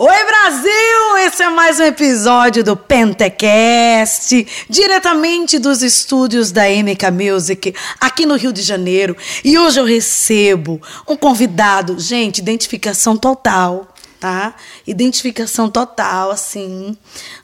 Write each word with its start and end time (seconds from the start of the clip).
Oi 0.00 0.24
Brasil! 0.26 1.16
Esse 1.26 1.42
é 1.42 1.50
mais 1.50 1.80
um 1.80 1.82
episódio 1.82 2.62
do 2.62 2.76
Pentecast, 2.76 4.46
diretamente 4.70 5.58
dos 5.58 5.82
estúdios 5.82 6.52
da 6.52 6.68
MK 6.68 7.10
Music, 7.10 7.74
aqui 8.00 8.24
no 8.24 8.36
Rio 8.36 8.52
de 8.52 8.62
Janeiro. 8.62 9.16
E 9.42 9.58
hoje 9.58 9.80
eu 9.80 9.84
recebo 9.84 10.80
um 11.08 11.16
convidado, 11.16 11.98
gente, 11.98 12.38
identificação 12.38 13.16
total, 13.16 13.92
tá? 14.20 14.54
Identificação 14.86 15.68
total, 15.68 16.30
assim. 16.30 16.96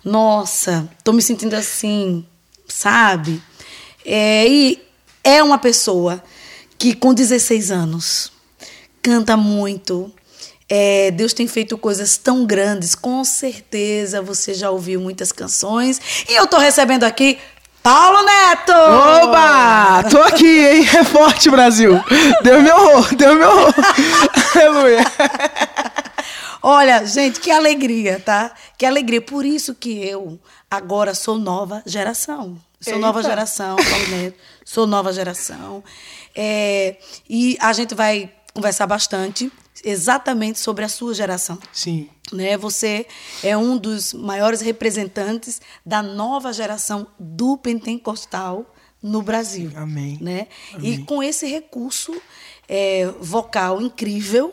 Nossa, 0.04 0.88
tô 1.02 1.12
me 1.12 1.22
sentindo 1.22 1.54
assim, 1.54 2.24
sabe? 2.68 3.42
É, 4.04 4.46
e 4.46 4.80
é 5.24 5.42
uma 5.42 5.58
pessoa 5.58 6.22
que 6.78 6.94
com 6.94 7.12
16 7.12 7.72
anos 7.72 8.30
canta 9.02 9.36
muito, 9.36 10.12
é, 10.76 11.12
Deus 11.12 11.32
tem 11.32 11.46
feito 11.46 11.78
coisas 11.78 12.16
tão 12.16 12.44
grandes, 12.44 12.96
com 12.96 13.22
certeza 13.22 14.20
você 14.20 14.52
já 14.52 14.72
ouviu 14.72 15.00
muitas 15.00 15.30
canções. 15.30 16.00
E 16.28 16.34
eu 16.34 16.48
tô 16.48 16.58
recebendo 16.58 17.04
aqui 17.04 17.38
Paulo 17.80 18.24
Neto! 18.24 18.72
Oba! 18.72 20.02
Tô 20.10 20.20
aqui, 20.22 20.44
hein? 20.66 20.84
É 20.98 21.04
forte, 21.04 21.48
Brasil! 21.48 22.02
Deu 22.42 22.60
meu 22.60 22.76
horror, 22.76 23.14
deu 23.14 23.36
meu 23.36 23.50
horror. 23.50 23.74
Aleluia! 24.56 25.04
Olha, 26.60 27.06
gente, 27.06 27.38
que 27.38 27.52
alegria, 27.52 28.18
tá? 28.18 28.50
Que 28.76 28.84
alegria. 28.84 29.22
Por 29.22 29.46
isso 29.46 29.76
que 29.76 30.04
eu 30.04 30.40
agora 30.68 31.14
sou 31.14 31.38
nova 31.38 31.84
geração. 31.86 32.60
Sou 32.80 32.94
Eita. 32.94 33.06
nova 33.06 33.22
geração, 33.22 33.76
Paulo 33.76 34.08
Neto. 34.08 34.38
Sou 34.64 34.88
nova 34.88 35.12
geração. 35.12 35.84
É, 36.34 36.96
e 37.30 37.56
a 37.60 37.72
gente 37.72 37.94
vai 37.94 38.28
conversar 38.52 38.88
bastante 38.88 39.52
exatamente 39.84 40.58
sobre 40.58 40.84
a 40.84 40.88
sua 40.88 41.14
geração. 41.14 41.58
Sim. 41.72 42.08
Né? 42.32 42.56
Você 42.56 43.06
é 43.42 43.56
um 43.56 43.76
dos 43.76 44.12
maiores 44.14 44.60
representantes 44.60 45.60
da 45.84 46.02
nova 46.02 46.52
geração 46.52 47.06
do 47.18 47.56
pentecostal 47.56 48.74
no 49.02 49.22
Brasil. 49.22 49.70
Amém. 49.76 50.18
Né? 50.20 50.48
Amém. 50.74 50.94
E 50.94 51.04
com 51.04 51.22
esse 51.22 51.46
recurso 51.46 52.14
é, 52.68 53.06
vocal 53.20 53.80
incrível 53.82 54.52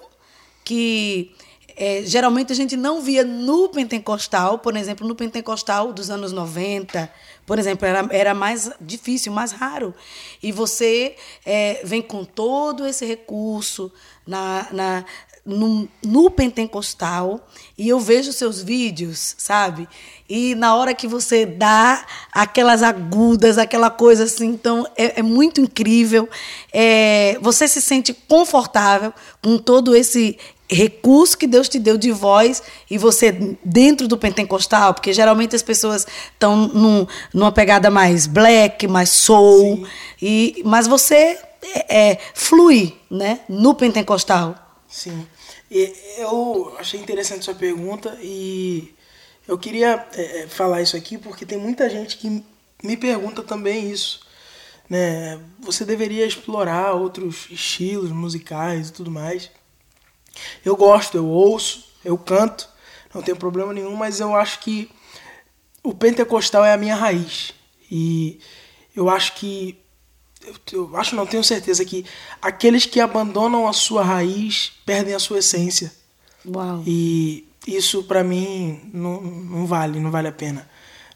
que 0.63 1.33
é, 1.75 2.03
geralmente 2.03 2.51
a 2.51 2.55
gente 2.55 2.75
não 2.75 3.01
via 3.01 3.23
no 3.23 3.69
pentecostal, 3.69 4.59
por 4.59 4.75
exemplo, 4.75 5.07
no 5.07 5.15
pentecostal 5.15 5.93
dos 5.93 6.09
anos 6.09 6.31
90, 6.31 7.11
por 7.45 7.57
exemplo, 7.57 7.87
era, 7.87 8.07
era 8.11 8.33
mais 8.33 8.71
difícil, 8.79 9.31
mais 9.31 9.51
raro. 9.51 9.93
E 10.43 10.51
você 10.51 11.15
é, 11.45 11.81
vem 11.83 12.01
com 12.01 12.23
todo 12.23 12.85
esse 12.85 13.05
recurso 13.05 13.91
na, 14.25 14.67
na, 14.71 15.05
no, 15.45 15.87
no 16.03 16.29
pentecostal 16.29 17.47
e 17.77 17.89
eu 17.89 17.99
vejo 17.99 18.31
seus 18.31 18.61
vídeos, 18.61 19.35
sabe? 19.37 19.87
E 20.29 20.55
na 20.55 20.75
hora 20.75 20.93
que 20.93 21.07
você 21.07 21.45
dá 21.45 22.05
aquelas 22.31 22.83
agudas, 22.83 23.57
aquela 23.57 23.89
coisa 23.89 24.23
assim, 24.23 24.47
então 24.47 24.85
é, 24.95 25.19
é 25.19 25.23
muito 25.23 25.59
incrível. 25.59 26.29
É, 26.71 27.37
você 27.41 27.67
se 27.67 27.81
sente 27.81 28.13
confortável 28.13 29.13
com 29.41 29.57
todo 29.57 29.95
esse 29.95 30.37
recurso 30.69 31.37
que 31.37 31.47
Deus 31.47 31.67
te 31.67 31.77
deu 31.77 31.97
de 31.97 32.11
voz 32.11 32.63
e 32.89 32.97
você 32.97 33.57
dentro 33.63 34.07
do 34.07 34.17
pentecostal, 34.17 34.93
porque 34.93 35.11
geralmente 35.11 35.53
as 35.53 35.61
pessoas 35.61 36.07
estão 36.31 36.55
num, 36.55 37.05
numa 37.33 37.51
pegada 37.51 37.89
mais 37.89 38.25
black, 38.25 38.87
mais 38.87 39.09
soul, 39.09 39.85
e 40.21 40.61
mas 40.63 40.87
você 40.87 41.37
é, 41.61 42.11
é, 42.11 42.19
flui, 42.33 42.97
né, 43.09 43.41
no 43.47 43.75
pentecostal. 43.75 44.55
Sim. 44.87 45.25
Eu 46.17 46.75
achei 46.77 46.99
interessante 46.99 47.45
sua 47.45 47.55
pergunta 47.55 48.17
e 48.21 48.93
eu 49.47 49.57
queria 49.57 50.05
é, 50.13 50.41
é, 50.41 50.47
falar 50.47 50.81
isso 50.81 50.97
aqui 50.97 51.17
porque 51.17 51.45
tem 51.45 51.57
muita 51.57 51.89
gente 51.89 52.17
que 52.17 52.43
me 52.83 52.97
pergunta 52.97 53.41
também 53.41 53.89
isso. 53.89 54.21
Né? 54.89 55.39
Você 55.59 55.85
deveria 55.85 56.25
explorar 56.25 56.93
outros 56.93 57.47
estilos 57.49 58.11
musicais 58.11 58.89
e 58.89 58.93
tudo 58.93 59.09
mais. 59.09 59.49
Eu 60.65 60.75
gosto, 60.75 61.15
eu 61.15 61.27
ouço, 61.27 61.85
eu 62.03 62.17
canto, 62.17 62.67
não 63.13 63.21
tem 63.21 63.35
problema 63.35 63.73
nenhum, 63.73 63.95
mas 63.95 64.19
eu 64.19 64.35
acho 64.35 64.59
que 64.59 64.89
o 65.83 65.93
pentecostal 65.93 66.63
é 66.65 66.73
a 66.73 66.77
minha 66.77 66.95
raiz. 66.95 67.53
E 67.89 68.39
eu 68.95 69.09
acho 69.09 69.35
que. 69.35 69.77
Eu, 70.45 70.55
eu 70.73 70.97
acho, 70.97 71.15
não 71.15 71.25
tenho 71.25 71.43
certeza 71.43 71.85
que 71.85 72.05
aqueles 72.41 72.85
que 72.85 72.99
abandonam 72.99 73.67
a 73.67 73.73
sua 73.73 74.03
raiz 74.03 74.73
perdem 74.85 75.13
a 75.13 75.19
sua 75.19 75.39
essência. 75.39 75.91
Uau. 76.45 76.83
E 76.85 77.47
isso 77.67 78.03
para 78.03 78.23
mim 78.23 78.81
não, 78.93 79.21
não 79.21 79.65
vale, 79.65 79.99
não 79.99 80.11
vale 80.11 80.27
a 80.27 80.31
pena. 80.31 80.67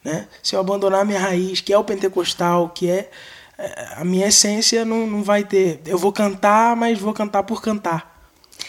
Né? 0.04 0.28
Se 0.44 0.56
eu 0.56 0.60
abandonar 0.60 1.02
a 1.02 1.06
minha 1.06 1.20
raiz, 1.20 1.62
que 1.62 1.74
é 1.74 1.78
o 1.78 1.84
pentecostal, 1.84 2.70
que 2.70 2.90
é, 2.90 3.10
é 3.58 3.96
a 3.98 4.06
minha 4.06 4.28
essência, 4.28 4.86
não, 4.86 5.08
não 5.08 5.24
vai 5.24 5.44
ter. 5.44 5.82
Eu 5.86 5.98
vou 5.98 6.12
cantar, 6.12 6.76
mas 6.76 7.00
vou 7.00 7.14
cantar 7.14 7.44
por 7.44 7.62
cantar. 7.62 8.14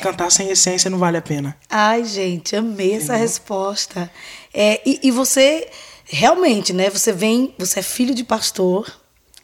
Cantar 0.00 0.30
sem 0.30 0.48
essência 0.48 0.90
não 0.90 0.98
vale 0.98 1.18
a 1.18 1.22
pena. 1.22 1.56
Ai, 1.68 2.04
gente, 2.04 2.56
amei 2.56 2.88
Entendeu? 2.88 3.02
essa 3.02 3.16
resposta. 3.16 4.10
É, 4.52 4.80
e, 4.84 5.00
e, 5.04 5.10
você 5.10 5.68
realmente, 6.04 6.72
né? 6.72 6.90
Você 6.90 7.12
vem, 7.12 7.54
você 7.58 7.80
é 7.80 7.82
filho 7.82 8.14
de 8.14 8.24
pastor, 8.24 8.90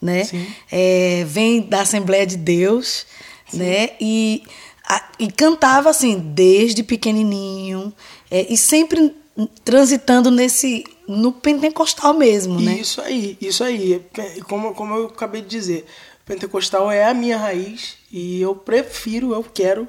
né? 0.03 0.27
É, 0.71 1.23
vem 1.25 1.61
da 1.61 1.81
Assembleia 1.81 2.25
de 2.27 2.37
Deus, 2.37 3.05
Sim. 3.49 3.57
né? 3.57 3.89
E, 3.99 4.43
a, 4.87 5.09
e 5.17 5.31
cantava 5.31 5.89
assim 5.89 6.19
desde 6.19 6.83
pequenininho 6.83 7.93
é, 8.29 8.45
e 8.49 8.57
sempre 8.57 9.15
transitando 9.63 10.29
nesse 10.29 10.83
no 11.07 11.31
pentecostal 11.31 12.13
mesmo, 12.13 12.59
né? 12.61 12.75
Isso 12.75 13.01
aí, 13.01 13.37
isso 13.41 13.63
aí. 13.63 14.01
Como, 14.47 14.73
como 14.73 14.95
eu 14.95 15.05
acabei 15.07 15.41
de 15.41 15.47
dizer, 15.47 15.85
pentecostal 16.25 16.91
é 16.91 17.05
a 17.05 17.13
minha 17.13 17.37
raiz 17.37 17.95
e 18.11 18.41
eu 18.41 18.55
prefiro, 18.55 19.33
eu 19.33 19.43
quero 19.43 19.87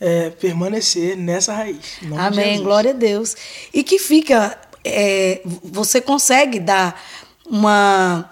é, 0.00 0.30
permanecer 0.30 1.16
nessa 1.16 1.52
raiz. 1.52 1.98
Amém, 2.16 2.62
glória 2.62 2.90
a 2.90 2.94
Deus. 2.94 3.36
E 3.72 3.82
que 3.82 3.98
fica, 3.98 4.58
é, 4.84 5.40
você 5.44 6.00
consegue 6.00 6.60
dar 6.60 7.00
uma, 7.46 8.30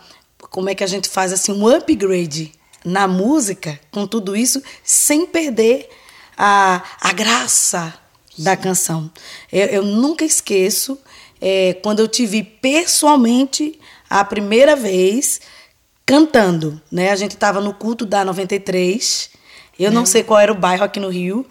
como 0.50 0.68
é 0.68 0.74
que 0.74 0.84
a 0.84 0.86
gente 0.86 1.08
faz 1.08 1.32
assim, 1.32 1.52
um 1.52 1.66
upgrade 1.66 2.52
na 2.84 3.06
música 3.06 3.78
com 3.90 4.06
tudo 4.06 4.36
isso, 4.36 4.62
sem 4.82 5.26
perder 5.26 5.88
a, 6.36 6.82
a 7.00 7.12
graça 7.12 7.94
da 8.36 8.56
canção. 8.56 9.10
Eu, 9.52 9.66
eu 9.66 9.82
nunca 9.82 10.24
esqueço 10.24 10.98
é, 11.40 11.74
quando 11.82 12.00
eu 12.00 12.08
te 12.08 12.26
vi 12.26 12.42
pessoalmente 12.42 13.78
a 14.08 14.24
primeira 14.24 14.74
vez 14.74 15.40
cantando, 16.04 16.80
né? 16.90 17.10
A 17.10 17.16
gente 17.16 17.32
estava 17.32 17.60
no 17.60 17.72
culto 17.72 18.04
da 18.04 18.24
93 18.24 19.30
eu 19.80 19.90
não 19.90 20.04
sei 20.04 20.22
qual 20.22 20.38
era 20.38 20.52
o 20.52 20.54
bairro 20.54 20.84
aqui 20.84 21.00
no 21.00 21.08
Rio. 21.08 21.46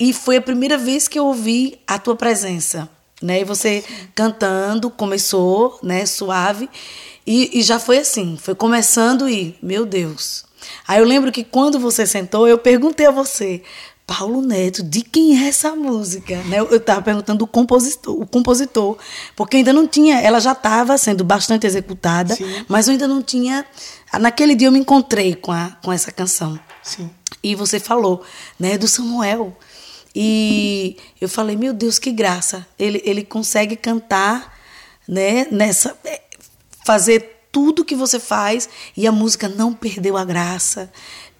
E 0.00 0.14
foi 0.14 0.38
a 0.38 0.42
primeira 0.42 0.78
vez 0.78 1.06
que 1.06 1.18
eu 1.18 1.26
ouvi 1.26 1.78
a 1.86 1.98
tua 1.98 2.16
presença. 2.16 2.88
Né? 3.20 3.42
E 3.42 3.44
você 3.44 3.84
cantando, 4.14 4.90
começou, 4.90 5.78
né, 5.82 6.06
suave. 6.06 6.68
E, 7.26 7.58
e 7.58 7.62
já 7.62 7.78
foi 7.78 7.98
assim, 7.98 8.36
foi 8.40 8.54
começando 8.54 9.28
e, 9.28 9.56
meu 9.62 9.86
Deus. 9.86 10.44
Aí 10.86 10.98
eu 10.98 11.04
lembro 11.04 11.32
que 11.32 11.44
quando 11.44 11.78
você 11.78 12.06
sentou, 12.06 12.46
eu 12.46 12.58
perguntei 12.58 13.06
a 13.06 13.10
você, 13.10 13.62
Paulo 14.06 14.42
Neto, 14.42 14.82
de 14.82 15.00
quem 15.00 15.42
é 15.42 15.48
essa 15.48 15.74
música? 15.74 16.36
Né? 16.44 16.58
Eu 16.58 16.76
estava 16.76 17.00
perguntando 17.00 17.44
o 17.44 17.46
compositor, 17.46 18.20
o 18.20 18.26
compositor, 18.26 18.98
porque 19.34 19.58
ainda 19.58 19.72
não 19.72 19.86
tinha, 19.88 20.20
ela 20.20 20.40
já 20.40 20.52
estava 20.52 20.98
sendo 20.98 21.24
bastante 21.24 21.66
executada, 21.66 22.34
Sim. 22.34 22.64
mas 22.68 22.86
eu 22.86 22.92
ainda 22.92 23.08
não 23.08 23.22
tinha. 23.22 23.64
Naquele 24.20 24.54
dia 24.54 24.68
eu 24.68 24.72
me 24.72 24.78
encontrei 24.78 25.34
com, 25.34 25.52
a, 25.52 25.70
com 25.82 25.90
essa 25.90 26.12
canção. 26.12 26.58
Sim. 26.82 27.10
E 27.42 27.54
você 27.54 27.80
falou, 27.80 28.22
né, 28.60 28.76
do 28.76 28.86
Samuel. 28.86 29.56
E 30.14 30.96
eu 31.20 31.28
falei, 31.28 31.56
meu 31.56 31.72
Deus, 31.72 31.98
que 31.98 32.12
graça. 32.12 32.66
Ele, 32.78 33.02
ele 33.04 33.24
consegue 33.24 33.74
cantar, 33.74 34.54
né, 35.08 35.46
nessa 35.50 35.96
fazer 36.84 37.46
tudo 37.50 37.84
que 37.84 37.94
você 37.94 38.18
faz 38.18 38.68
e 38.96 39.06
a 39.06 39.12
música 39.12 39.48
não 39.48 39.72
perdeu 39.72 40.16
a 40.16 40.24
graça. 40.24 40.90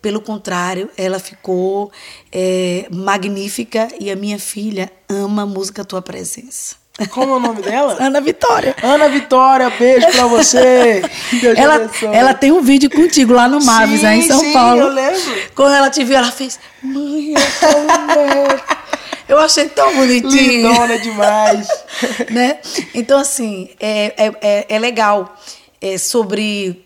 Pelo 0.00 0.20
contrário, 0.20 0.90
ela 0.96 1.18
ficou 1.18 1.90
é, 2.30 2.86
magnífica 2.90 3.88
e 3.98 4.10
a 4.10 4.16
minha 4.16 4.38
filha 4.38 4.92
ama 5.08 5.42
a 5.42 5.46
música 5.46 5.84
Tua 5.84 6.02
Presença. 6.02 6.76
Como 7.10 7.32
é 7.32 7.36
o 7.36 7.40
nome 7.40 7.60
dela? 7.62 7.96
Ana 7.98 8.20
Vitória. 8.20 8.76
Ana 8.80 9.08
Vitória, 9.08 9.68
beijo 9.70 10.06
pra 10.12 10.26
você. 10.26 11.02
Deus 11.40 11.58
ela, 11.58 11.90
ela 12.12 12.34
tem 12.34 12.52
um 12.52 12.62
vídeo 12.62 12.88
contigo 12.88 13.32
lá 13.32 13.48
no 13.48 13.64
Mavis, 13.64 14.00
sim, 14.00 14.06
aí 14.06 14.18
em 14.20 14.28
São 14.28 14.38
sim, 14.38 14.52
Paulo. 14.52 14.82
Eu 14.82 14.88
lembro. 14.90 15.42
Quando 15.56 15.74
ela 15.74 15.90
te 15.90 16.04
viu, 16.04 16.16
ela 16.16 16.30
fez. 16.30 16.60
Mãe, 16.80 17.34
eu 17.34 18.83
Eu 19.28 19.38
achei 19.38 19.68
tão 19.68 19.94
bonitinho. 19.96 20.32
Lindona 20.32 20.98
demais. 20.98 21.68
né? 22.30 22.60
Então, 22.94 23.18
assim, 23.18 23.70
é, 23.80 24.26
é, 24.26 24.32
é, 24.40 24.66
é 24.68 24.78
legal 24.78 25.36
é 25.80 25.98
sobre 25.98 26.84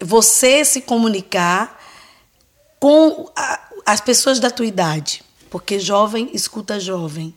você 0.00 0.64
se 0.64 0.80
comunicar 0.80 1.80
com 2.80 3.30
a, 3.36 3.60
as 3.86 4.00
pessoas 4.00 4.40
da 4.40 4.50
tua 4.50 4.66
idade. 4.66 5.22
Porque 5.50 5.78
jovem 5.78 6.30
escuta 6.32 6.80
jovem. 6.80 7.34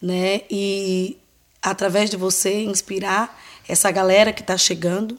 né? 0.00 0.42
E 0.50 1.18
através 1.62 2.10
de 2.10 2.16
você 2.16 2.62
inspirar 2.62 3.38
essa 3.68 3.90
galera 3.90 4.32
que 4.32 4.40
está 4.40 4.56
chegando 4.56 5.18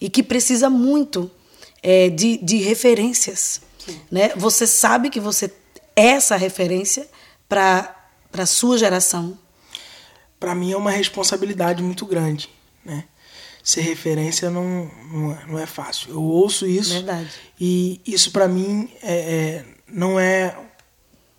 e 0.00 0.08
que 0.08 0.22
precisa 0.22 0.68
muito 0.68 1.30
é, 1.82 2.08
de, 2.08 2.38
de 2.38 2.58
referências, 2.58 3.60
né? 4.10 4.32
Você 4.36 4.66
sabe 4.66 5.10
que 5.10 5.20
você 5.20 5.52
é 5.94 6.06
essa 6.08 6.36
referência 6.36 7.06
para 7.54 8.00
para 8.32 8.46
sua 8.46 8.76
geração. 8.76 9.38
Para 10.40 10.56
mim 10.56 10.72
é 10.72 10.76
uma 10.76 10.90
responsabilidade 10.90 11.84
muito 11.84 12.04
grande, 12.04 12.50
né? 12.84 13.04
Ser 13.62 13.82
referência 13.82 14.50
não, 14.50 14.90
não, 15.12 15.32
é, 15.32 15.46
não 15.46 15.58
é 15.60 15.64
fácil. 15.64 16.10
Eu 16.10 16.22
ouço 16.22 16.66
isso 16.66 16.94
Verdade. 16.94 17.30
e 17.60 18.00
isso 18.04 18.32
para 18.32 18.48
mim 18.48 18.90
é, 19.00 19.14
é, 19.14 19.64
não 19.86 20.18
é 20.18 20.58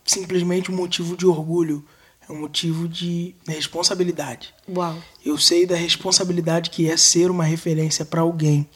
simplesmente 0.06 0.72
um 0.72 0.76
motivo 0.76 1.18
de 1.18 1.28
orgulho, 1.28 1.86
é 2.28 2.32
um 2.32 2.40
motivo 2.40 2.88
de 2.88 3.36
responsabilidade. 3.46 4.54
Uau. 4.70 4.98
Eu 5.24 5.38
sei 5.38 5.66
da 5.66 5.76
responsabilidade 5.76 6.70
que 6.70 6.90
é 6.90 6.96
ser 6.96 7.30
uma 7.30 7.44
referência 7.44 8.06
para 8.06 8.22
alguém, 8.22 8.68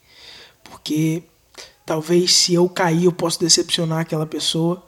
porque 0.61 1.23
talvez 1.85 2.35
se 2.35 2.53
eu 2.53 2.67
cair 2.67 3.05
eu 3.05 3.13
posso 3.13 3.39
decepcionar 3.39 3.99
aquela 3.99 4.25
pessoa, 4.25 4.85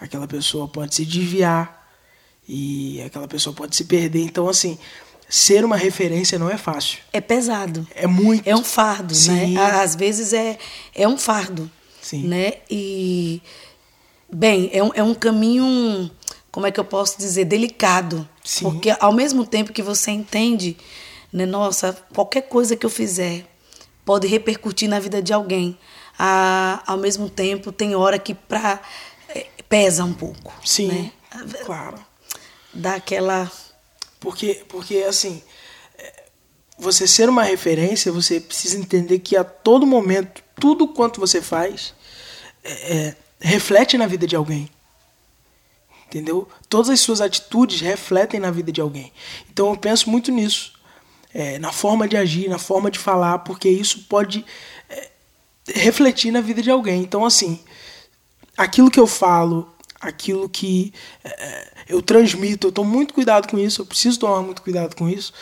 aquela 0.00 0.26
pessoa 0.26 0.68
pode 0.68 0.94
se 0.94 1.04
desviar 1.04 1.88
e 2.48 3.02
aquela 3.02 3.26
pessoa 3.26 3.54
pode 3.54 3.74
se 3.74 3.84
perder. 3.84 4.22
Então 4.22 4.48
assim, 4.48 4.78
ser 5.28 5.64
uma 5.64 5.76
referência 5.76 6.38
não 6.38 6.50
é 6.50 6.56
fácil. 6.56 6.98
É 7.12 7.20
pesado. 7.20 7.86
É 7.94 8.06
muito. 8.06 8.46
É 8.46 8.54
um 8.54 8.64
fardo, 8.64 9.14
Sim. 9.14 9.54
né? 9.54 9.60
Às 9.60 9.94
vezes 9.94 10.32
é, 10.32 10.58
é 10.94 11.06
um 11.08 11.18
fardo, 11.18 11.70
Sim. 12.00 12.24
né? 12.24 12.54
E 12.70 13.42
bem, 14.32 14.70
é 14.72 14.82
um, 14.82 14.90
é 14.94 15.02
um 15.02 15.14
caminho, 15.14 16.10
como 16.50 16.66
é 16.66 16.70
que 16.70 16.78
eu 16.78 16.84
posso 16.84 17.18
dizer, 17.18 17.44
delicado, 17.44 18.28
Sim. 18.44 18.64
porque 18.64 18.94
ao 19.00 19.12
mesmo 19.12 19.44
tempo 19.44 19.72
que 19.72 19.82
você 19.82 20.10
entende, 20.10 20.76
né, 21.32 21.46
nossa, 21.46 21.96
qualquer 22.14 22.42
coisa 22.42 22.76
que 22.76 22.86
eu 22.86 22.90
fizer 22.90 23.46
pode 24.04 24.26
repercutir 24.28 24.88
na 24.88 25.00
vida 25.00 25.20
de 25.20 25.32
alguém. 25.32 25.76
Ah, 26.18 26.82
ao 26.86 26.96
mesmo 26.96 27.28
tempo, 27.28 27.70
tem 27.72 27.94
hora 27.94 28.18
que 28.18 28.32
pra, 28.32 28.80
é, 28.80 28.80
pesa 29.68 30.04
um 30.04 30.12
pouco. 30.12 30.52
Sim. 30.64 30.88
Né? 30.88 31.12
Claro. 31.64 31.98
Dá 32.72 32.94
aquela. 32.94 33.50
Porque, 34.20 34.64
porque 34.68 34.98
assim, 34.98 35.42
é, 35.98 36.24
você 36.78 37.06
ser 37.06 37.28
uma 37.28 37.42
referência, 37.42 38.12
você 38.12 38.40
precisa 38.40 38.78
entender 38.78 39.18
que 39.18 39.36
a 39.36 39.44
todo 39.44 39.86
momento, 39.86 40.42
tudo 40.58 40.88
quanto 40.88 41.20
você 41.20 41.40
faz 41.40 41.94
é, 42.64 42.72
é, 42.96 43.16
reflete 43.40 43.96
na 43.96 44.06
vida 44.06 44.26
de 44.26 44.36
alguém. 44.36 44.68
Entendeu? 46.06 46.48
Todas 46.68 46.88
as 46.88 47.00
suas 47.00 47.20
atitudes 47.20 47.80
refletem 47.80 48.38
na 48.40 48.50
vida 48.50 48.70
de 48.70 48.80
alguém. 48.80 49.12
Então 49.50 49.70
eu 49.70 49.76
penso 49.76 50.08
muito 50.08 50.30
nisso. 50.30 50.74
É, 51.34 51.58
na 51.58 51.70
forma 51.70 52.08
de 52.08 52.16
agir, 52.16 52.48
na 52.48 52.58
forma 52.58 52.90
de 52.90 52.98
falar, 52.98 53.40
porque 53.40 53.68
isso 53.68 54.06
pode 54.08 54.44
é, 54.88 55.10
refletir 55.74 56.30
na 56.30 56.40
vida 56.40 56.62
de 56.62 56.70
alguém. 56.70 57.02
Então, 57.02 57.26
assim, 57.26 57.60
aquilo 58.56 58.90
que 58.90 59.00
eu 59.00 59.06
falo, 59.06 59.68
aquilo 60.00 60.48
que 60.48 60.92
é, 61.24 61.68
eu 61.88 62.02
transmito, 62.02 62.68
eu 62.68 62.72
tomo 62.72 62.90
muito 62.90 63.14
cuidado 63.14 63.48
com 63.48 63.58
isso, 63.58 63.82
eu 63.82 63.86
preciso 63.86 64.18
tomar 64.18 64.42
muito 64.42 64.62
cuidado 64.62 64.94
com 64.94 65.08
isso, 65.08 65.32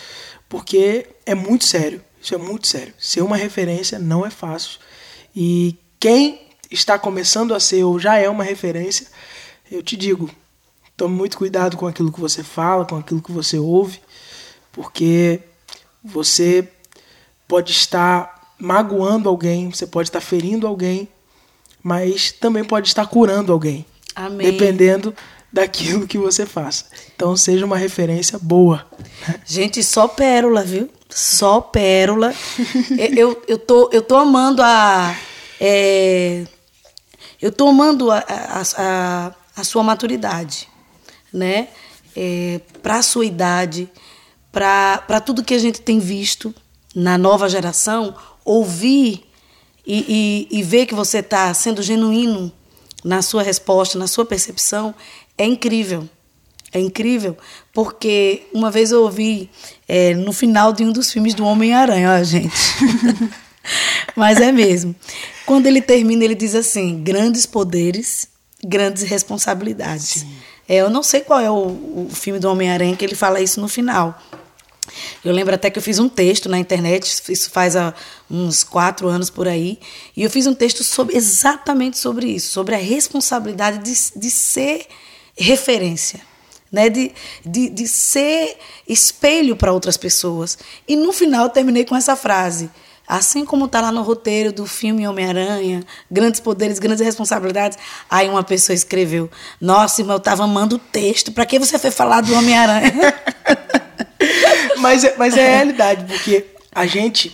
porque 0.48 1.06
é 1.26 1.34
muito 1.34 1.64
sério. 1.64 2.02
Isso 2.20 2.34
é 2.34 2.38
muito 2.38 2.66
sério. 2.66 2.94
Ser 2.98 3.20
uma 3.20 3.36
referência 3.36 3.98
não 3.98 4.24
é 4.24 4.30
fácil. 4.30 4.80
E 5.36 5.76
quem 6.00 6.48
está 6.70 6.98
começando 6.98 7.54
a 7.54 7.60
ser 7.60 7.84
ou 7.84 7.98
já 7.98 8.16
é 8.16 8.28
uma 8.30 8.42
referência, 8.42 9.06
eu 9.70 9.82
te 9.82 9.96
digo, 9.96 10.30
tome 10.96 11.14
muito 11.14 11.36
cuidado 11.36 11.76
com 11.76 11.86
aquilo 11.86 12.10
que 12.10 12.20
você 12.20 12.42
fala, 12.42 12.86
com 12.86 12.96
aquilo 12.96 13.20
que 13.20 13.32
você 13.32 13.58
ouve, 13.58 14.00
porque 14.72 15.40
você 16.02 16.66
pode 17.46 17.72
estar 17.72 18.54
magoando 18.58 19.28
alguém, 19.28 19.70
você 19.70 19.86
pode 19.86 20.08
estar 20.08 20.20
ferindo 20.20 20.66
alguém, 20.66 21.08
mas 21.84 22.32
também 22.32 22.64
pode 22.64 22.88
estar 22.88 23.06
curando 23.06 23.52
alguém. 23.52 23.84
Amém. 24.16 24.50
Dependendo 24.50 25.14
daquilo 25.52 26.06
que 26.06 26.16
você 26.16 26.46
faça. 26.46 26.86
Então 27.14 27.36
seja 27.36 27.66
uma 27.66 27.76
referência 27.76 28.38
boa. 28.38 28.86
Gente, 29.44 29.84
só 29.84 30.08
pérola, 30.08 30.64
viu? 30.64 30.88
Só 31.10 31.60
pérola. 31.60 32.34
eu, 33.14 33.40
eu, 33.46 33.58
tô, 33.58 33.90
eu 33.92 34.00
tô 34.00 34.16
amando 34.16 34.62
a. 34.62 35.14
É, 35.60 36.44
eu 37.40 37.52
tô 37.52 37.68
amando 37.68 38.10
a, 38.10 38.24
a, 38.26 38.62
a, 38.78 39.32
a 39.54 39.64
sua 39.64 39.82
maturidade, 39.82 40.66
né? 41.30 41.68
É, 42.16 42.60
para 42.82 42.96
a 42.96 43.02
sua 43.02 43.26
idade, 43.26 43.90
para 44.50 45.20
tudo 45.20 45.44
que 45.44 45.52
a 45.52 45.58
gente 45.58 45.82
tem 45.82 45.98
visto 45.98 46.54
na 46.94 47.18
nova 47.18 47.48
geração, 47.48 48.16
ouvir 48.44 49.24
e, 49.86 50.48
e, 50.50 50.58
e 50.58 50.62
ver 50.62 50.86
que 50.86 50.94
você 50.94 51.18
está 51.18 51.52
sendo 51.52 51.82
genuíno 51.82 52.52
na 53.04 53.20
sua 53.20 53.42
resposta, 53.42 53.98
na 53.98 54.06
sua 54.06 54.24
percepção, 54.24 54.94
é 55.36 55.44
incrível. 55.44 56.08
É 56.72 56.80
incrível, 56.80 57.38
porque 57.72 58.48
uma 58.52 58.68
vez 58.68 58.90
eu 58.90 59.02
ouvi 59.02 59.48
é, 59.86 60.12
no 60.12 60.32
final 60.32 60.72
de 60.72 60.84
um 60.84 60.90
dos 60.90 61.12
filmes 61.12 61.32
do 61.32 61.44
Homem-Aranha, 61.44 62.18
ó, 62.18 62.22
gente. 62.24 62.50
Mas 64.16 64.40
é 64.40 64.50
mesmo. 64.50 64.92
Quando 65.46 65.66
ele 65.66 65.80
termina, 65.80 66.24
ele 66.24 66.34
diz 66.34 66.52
assim: 66.52 67.00
grandes 67.00 67.46
poderes, 67.46 68.26
grandes 68.64 69.04
responsabilidades. 69.04 70.26
É, 70.68 70.76
eu 70.76 70.90
não 70.90 71.04
sei 71.04 71.20
qual 71.20 71.38
é 71.38 71.48
o, 71.48 72.08
o 72.08 72.08
filme 72.12 72.40
do 72.40 72.50
Homem-Aranha 72.50 72.96
que 72.96 73.04
ele 73.04 73.14
fala 73.14 73.40
isso 73.40 73.60
no 73.60 73.68
final. 73.68 74.20
Eu 75.24 75.32
lembro 75.32 75.54
até 75.54 75.70
que 75.70 75.78
eu 75.78 75.82
fiz 75.82 75.98
um 75.98 76.08
texto 76.08 76.48
na 76.48 76.58
internet, 76.58 77.22
isso 77.28 77.50
faz 77.50 77.76
há 77.76 77.94
uns 78.30 78.62
quatro 78.62 79.08
anos 79.08 79.30
por 79.30 79.48
aí, 79.48 79.78
e 80.16 80.22
eu 80.22 80.30
fiz 80.30 80.46
um 80.46 80.54
texto 80.54 80.84
sobre, 80.84 81.16
exatamente 81.16 81.98
sobre 81.98 82.26
isso, 82.26 82.52
sobre 82.52 82.74
a 82.74 82.78
responsabilidade 82.78 83.78
de, 83.78 84.20
de 84.20 84.30
ser 84.30 84.86
referência, 85.36 86.20
né? 86.70 86.88
de, 86.88 87.12
de, 87.44 87.70
de 87.70 87.88
ser 87.88 88.56
espelho 88.86 89.56
para 89.56 89.72
outras 89.72 89.96
pessoas. 89.96 90.58
E 90.86 90.96
no 90.96 91.12
final 91.12 91.44
eu 91.44 91.50
terminei 91.50 91.84
com 91.84 91.96
essa 91.96 92.16
frase. 92.16 92.70
Assim 93.06 93.44
como 93.44 93.66
está 93.66 93.82
lá 93.82 93.92
no 93.92 94.02
roteiro 94.02 94.50
do 94.50 94.64
filme 94.64 95.06
Homem-Aranha, 95.06 95.84
grandes 96.10 96.40
poderes, 96.40 96.78
grandes 96.78 97.04
responsabilidades. 97.04 97.76
Aí 98.08 98.30
uma 98.30 98.42
pessoa 98.42 98.72
escreveu: 98.72 99.30
Nossa, 99.60 100.00
irmão, 100.00 100.14
eu 100.14 100.18
estava 100.18 100.44
amando 100.44 100.76
o 100.76 100.78
texto, 100.78 101.30
para 101.30 101.44
que 101.44 101.58
você 101.58 101.78
foi 101.78 101.90
falar 101.90 102.22
do 102.22 102.34
Homem-Aranha? 102.34 103.14
mas, 104.84 105.04
é, 105.04 105.14
mas 105.16 105.36
é 105.36 105.46
a 105.46 105.56
realidade, 105.56 106.04
porque 106.04 106.46
a 106.72 106.86
gente, 106.86 107.32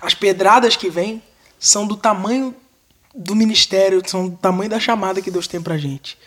as 0.00 0.14
pedradas 0.14 0.76
que 0.76 0.90
vêm 0.90 1.22
são 1.58 1.86
do 1.86 1.96
tamanho 1.96 2.54
do 3.14 3.34
ministério, 3.34 4.02
são 4.06 4.28
do 4.28 4.36
tamanho 4.36 4.70
da 4.70 4.78
chamada 4.78 5.20
que 5.20 5.30
Deus 5.30 5.46
tem 5.46 5.60
pra 5.60 5.78
gente. 5.78 6.18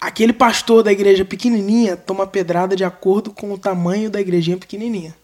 Aquele 0.00 0.32
pastor 0.32 0.82
da 0.82 0.90
igreja 0.90 1.24
pequenininha 1.24 1.96
toma 1.96 2.26
pedrada 2.26 2.74
de 2.74 2.84
acordo 2.84 3.30
com 3.30 3.52
o 3.52 3.58
tamanho 3.58 4.10
da 4.10 4.20
igrejinha 4.20 4.56
pequenininha. 4.56 5.14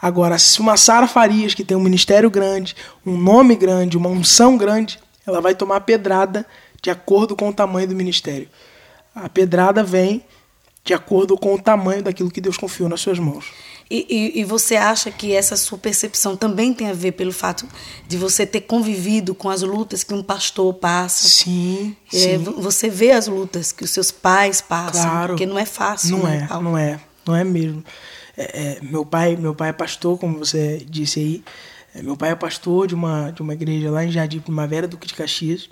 Agora, 0.00 0.38
se 0.38 0.60
uma 0.60 0.76
Sara 0.76 1.08
Farias, 1.08 1.54
que 1.54 1.64
tem 1.64 1.76
um 1.76 1.82
ministério 1.82 2.30
grande, 2.30 2.76
um 3.04 3.16
nome 3.16 3.56
grande, 3.56 3.96
uma 3.96 4.08
unção 4.08 4.56
grande, 4.56 5.00
ela 5.26 5.40
vai 5.40 5.54
tomar 5.54 5.80
pedrada 5.80 6.46
de 6.80 6.90
acordo 6.90 7.34
com 7.34 7.48
o 7.48 7.52
tamanho 7.52 7.88
do 7.88 7.96
ministério. 7.96 8.48
A 9.14 9.28
pedrada 9.28 9.82
vem 9.82 10.22
de 10.88 10.94
acordo 10.94 11.36
com 11.36 11.54
o 11.54 11.60
tamanho 11.60 12.02
daquilo 12.02 12.30
que 12.30 12.40
Deus 12.40 12.56
confiou 12.56 12.88
nas 12.88 13.02
suas 13.02 13.18
mãos. 13.18 13.52
E, 13.90 14.06
e, 14.08 14.40
e, 14.40 14.44
você 14.44 14.74
acha 14.74 15.10
que 15.10 15.34
essa 15.34 15.54
sua 15.54 15.76
percepção 15.76 16.34
também 16.34 16.72
tem 16.72 16.88
a 16.88 16.94
ver 16.94 17.12
pelo 17.12 17.30
fato 17.30 17.66
de 18.06 18.16
você 18.16 18.46
ter 18.46 18.62
convivido 18.62 19.34
com 19.34 19.50
as 19.50 19.60
lutas 19.60 20.02
que 20.02 20.14
um 20.14 20.22
pastor 20.22 20.72
passa? 20.72 21.28
Sim. 21.28 21.94
É, 22.10 22.16
sim. 22.16 22.38
Você 22.38 22.88
vê 22.88 23.12
as 23.12 23.26
lutas 23.26 23.70
que 23.70 23.84
os 23.84 23.90
seus 23.90 24.10
pais 24.10 24.62
passam, 24.62 25.10
claro. 25.10 25.34
porque 25.34 25.44
não 25.44 25.58
é 25.58 25.66
fácil. 25.66 26.16
Não 26.16 26.24
né, 26.24 26.44
é, 26.44 26.46
Paulo? 26.46 26.64
não 26.64 26.78
é, 26.78 27.00
não 27.26 27.36
é 27.36 27.44
mesmo. 27.44 27.84
É, 28.34 28.78
é, 28.78 28.78
meu 28.80 29.04
pai, 29.04 29.36
meu 29.36 29.54
pai 29.54 29.68
é 29.68 29.72
pastor, 29.74 30.18
como 30.18 30.38
você 30.38 30.82
disse 30.88 31.20
aí. 31.20 31.44
É, 31.94 32.00
meu 32.02 32.16
pai 32.16 32.30
é 32.30 32.34
pastor 32.34 32.86
de 32.86 32.94
uma 32.94 33.30
de 33.30 33.42
uma 33.42 33.52
igreja 33.52 33.90
lá 33.90 34.06
em 34.06 34.10
Jardim 34.10 34.40
Primavera, 34.40 34.88
Duque 34.88 35.06
de 35.06 35.12
Caxias. 35.12 35.68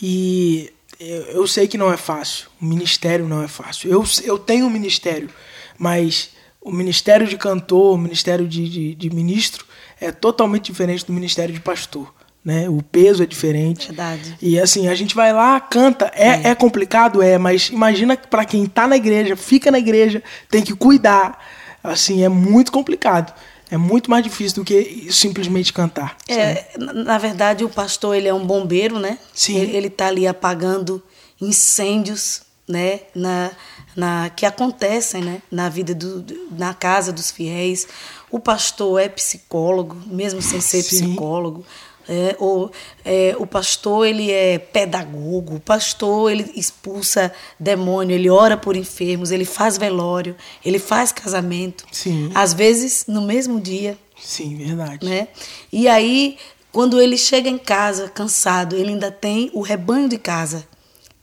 E 0.00 0.72
eu, 1.00 1.22
eu 1.22 1.46
sei 1.46 1.66
que 1.66 1.78
não 1.78 1.90
é 1.90 1.96
fácil. 1.96 2.48
O 2.60 2.64
ministério 2.64 3.26
não 3.26 3.42
é 3.42 3.48
fácil. 3.48 3.90
Eu, 3.90 4.04
eu 4.22 4.38
tenho 4.38 4.66
um 4.66 4.70
ministério, 4.70 5.30
mas 5.78 6.30
o 6.60 6.70
ministério 6.70 7.26
de 7.26 7.38
cantor, 7.38 7.94
o 7.94 7.98
ministério 7.98 8.46
de, 8.46 8.68
de, 8.68 8.94
de 8.94 9.10
ministro 9.10 9.64
é 9.98 10.12
totalmente 10.12 10.66
diferente 10.66 11.06
do 11.06 11.12
ministério 11.12 11.54
de 11.54 11.60
pastor. 11.60 12.12
Né? 12.44 12.68
O 12.68 12.82
peso 12.82 13.22
é 13.22 13.26
diferente. 13.26 13.88
Verdade. 13.88 14.36
E 14.42 14.58
assim, 14.58 14.88
a 14.88 14.94
gente 14.94 15.14
vai 15.14 15.32
lá, 15.32 15.58
canta. 15.58 16.10
É, 16.14 16.28
é. 16.28 16.48
é 16.48 16.54
complicado, 16.54 17.22
é, 17.22 17.38
mas 17.38 17.68
imagina 17.68 18.16
para 18.16 18.44
quem 18.44 18.66
tá 18.66 18.86
na 18.86 18.96
igreja, 18.96 19.36
fica 19.36 19.70
na 19.70 19.78
igreja, 19.78 20.22
tem 20.50 20.62
que 20.62 20.74
cuidar. 20.74 21.42
Assim, 21.82 22.22
é 22.22 22.28
muito 22.28 22.70
complicado. 22.70 23.32
É 23.70 23.76
muito 23.76 24.10
mais 24.10 24.24
difícil 24.24 24.56
do 24.56 24.64
que 24.64 25.06
simplesmente 25.10 25.72
cantar. 25.72 26.16
É, 26.28 26.66
na 26.76 27.18
verdade, 27.18 27.64
o 27.64 27.68
pastor 27.68 28.16
ele 28.16 28.26
é 28.26 28.34
um 28.34 28.44
bombeiro, 28.44 28.98
né? 28.98 29.18
Sim. 29.32 29.56
Ele, 29.56 29.76
ele 29.76 29.90
tá 29.90 30.08
ali 30.08 30.26
apagando 30.26 31.02
incêndios 31.40 32.42
né, 32.68 33.00
na, 33.14 33.50
na, 33.96 34.30
que 34.30 34.46
acontecem 34.46 35.22
né, 35.22 35.42
na 35.50 35.68
vida 35.68 35.94
do, 35.94 36.24
na 36.50 36.74
casa 36.74 37.12
dos 37.12 37.30
fiéis. 37.30 37.86
O 38.30 38.38
pastor 38.38 39.00
é 39.00 39.08
psicólogo, 39.08 39.96
mesmo 40.06 40.40
sem 40.40 40.60
ser 40.60 40.82
Sim. 40.82 41.08
psicólogo. 41.08 41.64
É, 42.12 42.34
o, 42.40 42.68
é, 43.04 43.36
o 43.38 43.46
pastor 43.46 44.04
ele 44.04 44.32
é 44.32 44.58
pedagogo, 44.58 45.54
o 45.54 45.60
pastor 45.60 46.32
ele 46.32 46.50
expulsa 46.56 47.32
demônio, 47.58 48.16
ele 48.16 48.28
ora 48.28 48.56
por 48.56 48.74
enfermos, 48.74 49.30
ele 49.30 49.44
faz 49.44 49.78
velório, 49.78 50.34
ele 50.64 50.80
faz 50.80 51.12
casamento. 51.12 51.86
Sim. 51.92 52.32
Às 52.34 52.52
vezes 52.52 53.04
no 53.06 53.22
mesmo 53.22 53.60
dia. 53.60 53.96
Sim, 54.20 54.56
verdade. 54.56 55.06
Né? 55.06 55.28
E 55.72 55.86
aí, 55.86 56.36
quando 56.72 57.00
ele 57.00 57.16
chega 57.16 57.48
em 57.48 57.58
casa 57.58 58.08
cansado, 58.08 58.74
ele 58.74 58.88
ainda 58.88 59.12
tem 59.12 59.48
o 59.54 59.60
rebanho 59.60 60.08
de 60.08 60.18
casa, 60.18 60.66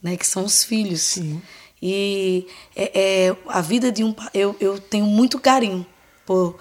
né? 0.01 0.15
que 0.15 0.25
são 0.25 0.45
os 0.45 0.63
filhos. 0.63 1.01
Sim. 1.01 1.41
E 1.81 2.47
é, 2.73 2.91
é, 3.27 3.35
a 3.49 3.59
vida 3.59 3.91
de 3.91 4.05
um. 4.05 4.15
Eu, 4.33 4.55
eu 4.61 4.79
tenho 4.79 5.05
muito 5.05 5.37
carinho 5.37 5.85
por 6.25 6.57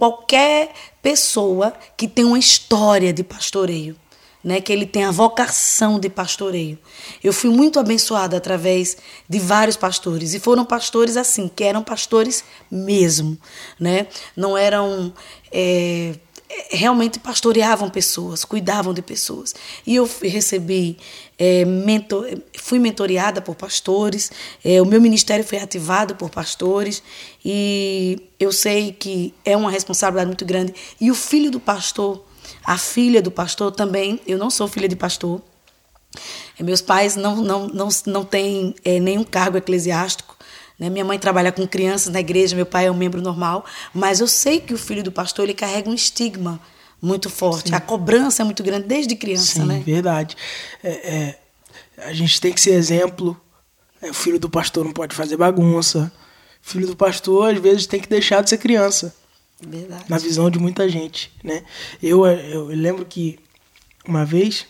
qualquer 0.00 0.72
pessoa 1.02 1.74
que 1.94 2.08
tem 2.08 2.24
uma 2.24 2.38
história 2.38 3.12
de 3.12 3.22
pastoreio, 3.22 3.94
né? 4.42 4.58
que 4.58 4.72
ele 4.72 4.86
tem 4.86 5.04
a 5.04 5.10
vocação 5.10 6.00
de 6.00 6.08
pastoreio. 6.08 6.78
Eu 7.22 7.34
fui 7.34 7.50
muito 7.50 7.78
abençoada 7.78 8.34
através 8.34 8.96
de 9.28 9.38
vários 9.38 9.76
pastores, 9.76 10.32
e 10.32 10.40
foram 10.40 10.64
pastores 10.64 11.18
assim, 11.18 11.50
que 11.54 11.62
eram 11.62 11.82
pastores 11.82 12.42
mesmo. 12.70 13.36
Né? 13.78 14.06
Não 14.34 14.56
eram. 14.56 15.12
É, 15.52 16.14
realmente 16.70 17.18
pastoreavam 17.18 17.90
pessoas, 17.90 18.42
cuidavam 18.42 18.94
de 18.94 19.02
pessoas. 19.02 19.54
E 19.86 19.96
eu 19.96 20.08
recebi, 20.22 20.96
é, 21.40 21.64
mentor, 21.64 22.28
fui 22.58 22.78
mentoreada 22.78 23.40
por 23.40 23.56
pastores, 23.56 24.30
é, 24.62 24.82
o 24.82 24.84
meu 24.84 25.00
ministério 25.00 25.42
foi 25.42 25.56
ativado 25.56 26.14
por 26.14 26.28
pastores, 26.28 27.02
e 27.42 28.20
eu 28.38 28.52
sei 28.52 28.92
que 28.92 29.32
é 29.42 29.56
uma 29.56 29.70
responsabilidade 29.70 30.26
muito 30.26 30.44
grande. 30.44 30.74
E 31.00 31.10
o 31.10 31.14
filho 31.14 31.50
do 31.50 31.58
pastor, 31.58 32.22
a 32.62 32.76
filha 32.76 33.22
do 33.22 33.30
pastor 33.30 33.72
também, 33.72 34.20
eu 34.26 34.36
não 34.36 34.50
sou 34.50 34.68
filha 34.68 34.86
de 34.86 34.96
pastor, 34.96 35.40
meus 36.60 36.82
pais 36.82 37.16
não, 37.16 37.36
não, 37.36 37.68
não, 37.68 37.88
não 38.04 38.22
têm 38.22 38.74
é, 38.84 39.00
nenhum 39.00 39.24
cargo 39.24 39.56
eclesiástico, 39.56 40.36
né? 40.78 40.90
Minha 40.90 41.04
mãe 41.04 41.18
trabalha 41.18 41.52
com 41.52 41.66
crianças 41.66 42.12
na 42.12 42.20
igreja, 42.20 42.54
meu 42.54 42.66
pai 42.66 42.86
é 42.86 42.90
um 42.90 42.96
membro 42.96 43.22
normal, 43.22 43.64
mas 43.94 44.20
eu 44.20 44.26
sei 44.26 44.60
que 44.60 44.74
o 44.74 44.78
filho 44.78 45.02
do 45.02 45.12
pastor 45.12 45.44
ele 45.44 45.54
carrega 45.54 45.88
um 45.88 45.94
estigma 45.94 46.60
muito 47.00 47.30
forte. 47.30 47.70
Sim. 47.70 47.74
A 47.74 47.80
cobrança 47.80 48.42
é 48.42 48.44
muito 48.44 48.62
grande 48.62 48.86
desde 48.86 49.16
criança, 49.16 49.60
Sim, 49.60 49.66
né? 49.66 49.82
verdade. 49.84 50.36
É, 50.82 50.90
é, 50.90 51.38
a 51.98 52.12
gente 52.12 52.40
tem 52.40 52.52
que 52.52 52.60
ser 52.60 52.72
exemplo. 52.72 53.40
É, 54.00 54.10
o 54.10 54.14
filho 54.14 54.38
do 54.38 54.48
pastor 54.48 54.84
não 54.84 54.92
pode 54.92 55.14
fazer 55.14 55.36
bagunça. 55.36 56.12
O 56.64 56.70
filho 56.70 56.86
do 56.86 56.96
pastor, 56.96 57.50
às 57.54 57.58
vezes, 57.58 57.86
tem 57.86 58.00
que 58.00 58.08
deixar 58.08 58.42
de 58.42 58.50
ser 58.50 58.58
criança. 58.58 59.14
Verdade. 59.60 60.04
Na 60.08 60.18
visão 60.18 60.50
de 60.50 60.58
muita 60.58 60.88
gente, 60.88 61.30
né? 61.44 61.62
Eu, 62.02 62.26
eu 62.26 62.66
lembro 62.66 63.04
que 63.04 63.38
uma 64.06 64.24
vez 64.24 64.66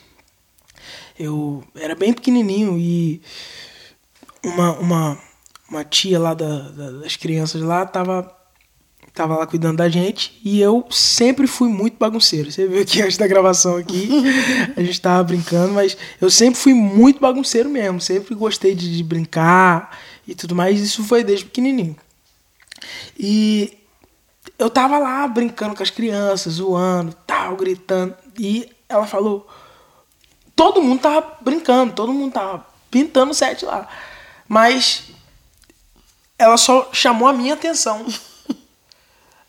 eu 1.18 1.62
era 1.76 1.94
bem 1.94 2.12
pequenininho 2.12 2.76
e 2.76 3.22
uma, 4.42 4.72
uma 4.78 5.18
uma 5.70 5.84
tia 5.84 6.18
lá 6.18 6.34
da, 6.34 6.68
da, 6.70 6.90
das 6.90 7.16
crianças 7.16 7.62
lá 7.62 7.86
tava, 7.86 8.22
tava 9.20 9.36
lá 9.36 9.46
cuidando 9.46 9.76
da 9.76 9.88
gente 9.88 10.40
e 10.42 10.62
eu 10.62 10.86
sempre 10.90 11.46
fui 11.46 11.68
muito 11.68 11.98
bagunceiro. 11.98 12.50
Você 12.50 12.66
viu 12.66 12.86
que 12.86 13.02
antes 13.04 13.18
da 13.18 13.26
gravação 13.26 13.76
aqui 13.76 14.08
a 14.74 14.82
gente 14.82 14.98
tava 14.98 15.22
brincando, 15.22 15.74
mas 15.74 15.94
eu 16.18 16.30
sempre 16.30 16.58
fui 16.58 16.72
muito 16.72 17.20
bagunceiro 17.20 17.68
mesmo. 17.68 18.00
Sempre 18.00 18.34
gostei 18.34 18.74
de, 18.74 18.96
de 18.96 19.04
brincar 19.04 19.98
e 20.26 20.34
tudo 20.34 20.54
mais. 20.54 20.80
Isso 20.80 21.04
foi 21.04 21.22
desde 21.22 21.44
pequenininho. 21.44 21.96
E 23.18 23.76
eu 24.58 24.70
tava 24.70 24.96
lá 24.98 25.28
brincando 25.28 25.76
com 25.76 25.82
as 25.82 25.90
crianças, 25.90 26.54
zoando, 26.54 27.14
tal, 27.26 27.56
gritando. 27.56 28.14
E 28.38 28.70
ela 28.88 29.06
falou: 29.06 29.46
todo 30.56 30.80
mundo 30.80 31.02
tava 31.02 31.36
brincando, 31.42 31.92
todo 31.92 32.10
mundo 32.10 32.32
tava 32.32 32.66
pintando 32.90 33.32
o 33.32 33.34
set 33.34 33.66
lá. 33.66 33.86
Mas 34.48 35.10
ela 36.38 36.56
só 36.56 36.88
chamou 36.90 37.28
a 37.28 37.34
minha 37.34 37.52
atenção. 37.52 38.06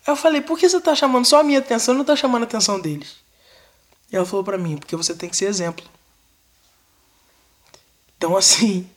Eu 0.05 0.15
falei, 0.15 0.41
por 0.41 0.57
que 0.57 0.67
você 0.67 0.79
tá 0.81 0.95
chamando 0.95 1.25
só 1.25 1.39
a 1.39 1.43
minha 1.43 1.59
atenção 1.59 1.93
e 1.93 1.97
não 1.97 2.05
tá 2.05 2.15
chamando 2.15 2.43
a 2.43 2.45
atenção 2.45 2.79
deles? 2.79 3.17
E 4.11 4.15
ela 4.15 4.25
falou 4.25 4.43
para 4.43 4.57
mim, 4.57 4.77
porque 4.77 4.95
você 4.95 5.13
tem 5.13 5.29
que 5.29 5.37
ser 5.37 5.45
exemplo. 5.45 5.85
Então, 8.17 8.35
assim, 8.35 8.87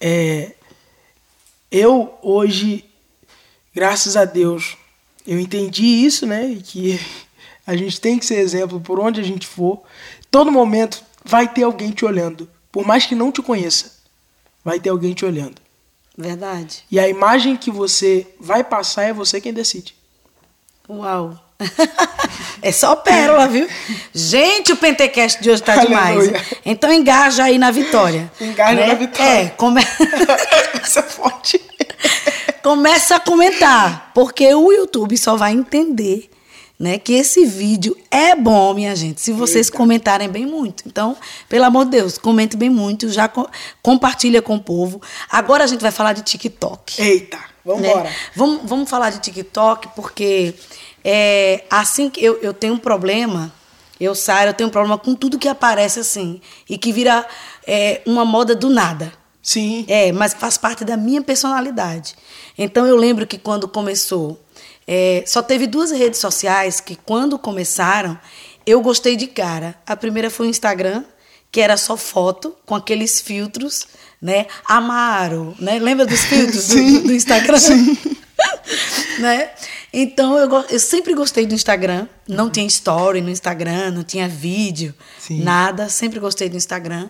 é, 0.00 0.54
eu 1.70 2.16
hoje, 2.22 2.84
graças 3.74 4.16
a 4.16 4.24
Deus, 4.24 4.76
eu 5.26 5.38
entendi 5.38 5.84
isso, 5.84 6.26
né? 6.26 6.58
Que 6.62 7.00
a 7.66 7.76
gente 7.76 8.00
tem 8.00 8.18
que 8.18 8.26
ser 8.26 8.36
exemplo 8.36 8.80
por 8.80 9.00
onde 9.00 9.20
a 9.20 9.24
gente 9.24 9.46
for. 9.46 9.82
Todo 10.30 10.52
momento 10.52 11.02
vai 11.24 11.52
ter 11.52 11.62
alguém 11.62 11.90
te 11.90 12.04
olhando. 12.04 12.48
Por 12.70 12.86
mais 12.86 13.06
que 13.06 13.14
não 13.14 13.32
te 13.32 13.42
conheça, 13.42 13.98
vai 14.64 14.78
ter 14.78 14.90
alguém 14.90 15.14
te 15.14 15.24
olhando. 15.24 15.60
Verdade. 16.16 16.84
E 16.90 16.98
a 16.98 17.08
imagem 17.08 17.56
que 17.56 17.70
você 17.70 18.26
vai 18.38 18.62
passar 18.62 19.04
é 19.04 19.12
você 19.12 19.40
quem 19.40 19.52
decide. 19.52 19.97
Uau! 20.88 21.38
é 22.62 22.72
só 22.72 22.96
pérola, 22.96 23.48
viu? 23.48 23.68
Gente, 24.14 24.72
o 24.72 24.76
Pentecast 24.76 25.42
de 25.42 25.50
hoje 25.50 25.62
tá 25.62 25.76
demais. 25.76 26.30
Então 26.64 26.92
engaja 26.92 27.44
aí 27.44 27.58
na 27.58 27.70
vitória. 27.70 28.30
Engaja 28.40 28.74
né? 28.74 28.86
na 28.86 28.94
vitória. 28.94 29.24
É, 29.24 29.48
come... 29.50 29.82
É 30.96 31.02
forte. 31.02 31.60
Começa 32.62 33.16
a 33.16 33.20
comentar, 33.20 34.10
porque 34.14 34.52
o 34.54 34.72
YouTube 34.72 35.16
só 35.16 35.36
vai 35.36 35.52
entender 35.52 36.30
né, 36.78 36.98
que 36.98 37.12
esse 37.12 37.44
vídeo 37.44 37.96
é 38.10 38.36
bom, 38.36 38.72
minha 38.72 38.94
gente, 38.94 39.20
se 39.20 39.32
vocês 39.32 39.66
Eita. 39.66 39.76
comentarem 39.76 40.28
bem 40.28 40.46
muito. 40.46 40.84
Então, 40.86 41.16
pelo 41.48 41.64
amor 41.64 41.84
de 41.86 41.92
Deus, 41.92 42.18
comente 42.18 42.56
bem 42.56 42.70
muito, 42.70 43.10
já 43.10 43.26
co 43.26 43.48
compartilha 43.82 44.40
com 44.40 44.56
o 44.56 44.60
povo. 44.60 45.00
Agora 45.30 45.64
a 45.64 45.66
gente 45.66 45.80
vai 45.80 45.90
falar 45.90 46.12
de 46.12 46.22
TikTok. 46.22 47.00
Eita, 47.02 47.38
vamos 47.68 47.82
né? 47.82 47.90
embora. 47.90 48.10
Vamos, 48.34 48.60
vamos 48.64 48.90
falar 48.90 49.10
de 49.10 49.20
TikTok, 49.20 49.88
porque 49.94 50.54
é, 51.04 51.64
assim 51.70 52.08
que 52.08 52.24
eu, 52.24 52.38
eu 52.40 52.54
tenho 52.54 52.74
um 52.74 52.78
problema, 52.78 53.52
eu 54.00 54.14
saio, 54.14 54.48
eu 54.48 54.54
tenho 54.54 54.68
um 54.68 54.72
problema 54.72 54.98
com 54.98 55.14
tudo 55.14 55.38
que 55.38 55.48
aparece 55.48 56.00
assim, 56.00 56.40
e 56.68 56.78
que 56.78 56.92
vira 56.92 57.26
é, 57.66 58.00
uma 58.06 58.24
moda 58.24 58.54
do 58.54 58.70
nada. 58.70 59.12
Sim. 59.42 59.84
É, 59.88 60.10
mas 60.12 60.34
faz 60.34 60.58
parte 60.58 60.84
da 60.84 60.96
minha 60.96 61.22
personalidade. 61.22 62.14
Então 62.56 62.86
eu 62.86 62.96
lembro 62.96 63.26
que 63.26 63.38
quando 63.38 63.68
começou 63.68 64.38
é, 64.90 65.22
só 65.26 65.42
teve 65.42 65.66
duas 65.66 65.90
redes 65.90 66.18
sociais 66.18 66.80
que, 66.80 66.96
quando 66.96 67.38
começaram, 67.38 68.18
eu 68.64 68.80
gostei 68.80 69.16
de 69.16 69.26
cara. 69.26 69.74
A 69.86 69.94
primeira 69.94 70.30
foi 70.30 70.46
o 70.46 70.50
Instagram, 70.50 71.04
que 71.50 71.60
era 71.60 71.76
só 71.76 71.96
foto, 71.96 72.54
com 72.66 72.74
aqueles 72.74 73.20
filtros, 73.20 73.86
né? 74.20 74.46
Amaro, 74.64 75.54
né? 75.58 75.78
Lembra 75.78 76.06
dos 76.06 76.24
filtros 76.24 76.68
do, 76.68 77.02
do, 77.02 77.12
Instagram? 77.12 77.58
Sim. 77.58 77.98
né? 79.20 79.50
Então, 79.92 80.36
eu, 80.36 80.50
eu 80.68 80.78
sempre 80.78 81.14
gostei 81.14 81.46
do 81.46 81.54
Instagram. 81.54 82.06
Não 82.28 82.44
uhum. 82.44 82.50
tinha 82.50 82.66
story 82.66 83.20
no 83.20 83.30
Instagram, 83.30 83.92
não 83.92 84.04
tinha 84.04 84.28
vídeo, 84.28 84.94
Sim. 85.18 85.42
nada. 85.42 85.88
Sempre 85.88 86.20
gostei 86.20 86.48
do 86.48 86.56
Instagram. 86.56 87.08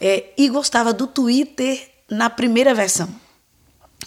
É, 0.00 0.24
e 0.36 0.48
gostava 0.48 0.92
do 0.92 1.06
Twitter 1.06 1.90
na 2.08 2.30
primeira 2.30 2.74
versão 2.74 3.08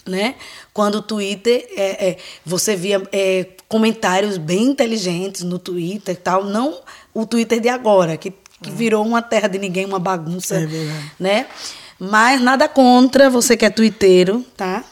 né? 0.08 0.34
Quando 0.72 0.96
o 0.96 1.02
Twitter, 1.02 1.66
é, 1.76 2.08
é, 2.08 2.16
você 2.44 2.74
via 2.74 3.02
é, 3.12 3.46
comentários 3.68 4.38
bem 4.38 4.64
inteligentes 4.64 5.42
no 5.42 5.58
Twitter 5.58 6.14
e 6.14 6.18
tal, 6.18 6.44
não 6.44 6.80
o 7.12 7.26
Twitter 7.26 7.60
de 7.60 7.68
agora, 7.68 8.16
que, 8.16 8.32
que 8.62 8.70
virou 8.70 9.04
uma 9.04 9.22
terra 9.22 9.48
de 9.48 9.58
ninguém, 9.58 9.84
uma 9.84 9.98
bagunça, 9.98 10.56
é 10.56 10.66
né? 11.18 11.46
Mas 11.98 12.40
nada 12.40 12.68
contra 12.68 13.28
você 13.28 13.56
que 13.56 13.64
é 13.64 13.70
twitteiro, 13.70 14.44
tá? 14.56 14.84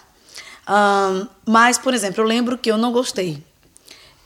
Um, 0.68 1.26
mas, 1.46 1.78
por 1.78 1.94
exemplo, 1.94 2.22
eu 2.22 2.26
lembro 2.26 2.58
que 2.58 2.70
eu 2.70 2.76
não 2.76 2.90
gostei 2.90 3.42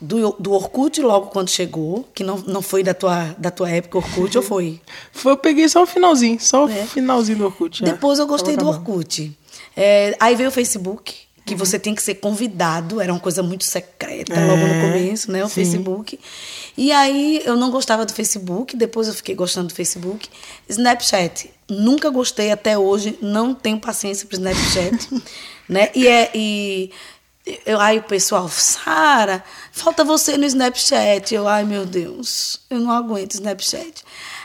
do, 0.00 0.34
do 0.38 0.52
Orkut 0.52 1.00
logo 1.02 1.26
quando 1.26 1.50
chegou, 1.50 2.08
que 2.14 2.24
não, 2.24 2.38
não 2.38 2.62
foi 2.62 2.82
da 2.82 2.94
tua, 2.94 3.34
da 3.36 3.50
tua 3.50 3.70
época 3.70 3.98
Orkut, 3.98 4.36
ou 4.38 4.42
foi? 4.42 4.80
Foi, 5.12 5.32
eu 5.32 5.36
peguei 5.36 5.68
só 5.68 5.82
o 5.82 5.86
finalzinho, 5.86 6.40
só 6.40 6.64
o 6.64 6.70
é. 6.70 6.86
finalzinho 6.86 7.38
do 7.38 7.44
Orkut. 7.44 7.84
Depois 7.84 8.18
eu 8.18 8.26
gostei 8.26 8.56
do 8.56 8.66
Orkut. 8.66 9.36
É, 9.76 10.16
aí 10.18 10.34
veio 10.34 10.48
o 10.48 10.52
Facebook, 10.52 11.14
que 11.50 11.54
você 11.56 11.80
tem 11.80 11.96
que 11.96 12.02
ser 12.02 12.14
convidado, 12.14 13.00
era 13.00 13.12
uma 13.12 13.18
coisa 13.18 13.42
muito 13.42 13.64
secreta 13.64 14.34
é, 14.34 14.46
logo 14.46 14.62
no 14.68 14.80
começo, 14.82 15.32
né? 15.32 15.44
O 15.44 15.48
sim. 15.48 15.56
Facebook. 15.56 16.20
E 16.76 16.92
aí 16.92 17.42
eu 17.44 17.56
não 17.56 17.72
gostava 17.72 18.06
do 18.06 18.12
Facebook, 18.12 18.76
depois 18.76 19.08
eu 19.08 19.14
fiquei 19.14 19.34
gostando 19.34 19.66
do 19.66 19.74
Facebook. 19.74 20.28
Snapchat, 20.68 21.50
nunca 21.68 22.08
gostei 22.08 22.52
até 22.52 22.78
hoje, 22.78 23.18
não 23.20 23.52
tenho 23.52 23.80
paciência 23.80 24.28
para 24.28 24.36
Snapchat, 24.36 25.22
né? 25.68 25.90
E 25.92 26.06
é 26.06 26.30
e 26.32 26.92
eu, 27.66 27.80
aí 27.80 27.98
o 27.98 28.02
pessoal, 28.04 28.48
Sara, 28.48 29.42
falta 29.72 30.04
você 30.04 30.36
no 30.36 30.44
Snapchat. 30.44 31.34
Eu, 31.34 31.48
ai 31.48 31.64
meu 31.64 31.84
Deus, 31.84 32.60
eu 32.70 32.78
não 32.78 32.92
aguento 32.92 33.32
Snapchat. 33.32 34.04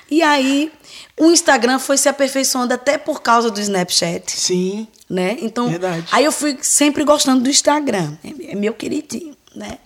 E 0.10 0.22
aí, 0.22 0.72
o 1.20 1.32
Instagram 1.32 1.80
foi 1.80 1.98
se 1.98 2.08
aperfeiçoando 2.08 2.74
até 2.74 2.98
por 2.98 3.22
causa 3.22 3.50
do 3.50 3.60
Snapchat. 3.60 4.32
Sim. 4.32 4.88
Né? 5.10 5.38
Então, 5.42 5.70
Verdade. 5.70 6.06
aí 6.12 6.26
eu 6.26 6.32
fui 6.32 6.58
sempre 6.62 7.04
gostando 7.04 7.44
do 7.44 7.50
Instagram. 7.50 8.18
É 8.24 8.52
é 8.52 8.56
meu 8.56 8.74
queridinho, 8.74 9.36
né? 9.56 9.78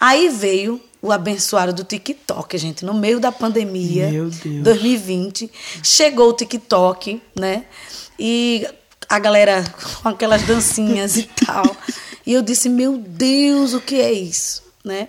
Aí 0.00 0.28
veio 0.28 0.80
o 1.00 1.12
abençoado 1.12 1.72
do 1.72 1.84
TikTok, 1.84 2.56
gente, 2.56 2.84
no 2.84 2.94
meio 2.94 3.20
da 3.20 3.30
pandemia, 3.30 4.10
Meu 4.10 4.30
Deus. 4.30 4.62
2020, 4.62 5.50
chegou 5.82 6.30
o 6.30 6.32
TikTok, 6.32 7.20
né? 7.38 7.66
E 8.18 8.66
a 9.08 9.18
galera 9.18 9.62
com 10.02 10.08
aquelas 10.08 10.42
dancinhas 10.42 11.16
e 11.16 11.24
tal. 11.44 11.64
E 12.26 12.32
eu 12.32 12.40
disse, 12.40 12.68
meu 12.68 12.96
Deus, 12.96 13.74
o 13.74 13.80
que 13.80 14.00
é 14.00 14.12
isso, 14.12 14.62
né? 14.82 15.08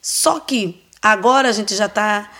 Só 0.00 0.38
que 0.38 0.80
agora 1.02 1.48
a 1.48 1.52
gente 1.52 1.74
já 1.74 1.86
está 1.86 2.30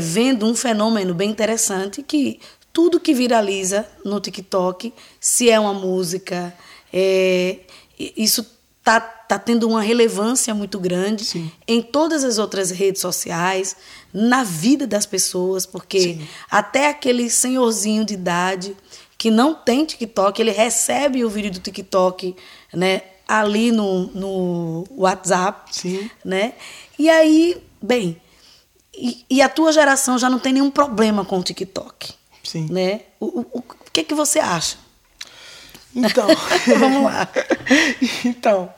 vendo 0.00 0.46
um 0.46 0.54
fenômeno 0.54 1.14
bem 1.14 1.30
interessante 1.30 2.02
que 2.02 2.40
tudo 2.72 3.00
que 3.00 3.14
viraliza 3.14 3.86
no 4.04 4.20
TikTok, 4.20 4.92
se 5.20 5.50
é 5.50 5.58
uma 5.58 5.74
música, 5.74 6.54
é, 6.92 7.58
isso 7.98 8.46
tá, 8.84 9.00
tá 9.00 9.38
tendo 9.38 9.68
uma 9.68 9.82
relevância 9.82 10.54
muito 10.54 10.78
grande 10.78 11.24
Sim. 11.24 11.50
em 11.66 11.82
todas 11.82 12.24
as 12.24 12.38
outras 12.38 12.70
redes 12.70 13.00
sociais, 13.00 13.76
na 14.12 14.44
vida 14.44 14.86
das 14.86 15.04
pessoas, 15.04 15.66
porque 15.66 16.00
Sim. 16.00 16.28
até 16.50 16.88
aquele 16.88 17.28
senhorzinho 17.28 18.04
de 18.04 18.14
idade 18.14 18.76
que 19.18 19.30
não 19.30 19.54
tem 19.54 19.84
TikTok, 19.84 20.40
ele 20.40 20.52
recebe 20.52 21.24
o 21.24 21.28
vídeo 21.28 21.50
do 21.50 21.58
TikTok, 21.58 22.36
né, 22.72 23.02
ali 23.26 23.72
no, 23.72 24.06
no 24.14 24.84
WhatsApp, 24.96 25.74
Sim. 25.76 26.08
né? 26.24 26.54
E 26.98 27.10
aí, 27.10 27.60
bem, 27.82 28.20
e, 28.98 29.24
e 29.30 29.42
a 29.42 29.48
tua 29.48 29.72
geração 29.72 30.18
já 30.18 30.28
não 30.28 30.38
tem 30.38 30.52
nenhum 30.52 30.70
problema 30.70 31.24
com 31.24 31.38
o 31.38 31.42
TikTok, 31.42 32.12
Sim. 32.42 32.66
né? 32.70 33.02
O, 33.20 33.26
o, 33.40 33.46
o 33.58 33.62
que 33.92 34.02
que 34.02 34.14
você 34.14 34.40
acha? 34.40 34.76
Então. 35.94 36.26
Vamos 36.78 37.04
lá. 37.04 37.28
então, 38.24 38.72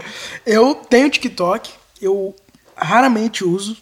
eu 0.45 0.75
tenho 0.75 1.11
TikTok, 1.11 1.71
eu 2.01 2.35
raramente 2.77 3.45
uso. 3.45 3.77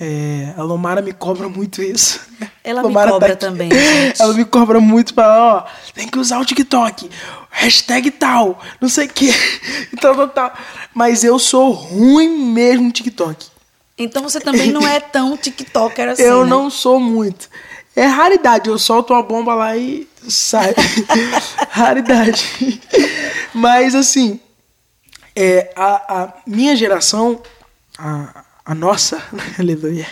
É, 0.00 0.52
a 0.56 0.62
Lomara 0.62 1.00
me 1.00 1.12
cobra 1.12 1.48
muito 1.48 1.80
isso. 1.80 2.20
Ela 2.64 2.82
me 2.82 2.88
Lomara 2.88 3.12
cobra 3.12 3.32
aqui. 3.32 3.40
também, 3.40 3.70
gente. 3.70 4.20
Ela 4.20 4.34
me 4.34 4.44
cobra 4.44 4.80
muito 4.80 5.14
para, 5.14 5.38
ó, 5.38 5.64
tem 5.94 6.08
que 6.08 6.18
usar 6.18 6.40
o 6.40 6.44
TikTok. 6.44 7.08
Hashtag 7.50 8.10
tal, 8.10 8.60
não 8.80 8.88
sei 8.88 9.06
o 9.06 9.10
quê. 9.10 9.30
Então, 9.92 10.16
tal, 10.16 10.28
tal. 10.28 10.54
Mas 10.92 11.22
eu 11.22 11.38
sou 11.38 11.70
ruim 11.70 12.28
mesmo 12.28 12.86
no 12.86 12.92
TikTok. 12.92 13.53
Então 13.96 14.22
você 14.22 14.40
também 14.40 14.70
não 14.72 14.86
é 14.86 14.98
tão 14.98 15.36
TikToker 15.36 16.08
assim, 16.10 16.22
eu 16.22 16.44
né? 16.44 16.50
não 16.50 16.68
sou 16.68 16.98
muito. 16.98 17.48
É 17.94 18.06
raridade, 18.06 18.68
eu 18.68 18.78
solto 18.78 19.12
uma 19.12 19.22
bomba 19.22 19.54
lá 19.54 19.76
e 19.76 20.08
sai. 20.28 20.74
raridade. 21.70 22.80
Mas 23.54 23.94
assim, 23.94 24.40
é, 25.36 25.70
a, 25.76 26.22
a 26.22 26.32
minha 26.46 26.74
geração, 26.74 27.40
a, 27.96 28.44
a 28.64 28.74
nossa, 28.74 29.22
aleluia. 29.58 30.06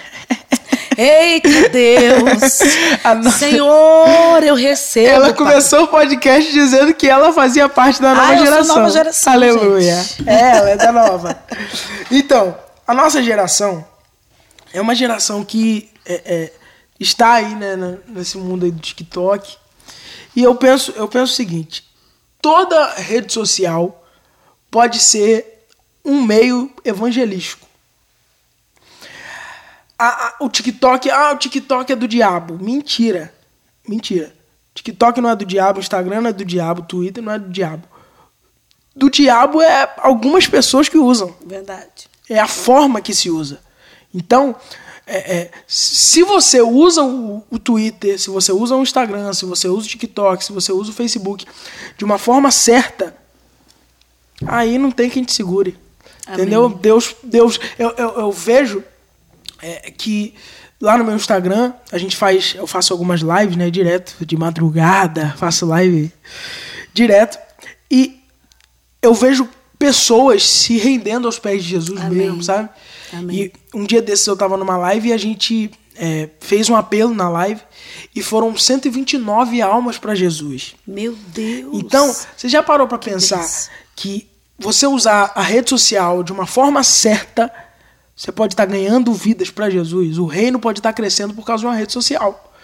Eita 0.97 1.69
Deus! 1.71 2.61
Senhor, 3.39 4.43
eu 4.45 4.55
recebo. 4.55 5.09
Ela 5.09 5.27
pai. 5.29 5.35
começou 5.35 5.85
o 5.85 5.89
podcast 5.89 6.53
dizendo 6.53 6.93
que 6.95 7.09
ela 7.09 7.33
fazia 7.33 7.69
parte 7.69 8.01
da 8.01 8.15
nova 8.15 8.27
Ah, 8.29 8.33
eu 8.33 8.37
sou 8.39 8.47
geração. 8.47 8.77
nova 8.77 8.91
geração, 8.91 9.33
Aleluia. 9.33 9.97
gente. 9.97 10.29
É, 10.29 10.57
ela 10.57 10.71
é 10.71 10.77
da 10.77 10.93
nova. 10.93 11.43
Então, 12.11 12.55
a 12.93 12.95
nossa 12.95 13.23
geração 13.23 13.87
é 14.71 14.79
uma 14.81 14.95
geração 14.95 15.43
que 15.43 15.91
é, 16.05 16.15
é, 16.35 16.53
está 17.01 17.33
aí 17.33 17.55
né, 17.55 17.99
nesse 18.07 18.37
mundo 18.37 18.67
aí 18.67 18.71
do 18.71 18.81
TikTok. 18.81 19.57
E 20.37 20.43
eu 20.43 20.55
penso, 20.55 20.93
eu 20.93 21.09
penso 21.09 21.33
o 21.33 21.37
seguinte: 21.37 21.85
toda 22.41 22.93
rede 22.97 23.33
social 23.33 24.07
pode 24.71 24.99
ser 25.01 25.65
um 26.05 26.23
meio 26.23 26.71
evangelístico. 26.85 27.67
A- 29.99 30.27
a- 30.29 30.35
o 30.41 30.51
TikTok, 30.51 31.11
ah, 31.11 31.33
o 31.33 31.39
TikTok 31.39 31.93
é 31.93 31.97
do 31.97 32.07
diabo. 32.07 32.59
Mentira. 32.63 33.33
Mentira. 33.89 34.35
TikTok 34.75 35.19
não 35.21 35.31
é 35.31 35.37
do 35.37 35.47
diabo, 35.47 35.81
Instagram 35.81 36.21
não 36.21 36.31
é 36.31 36.33
do 36.33 36.45
diabo, 36.45 36.83
Twitter 36.83 37.23
não 37.23 37.33
é 37.33 37.39
do 37.39 37.49
diabo. 37.51 37.87
Do 38.95 39.09
diabo 39.09 39.63
é 39.63 39.95
algumas 39.99 40.47
pessoas 40.47 40.91
que 40.91 40.99
usam. 40.99 41.35
Verdade. 41.47 42.12
É 42.33 42.39
a 42.39 42.49
forma 42.49 43.01
que 43.01 43.15
se 43.15 43.31
usa. 43.31 43.61
Então, 44.15 44.57
é, 45.07 45.37
é, 45.37 45.51
se 45.67 46.23
você 46.23 46.63
usa 46.63 47.03
o, 47.03 47.43
o 47.51 47.59
Twitter, 47.59 48.19
se 48.19 48.31
você 48.31 48.53
usa 48.53 48.77
o 48.77 48.83
Instagram, 48.83 49.33
se 49.33 49.45
você 49.45 49.69
usa 49.69 49.87
o 49.87 49.91
TikTok, 49.91 50.45
se 50.45 50.53
você 50.53 50.73
usa 50.73 50.91
o 50.91 50.95
Facebook 50.95 51.45
de 51.99 52.05
uma 52.05 52.19
forma 52.19 52.51
certa, 52.51 53.15
aí 54.47 54.79
não 54.79 54.91
tem 54.91 55.11
quem 55.11 55.25
te 55.25 55.33
segure. 55.33 55.77
Amém. 56.27 56.41
Entendeu? 56.41 56.69
Deus, 56.69 57.17
Deus, 57.23 57.59
eu, 57.79 57.91
eu, 57.97 58.09
eu 58.21 58.33
vejo 58.33 58.83
é, 59.61 59.91
que 59.91 60.35
lá 60.81 60.97
no 60.97 61.05
meu 61.05 61.15
Instagram 61.15 61.73
a 61.91 61.99
gente 61.99 62.17
faz, 62.17 62.55
eu 62.57 62.67
faço 62.67 62.93
algumas 62.93 63.21
lives, 63.21 63.57
né, 63.57 63.71
direto 63.71 64.25
de 64.25 64.37
madrugada, 64.37 65.35
faço 65.37 65.67
live 65.67 66.13
direto 66.95 67.39
e 67.91 68.21
eu 69.03 69.15
vejo 69.15 69.49
pessoas 69.83 70.49
se 70.49 70.79
rendendo 70.79 71.27
aos 71.27 71.41
pés 71.41 71.65
de 71.65 71.71
Jesus 71.71 72.01
Amém. 72.01 72.19
mesmo, 72.19 72.41
sabe? 72.41 72.69
Amém. 73.13 73.37
E 73.37 73.53
um 73.77 73.83
dia 73.83 74.01
desses 74.01 74.25
eu 74.25 74.37
tava 74.37 74.57
numa 74.57 74.77
live 74.77 75.09
e 75.09 75.13
a 75.13 75.17
gente 75.17 75.73
é, 75.97 76.29
fez 76.39 76.71
um 76.71 76.77
apelo 76.77 77.13
na 77.13 77.29
live 77.29 77.61
e 78.15 78.23
foram 78.23 78.57
129 78.57 79.61
almas 79.61 79.99
para 79.99 80.15
Jesus. 80.15 80.77
Meu 80.87 81.17
Deus. 81.35 81.71
Então, 81.73 82.15
você 82.37 82.49
já 82.49 82.63
parou 82.63 82.87
para 82.87 82.97
pensar 82.97 83.39
delícia. 83.39 83.73
que 83.97 84.29
você 84.57 84.87
usar 84.87 85.33
a 85.35 85.43
rede 85.43 85.71
social 85.71 86.23
de 86.23 86.31
uma 86.31 86.47
forma 86.47 86.85
certa, 86.85 87.53
você 88.15 88.31
pode 88.31 88.53
estar 88.53 88.67
ganhando 88.67 89.13
vidas 89.13 89.51
para 89.51 89.69
Jesus. 89.69 90.17
O 90.17 90.27
reino 90.27 90.61
pode 90.61 90.79
estar 90.79 90.93
crescendo 90.93 91.35
por 91.35 91.45
causa 91.45 91.63
de 91.63 91.67
uma 91.67 91.75
rede 91.75 91.93
social. 91.93 92.55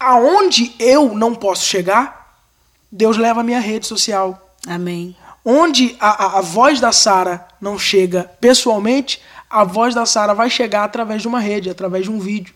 Aonde 0.00 0.74
eu 0.78 1.14
não 1.14 1.34
posso 1.34 1.66
chegar, 1.66 2.40
Deus 2.90 3.18
leva 3.18 3.40
a 3.42 3.44
minha 3.44 3.60
rede 3.60 3.86
social. 3.86 4.56
Amém. 4.66 5.14
Onde 5.44 5.96
a, 5.98 6.24
a, 6.24 6.38
a 6.38 6.40
voz 6.40 6.78
da 6.80 6.92
Sara 6.92 7.46
não 7.60 7.78
chega 7.78 8.30
pessoalmente, 8.40 9.20
a 9.50 9.64
voz 9.64 9.94
da 9.94 10.06
Sara 10.06 10.34
vai 10.34 10.48
chegar 10.48 10.84
através 10.84 11.22
de 11.22 11.28
uma 11.28 11.40
rede, 11.40 11.68
através 11.70 12.04
de 12.04 12.10
um 12.10 12.18
vídeo. 12.18 12.54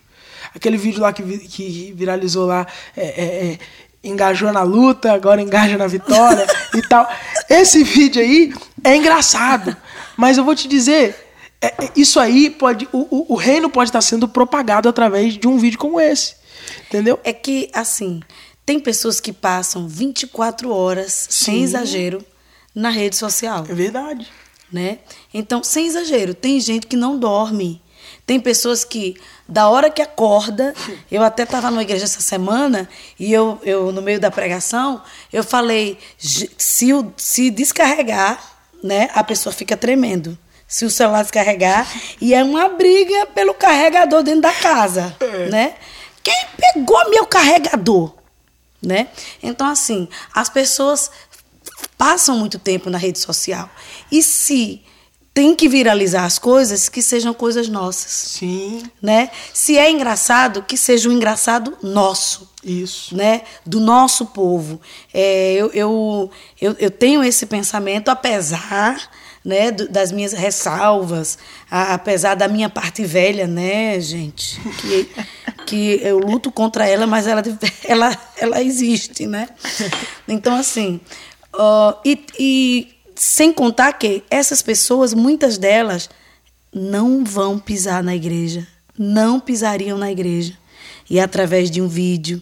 Aquele 0.55 0.77
vídeo 0.77 1.01
lá 1.01 1.11
que, 1.11 1.21
vi- 1.21 1.39
que 1.47 1.93
viralizou 1.95 2.45
lá, 2.47 2.65
é, 2.95 3.05
é, 3.05 3.25
é, 3.53 3.59
engajou 4.03 4.51
na 4.53 4.63
luta, 4.63 5.11
agora 5.11 5.41
engaja 5.41 5.77
na 5.77 5.85
vitória 5.87 6.47
e 6.73 6.81
tal. 6.81 7.07
Esse 7.49 7.83
vídeo 7.83 8.21
aí 8.21 8.53
é 8.83 8.95
engraçado, 8.95 9.75
mas 10.15 10.37
eu 10.37 10.45
vou 10.45 10.55
te 10.55 10.67
dizer, 10.67 11.15
é- 11.61 11.67
é- 11.85 11.91
isso 11.95 12.19
aí 12.19 12.49
pode, 12.49 12.87
o, 12.93 12.99
o, 13.11 13.33
o 13.33 13.35
reino 13.35 13.69
pode 13.69 13.89
estar 13.89 14.01
sendo 14.01 14.27
propagado 14.27 14.87
através 14.87 15.37
de 15.37 15.47
um 15.47 15.57
vídeo 15.59 15.77
como 15.77 15.99
esse, 15.99 16.35
entendeu? 16.87 17.19
É 17.23 17.33
que, 17.33 17.69
assim, 17.73 18.21
tem 18.65 18.79
pessoas 18.79 19.19
que 19.19 19.33
passam 19.33 19.87
24 19.87 20.71
horas, 20.71 21.27
sem 21.29 21.55
Sim. 21.55 21.63
exagero, 21.63 22.23
na 22.79 22.89
rede 22.89 23.15
social. 23.15 23.65
É 23.69 23.73
verdade. 23.73 24.27
né? 24.71 24.99
Então, 25.33 25.63
sem 25.63 25.87
exagero, 25.87 26.33
tem 26.33 26.59
gente 26.59 26.85
que 26.87 26.95
não 26.95 27.17
dorme. 27.17 27.81
Tem 28.25 28.39
pessoas 28.39 28.83
que, 28.83 29.15
da 29.47 29.69
hora 29.69 29.89
que 29.89 30.01
acorda, 30.01 30.73
eu 31.09 31.23
até 31.23 31.43
estava 31.43 31.71
numa 31.71 31.81
igreja 31.81 32.03
essa 32.03 32.19
semana 32.21 32.87
e 33.19 33.31
eu, 33.31 33.59
eu 33.63 33.91
no 33.93 34.01
meio 34.01 34.19
da 34.19 34.29
pregação, 34.29 35.01
eu 35.31 35.43
falei, 35.43 35.97
"Ge- 36.17 36.49
se, 36.57 36.93
o- 36.93 37.13
se 37.17 37.49
descarregar, 37.49 38.37
né, 38.83 39.09
a 39.13 39.23
pessoa 39.23 39.53
fica 39.53 39.75
tremendo. 39.77 40.37
Se 40.67 40.83
o 40.83 40.89
celular 40.89 41.21
descarregar, 41.23 41.87
e 42.19 42.33
é 42.33 42.43
uma 42.43 42.67
briga 42.67 43.25
pelo 43.27 43.53
carregador 43.53 44.21
dentro 44.21 44.41
da 44.41 44.53
casa, 44.53 45.15
né? 45.49 45.75
Quem 46.21 46.45
pegou 46.57 47.09
meu 47.09 47.25
carregador? 47.25 48.13
né? 48.79 49.07
Então, 49.41 49.65
assim, 49.67 50.07
as 50.33 50.49
pessoas 50.49 51.09
passam 51.97 52.37
muito 52.37 52.57
tempo 52.59 52.89
na 52.89 52.97
rede 52.97 53.19
social. 53.19 53.69
E 54.11 54.21
se 54.23 54.81
tem 55.33 55.55
que 55.55 55.69
viralizar 55.69 56.25
as 56.25 56.39
coisas, 56.39 56.89
que 56.89 56.99
sejam 57.01 57.31
coisas 57.33 57.69
nossas, 57.69 58.11
Sim, 58.11 58.81
né? 58.99 59.29
Se 59.53 59.77
é 59.77 59.91
engraçado, 59.91 60.63
que 60.63 60.75
seja 60.75 61.09
um 61.09 61.11
engraçado 61.11 61.77
nosso, 61.83 62.49
isso. 62.63 63.15
né? 63.15 63.43
Do 63.63 63.79
nosso 63.79 64.25
povo. 64.27 64.81
É, 65.13 65.53
eu, 65.53 65.69
eu, 65.73 66.31
eu, 66.59 66.75
eu 66.79 66.89
tenho 66.89 67.23
esse 67.23 67.45
pensamento, 67.45 68.09
apesar 68.09 68.99
né, 69.45 69.71
das 69.71 70.11
minhas 70.11 70.33
ressalvas, 70.33 71.37
a- 71.69 71.93
apesar 71.93 72.35
da 72.35 72.47
minha 72.47 72.67
parte 72.69 73.05
velha, 73.05 73.45
né, 73.47 73.97
gente? 74.01 74.59
Que, 74.81 75.09
que 75.67 75.99
eu 76.03 76.17
luto 76.19 76.51
contra 76.51 76.85
ela, 76.87 77.05
mas 77.07 77.27
ela, 77.27 77.41
ela, 77.85 78.17
ela 78.37 78.61
existe, 78.63 79.27
né? 79.27 79.47
Então, 80.27 80.55
assim, 80.55 80.99
ó, 81.57 81.95
e, 82.05 82.19
e 82.39 82.87
sem 83.15 83.51
contar 83.51 83.93
que 83.93 84.23
essas 84.29 84.61
pessoas, 84.61 85.13
muitas 85.13 85.57
delas, 85.57 86.09
não 86.73 87.23
vão 87.23 87.57
pisar 87.57 88.03
na 88.03 88.15
igreja, 88.15 88.67
não 88.97 89.39
pisariam 89.39 89.97
na 89.97 90.11
igreja. 90.11 90.57
e 91.09 91.19
através 91.19 91.71
de 91.71 91.81
um 91.81 91.87
vídeo. 91.87 92.41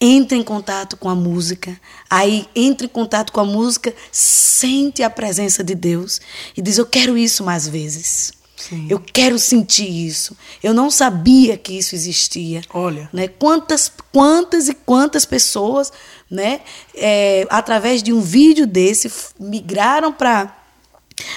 Entre 0.00 0.36
em 0.36 0.42
contato 0.42 0.96
com 0.96 1.08
a 1.08 1.14
música. 1.14 1.80
Aí 2.10 2.46
entre 2.54 2.86
em 2.86 2.90
contato 2.90 3.32
com 3.32 3.40
a 3.40 3.44
música, 3.44 3.94
sente 4.12 5.02
a 5.02 5.08
presença 5.08 5.64
de 5.64 5.74
Deus 5.74 6.20
e 6.56 6.60
diz: 6.60 6.76
Eu 6.76 6.84
quero 6.84 7.16
isso 7.16 7.42
mais 7.42 7.66
vezes. 7.66 8.32
Sim. 8.68 8.86
Eu 8.88 8.98
quero 8.98 9.38
sentir 9.38 9.88
isso. 9.88 10.34
Eu 10.62 10.72
não 10.72 10.90
sabia 10.90 11.56
que 11.56 11.76
isso 11.76 11.94
existia. 11.94 12.62
Olha. 12.72 13.10
Né? 13.12 13.28
Quantas, 13.28 13.92
quantas 14.10 14.68
e 14.68 14.74
quantas 14.74 15.26
pessoas, 15.26 15.92
né, 16.30 16.62
é, 16.94 17.46
através 17.50 18.02
de 18.02 18.10
um 18.10 18.22
vídeo 18.22 18.66
desse, 18.66 19.12
migraram 19.38 20.12
para 20.12 20.56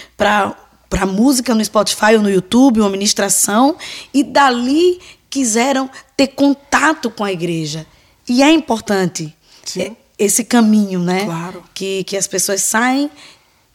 para 0.09 1.05
música 1.05 1.53
no 1.53 1.63
Spotify 1.63 2.15
ou 2.15 2.21
no 2.21 2.29
YouTube, 2.29 2.79
uma 2.79 2.89
ministração, 2.89 3.75
e 4.13 4.23
dali 4.23 4.99
quiseram 5.29 5.89
ter 6.15 6.27
contato 6.27 7.11
com 7.11 7.25
a 7.25 7.31
igreja. 7.31 7.85
E 8.27 8.41
é 8.41 8.49
importante 8.49 9.35
Sim. 9.65 9.81
é, 9.81 9.91
esse 10.17 10.45
caminho, 10.45 11.01
né? 11.01 11.25
Claro. 11.25 11.63
Que, 11.73 12.05
que 12.05 12.15
as 12.15 12.25
pessoas 12.25 12.61
saem 12.61 13.11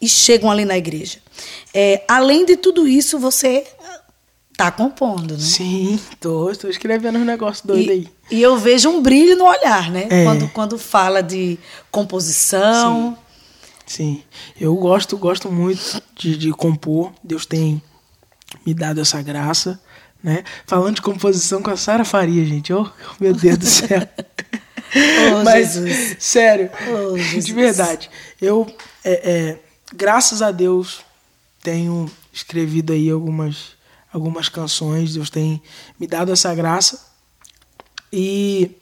e 0.01 0.09
chegam 0.09 0.51
ali 0.51 0.65
na 0.65 0.77
igreja. 0.77 1.22
É, 1.75 2.05
além 2.09 2.45
de 2.45 2.57
tudo 2.57 2.87
isso, 2.87 3.19
você 3.19 3.65
tá 4.57 4.71
compondo, 4.71 5.35
né? 5.35 5.41
Sim, 5.41 5.99
tô, 6.21 6.51
estou 6.51 6.69
escrevendo 6.71 7.19
um 7.19 7.25
negócio 7.25 7.67
doido 7.67 7.91
aí. 7.91 8.09
E, 8.31 8.37
e 8.37 8.43
eu 8.43 8.57
vejo 8.57 8.89
um 8.91 9.03
brilho 9.03 9.37
no 9.37 9.45
olhar, 9.45 9.91
né? 9.91 10.07
É. 10.11 10.25
Quando, 10.25 10.49
quando 10.49 10.79
fala 10.79 11.23
de 11.23 11.59
composição. 11.91 13.17
Sim, 13.87 14.23
eu 14.61 14.75
gosto, 14.77 15.17
gosto 15.17 15.51
muito 15.51 16.03
de, 16.17 16.37
de 16.37 16.51
compor. 16.53 17.13
Deus 17.23 17.45
tem 17.47 17.83
me 18.65 18.73
dado 18.75 19.01
essa 19.01 19.21
graça, 19.23 19.81
né? 20.23 20.45
Falando 20.67 20.97
de 20.97 21.03
composição 21.03 21.63
com 21.63 21.71
a 21.71 21.77
Sara 21.77 22.05
Faria, 22.05 22.45
gente. 22.45 22.73
Oh, 22.73 22.87
meu 23.19 23.35
Deus 23.35 23.59
do 23.59 23.67
céu. 23.67 24.07
Oh, 24.95 25.43
Mas, 25.43 25.73
Jesus. 25.73 26.17
sério, 26.19 26.71
Oh, 26.87 27.15
de 27.17 27.23
Jesus. 27.23 27.49
verdade, 27.49 28.11
eu, 28.39 28.67
é, 29.03 29.13
é, 29.31 29.59
graças 29.97 30.43
a 30.43 30.51
Deus, 30.51 31.01
tenho 31.63 32.11
escrevido 32.33 32.93
aí 32.93 33.11
algumas, 33.11 33.73
algumas 34.13 34.49
canções. 34.49 35.15
Deus 35.15 35.31
tem 35.31 35.63
me 35.99 36.07
dado 36.07 36.33
essa 36.33 36.55
graça. 36.55 37.13
E 38.13 38.73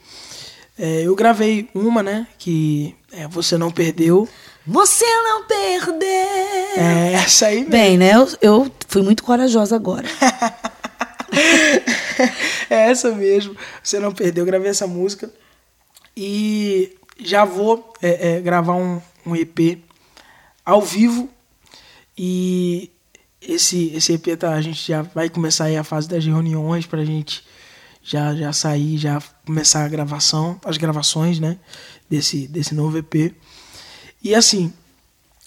é, 0.79 1.03
eu 1.03 1.15
gravei 1.15 1.69
uma, 1.75 2.03
né? 2.03 2.27
Que 2.39 2.95
é 3.13 3.29
Você 3.29 3.57
Não 3.57 3.71
Perdeu. 3.71 4.29
Você 4.67 5.07
não 5.23 5.47
perdeu. 5.47 6.07
É 6.77 7.15
essa 7.15 7.47
aí 7.47 7.57
mesmo. 7.57 7.71
Bem, 7.71 7.99
né? 7.99 8.15
Eu, 8.15 8.29
eu 8.41 8.71
fui 8.87 9.03
muito 9.03 9.25
corajosa 9.25 9.75
agora. 9.75 10.07
é 12.69 12.91
essa 12.91 13.11
mesmo. 13.11 13.57
Você 13.83 13.99
não 13.99 14.13
perdeu. 14.13 14.43
Eu 14.43 14.47
gravei 14.47 14.71
essa 14.71 14.87
música. 14.87 15.31
E 16.17 16.97
já 17.19 17.45
vou 17.45 17.93
é, 18.03 18.37
é, 18.37 18.41
gravar 18.41 18.75
um, 18.75 19.01
um 19.27 19.35
EP 19.35 19.79
ao 20.65 20.83
vivo. 20.83 21.29
E 22.23 22.91
esse, 23.41 23.87
esse 23.95 24.13
EP 24.13 24.37
tá, 24.39 24.53
a 24.53 24.61
gente 24.61 24.87
já 24.89 25.01
vai 25.01 25.31
começar 25.31 25.65
aí 25.65 25.77
a 25.79 25.83
fase 25.83 26.07
das 26.07 26.23
reuniões 26.23 26.85
pra 26.85 27.03
gente 27.03 27.43
já, 28.03 28.37
já 28.37 28.53
sair, 28.53 28.99
já 28.99 29.23
começar 29.47 29.87
a 29.87 29.89
gravação, 29.89 30.61
as 30.63 30.77
gravações, 30.77 31.41
né? 31.41 31.57
Desse, 32.11 32.47
desse 32.47 32.75
novo 32.75 32.99
EP. 32.99 33.35
E 34.23 34.35
assim, 34.35 34.71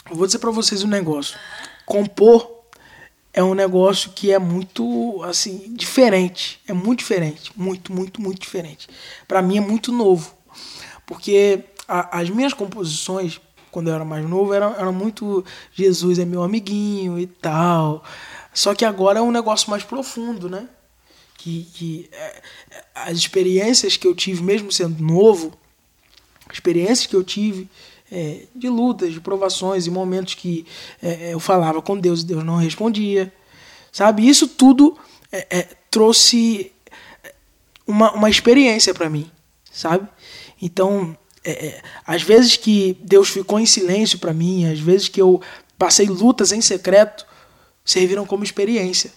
eu 0.10 0.16
vou 0.16 0.26
dizer 0.26 0.40
pra 0.40 0.50
vocês 0.50 0.82
um 0.82 0.88
negócio. 0.88 1.38
Compor 1.86 2.52
é 3.32 3.44
um 3.44 3.54
negócio 3.54 4.10
que 4.10 4.32
é 4.32 4.40
muito 4.40 5.22
assim 5.24 5.76
diferente, 5.76 6.60
é 6.68 6.74
muito 6.74 7.00
diferente, 7.00 7.52
muito, 7.56 7.94
muito, 7.94 8.20
muito 8.20 8.42
diferente. 8.42 8.88
Pra 9.28 9.44
mim 9.44 9.58
é 9.58 9.62
muito 9.62 9.92
novo, 9.92 10.36
porque 11.06 11.66
a- 11.88 12.20
as 12.20 12.32
minhas 12.32 12.54
composições 12.54 13.40
quando 13.74 13.88
eu 13.88 13.96
era 13.96 14.06
mais 14.06 14.24
novo 14.30 14.54
eram, 14.54 14.76
eram 14.76 14.94
muito 14.94 15.44
Jesus 15.74 16.20
é 16.20 16.26
meu 16.26 16.44
amiguinho 16.44 17.20
e 17.20 17.26
tal. 17.26 18.04
Só 18.54 18.76
que 18.76 18.86
agora 18.86 19.20
é 19.20 19.22
um 19.22 19.32
negócio 19.32 19.70
mais 19.70 19.84
profundo, 19.84 20.48
né? 20.48 20.70
Que, 21.38 21.64
que 21.74 22.10
é, 22.12 22.42
é, 22.72 22.84
as 22.94 23.18
experiências 23.18 23.98
que 23.98 24.08
eu 24.08 24.16
tive, 24.16 24.44
mesmo 24.44 24.72
sendo 24.72 25.04
novo, 25.04 25.52
experiências 26.52 27.08
que 27.08 27.16
eu 27.16 27.24
tive 27.24 27.68
é, 28.12 28.46
de 28.56 28.70
lutas, 28.70 29.12
de 29.12 29.20
provações 29.20 29.88
e 29.88 29.92
momentos 29.92 30.36
que 30.36 30.66
é, 31.02 31.34
eu 31.34 31.40
falava 31.40 31.82
com 31.82 31.98
Deus 31.98 32.22
e 32.22 32.26
Deus 32.26 32.44
não 32.44 32.58
respondia, 32.58 33.34
sabe? 33.92 34.30
Isso 34.30 34.48
tudo 34.48 34.96
é, 35.32 35.48
é, 35.50 35.68
trouxe 35.90 36.72
uma, 37.88 38.12
uma 38.14 38.30
experiência 38.30 38.94
para 38.94 39.10
mim, 39.10 39.30
sabe? 39.72 40.08
Então, 40.62 41.18
é, 41.44 41.68
é, 41.68 41.82
às 42.06 42.22
vezes 42.22 42.56
que 42.56 42.98
Deus 43.02 43.30
ficou 43.30 43.60
em 43.60 43.66
silêncio 43.66 44.20
para 44.20 44.34
mim, 44.34 44.66
às 44.72 44.80
vezes 44.80 45.10
que 45.10 45.22
eu 45.22 45.42
passei 45.78 46.08
lutas 46.08 46.52
em 46.52 46.62
secreto, 46.62 47.26
serviram 47.84 48.26
como 48.26 48.44
experiência. 48.44 49.12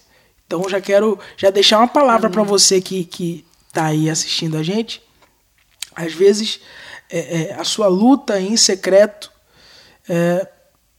Então, 0.45 0.61
eu 0.61 0.69
já 0.69 0.81
quero 0.81 1.19
já 1.35 1.49
deixar 1.49 1.79
uma 1.79 1.87
palavra 1.87 2.29
para 2.29 2.43
você 2.43 2.81
que, 2.81 3.03
que 3.05 3.45
tá 3.71 3.85
aí 3.85 4.09
assistindo 4.09 4.57
a 4.57 4.63
gente. 4.63 5.01
Às 5.95 6.13
vezes, 6.13 6.59
é, 7.09 7.41
é, 7.41 7.53
a 7.53 7.63
sua 7.63 7.87
luta 7.87 8.39
em 8.39 8.55
secreto 8.55 9.31
é, 10.07 10.47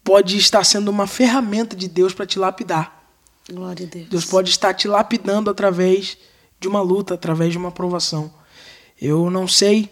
pode 0.05 0.37
estar 0.37 0.65
sendo 0.65 0.91
uma 0.91 1.07
ferramenta 1.07 1.77
de 1.77 1.89
Deus 1.89 2.13
para 2.15 2.27
te 2.27 2.39
lapidar. 2.39 3.03
Glória 3.51 3.87
a 3.87 3.89
Deus. 3.89 4.09
Deus 4.09 4.25
pode 4.25 4.51
estar 4.51 4.75
te 4.75 4.89
lapidando 4.89 5.51
através 5.51 6.19
de 6.61 6.69
uma 6.69 6.81
luta, 6.81 7.15
através 7.15 7.53
de 7.53 7.59
uma 7.59 7.71
provação. 7.71 8.33
Eu 9.01 9.31
não 9.31 9.47
sei 9.47 9.91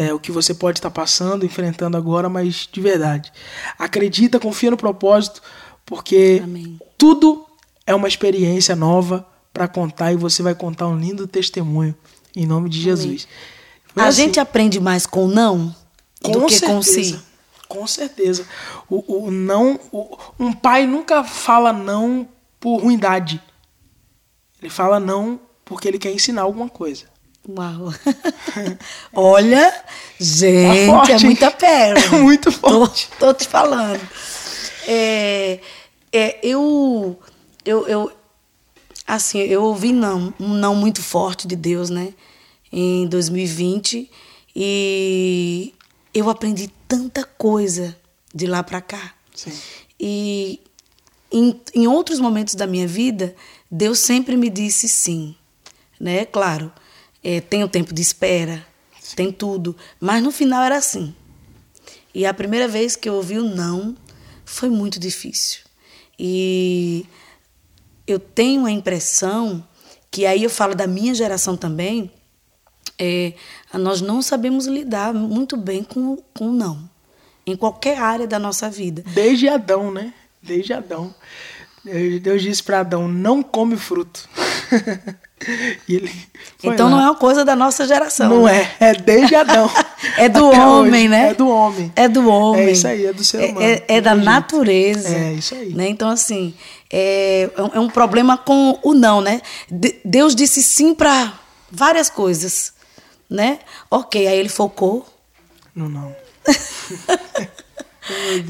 é, 0.00 0.14
o 0.14 0.18
que 0.18 0.32
você 0.32 0.54
pode 0.54 0.78
estar 0.78 0.90
passando, 0.90 1.44
enfrentando 1.44 1.94
agora, 1.94 2.26
mas 2.26 2.66
de 2.72 2.80
verdade. 2.80 3.30
Acredita, 3.78 4.40
confia 4.40 4.70
no 4.70 4.76
propósito, 4.78 5.42
porque 5.84 6.40
Amém. 6.42 6.80
tudo 6.96 7.44
é 7.86 7.94
uma 7.94 8.08
experiência 8.08 8.74
nova 8.74 9.26
para 9.52 9.68
contar 9.68 10.10
e 10.10 10.16
você 10.16 10.42
vai 10.42 10.54
contar 10.54 10.86
um 10.88 10.98
lindo 10.98 11.26
testemunho 11.26 11.94
em 12.34 12.46
nome 12.46 12.70
de 12.70 12.80
Jesus. 12.80 13.28
A 13.94 14.06
assim. 14.06 14.22
gente 14.22 14.40
aprende 14.40 14.80
mais 14.80 15.04
com 15.04 15.28
não 15.28 15.74
do 16.22 16.46
que 16.46 16.60
com 16.60 16.80
sim. 16.80 17.20
Com 17.68 17.86
certeza. 17.86 18.46
O, 18.88 19.26
o 19.26 19.30
não, 19.30 19.78
o- 19.92 20.16
um 20.38 20.50
pai 20.50 20.86
nunca 20.86 21.22
fala 21.22 21.74
não 21.74 22.26
por 22.58 22.78
ruindade. 22.78 23.38
Ele 24.62 24.70
fala 24.70 24.98
não 24.98 25.38
porque 25.62 25.86
ele 25.86 25.98
quer 25.98 26.10
ensinar 26.12 26.42
alguma 26.42 26.70
coisa. 26.70 27.04
Uau. 27.56 27.92
Olha, 29.12 29.84
gente, 30.18 30.86
Tá 30.86 30.92
forte, 30.92 31.12
é 31.12 31.18
muita 31.18 31.50
pérola. 31.50 32.06
É 32.14 32.18
muito 32.18 32.52
forte. 32.52 33.08
Tô, 33.18 33.26
tô 33.26 33.34
te 33.34 33.48
falando. 33.48 34.00
É, 34.86 35.60
é, 36.12 36.38
eu, 36.42 37.18
eu, 37.64 37.86
eu, 37.86 38.12
assim, 39.06 39.38
eu 39.38 39.62
ouvi 39.64 39.92
não, 39.92 40.32
um 40.38 40.48
não 40.48 40.74
muito 40.74 41.02
forte 41.02 41.46
de 41.46 41.56
Deus, 41.56 41.90
né? 41.90 42.12
Em 42.72 43.06
2020 43.08 44.08
e 44.54 45.74
eu 46.14 46.28
aprendi 46.28 46.68
tanta 46.86 47.24
coisa 47.24 47.96
de 48.34 48.46
lá 48.46 48.62
para 48.62 48.80
cá. 48.80 49.14
Sim. 49.34 49.52
E 49.98 50.60
em, 51.30 51.60
em 51.74 51.86
outros 51.86 52.18
momentos 52.18 52.54
da 52.54 52.66
minha 52.66 52.86
vida, 52.86 53.34
Deus 53.70 53.98
sempre 53.98 54.36
me 54.36 54.50
disse 54.50 54.88
sim. 54.88 55.34
Né? 56.00 56.24
Claro, 56.24 56.72
é, 57.22 57.40
tem 57.40 57.62
o 57.62 57.68
tempo 57.68 57.92
de 57.92 58.02
espera, 58.02 58.66
tem 59.14 59.32
tudo. 59.32 59.76
Mas 59.98 60.22
no 60.22 60.30
final 60.30 60.62
era 60.62 60.76
assim. 60.76 61.14
E 62.14 62.26
a 62.26 62.34
primeira 62.34 62.66
vez 62.66 62.96
que 62.96 63.08
eu 63.08 63.14
ouvi 63.14 63.38
o 63.38 63.44
não 63.44 63.96
foi 64.44 64.68
muito 64.68 64.98
difícil. 64.98 65.60
E 66.18 67.06
eu 68.06 68.18
tenho 68.18 68.66
a 68.66 68.70
impressão 68.70 69.64
que 70.10 70.26
aí 70.26 70.42
eu 70.42 70.50
falo 70.50 70.74
da 70.74 70.86
minha 70.86 71.14
geração 71.14 71.56
também, 71.56 72.10
é, 72.98 73.32
nós 73.72 74.00
não 74.00 74.20
sabemos 74.20 74.66
lidar 74.66 75.14
muito 75.14 75.56
bem 75.56 75.84
com, 75.84 76.16
com 76.34 76.48
o 76.48 76.52
não. 76.52 76.90
Em 77.46 77.56
qualquer 77.56 77.98
área 77.98 78.26
da 78.26 78.38
nossa 78.38 78.68
vida. 78.68 79.02
Desde 79.14 79.48
Adão, 79.48 79.90
né? 79.90 80.12
Desde 80.42 80.72
Adão. 80.72 81.14
Deus 82.22 82.42
disse 82.42 82.62
para 82.62 82.80
Adão: 82.80 83.08
não 83.08 83.42
come 83.42 83.76
fruto. 83.76 84.28
Então 86.62 86.86
lá. 86.86 86.90
não 86.90 87.00
é 87.00 87.04
uma 87.04 87.14
coisa 87.14 87.44
da 87.44 87.56
nossa 87.56 87.86
geração. 87.86 88.28
Não 88.28 88.44
né? 88.44 88.70
é, 88.78 88.90
é 88.90 88.94
desde 88.94 89.34
Adão. 89.34 89.70
É 90.16 90.28
do 90.30 90.46
homem, 90.50 90.92
hoje. 91.02 91.08
né? 91.08 91.28
É 91.30 91.34
do 91.34 91.48
homem. 91.48 91.92
É 91.94 92.08
do 92.08 92.28
homem. 92.28 92.62
É 92.68 92.70
isso 92.72 92.86
aí, 92.88 93.04
é 93.06 93.12
do 93.12 93.22
ser 93.22 93.50
humano. 93.50 93.60
É, 93.66 93.84
é 93.86 94.00
da 94.00 94.12
jeito. 94.12 94.24
natureza. 94.24 95.08
É 95.14 95.32
isso 95.34 95.54
aí. 95.54 95.74
Né? 95.74 95.88
Então, 95.88 96.08
assim, 96.08 96.54
é, 96.90 97.50
é 97.54 97.62
um- 97.62 97.70
é 97.74 97.80
um 97.80 97.88
problema 97.88 98.38
com 98.38 98.78
o 98.82 98.94
não, 98.94 99.20
né? 99.20 99.42
De- 99.70 99.96
Deus 100.04 100.34
disse 100.34 100.62
sim 100.62 100.94
para 100.94 101.34
várias 101.70 102.08
coisas, 102.08 102.72
né? 103.28 103.58
Ok, 103.90 104.26
aí 104.26 104.38
ele 104.38 104.48
focou. 104.48 105.06
Não, 105.74 105.88
não. 105.88 106.16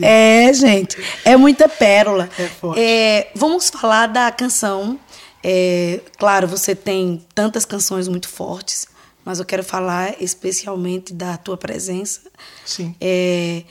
É, 0.01 0.51
gente, 0.55 0.97
é 1.25 1.37
muita 1.37 1.69
pérola. 1.69 2.31
É 2.39 2.47
forte. 2.47 2.81
É, 2.81 3.31
vamos 3.35 3.69
falar 3.69 4.07
da 4.07 4.31
canção. 4.31 4.99
É, 5.43 6.01
claro, 6.19 6.47
você 6.47 6.75
tem 6.75 7.27
tantas 7.35 7.65
canções 7.65 8.09
muito 8.09 8.29
fortes, 8.29 8.87
mas 9.25 9.39
eu 9.39 9.45
quero 9.45 9.65
falar 9.65 10.21
especialmente 10.23 11.13
da 11.13 11.37
tua 11.37 11.57
presença. 11.57 12.23
Sim. 12.65 12.95
É, 13.01 13.65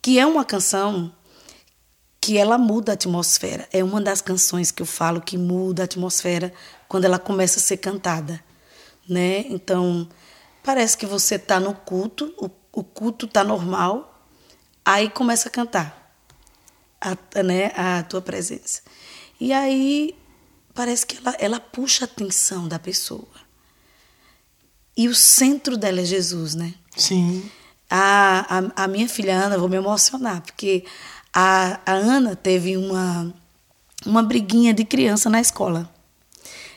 que 0.00 0.18
é 0.18 0.26
uma 0.26 0.44
canção 0.44 1.12
que 2.20 2.38
ela 2.38 2.56
muda 2.56 2.92
a 2.92 2.94
atmosfera. 2.94 3.68
É 3.72 3.82
uma 3.82 4.00
das 4.00 4.20
canções 4.20 4.70
que 4.70 4.80
eu 4.80 4.86
falo 4.86 5.20
que 5.20 5.36
muda 5.36 5.82
a 5.82 5.84
atmosfera 5.84 6.52
quando 6.88 7.04
ela 7.04 7.18
começa 7.18 7.58
a 7.58 7.62
ser 7.62 7.78
cantada, 7.78 8.42
né? 9.08 9.40
Então, 9.48 10.08
parece 10.62 10.96
que 10.96 11.06
você 11.06 11.34
está 11.34 11.58
no 11.58 11.74
culto, 11.74 12.32
o, 12.38 12.48
o 12.72 12.84
culto 12.84 13.26
está 13.26 13.42
normal, 13.42 14.24
aí 14.84 15.10
começa 15.10 15.48
a 15.48 15.50
cantar, 15.50 16.14
a, 17.00 17.42
né, 17.42 17.72
a 17.74 18.02
tua 18.04 18.22
presença. 18.22 18.82
E 19.40 19.52
aí 19.52 20.14
parece 20.74 21.06
que 21.06 21.18
ela, 21.18 21.36
ela 21.38 21.60
puxa 21.60 22.04
a 22.04 22.06
atenção 22.06 22.66
da 22.68 22.78
pessoa. 22.78 23.28
E 24.96 25.08
o 25.08 25.14
centro 25.14 25.76
dela 25.76 26.00
é 26.00 26.04
Jesus, 26.04 26.54
né? 26.54 26.74
Sim. 26.96 27.50
A, 27.88 28.58
a, 28.76 28.84
a 28.84 28.88
minha 28.88 29.08
filha 29.08 29.34
Ana, 29.34 29.58
vou 29.58 29.68
me 29.68 29.76
emocionar, 29.76 30.40
porque 30.42 30.84
a, 31.32 31.80
a 31.84 31.92
Ana 31.92 32.36
teve 32.36 32.76
uma, 32.76 33.32
uma 34.04 34.22
briguinha 34.22 34.72
de 34.74 34.84
criança 34.84 35.28
na 35.30 35.40
escola. 35.40 35.90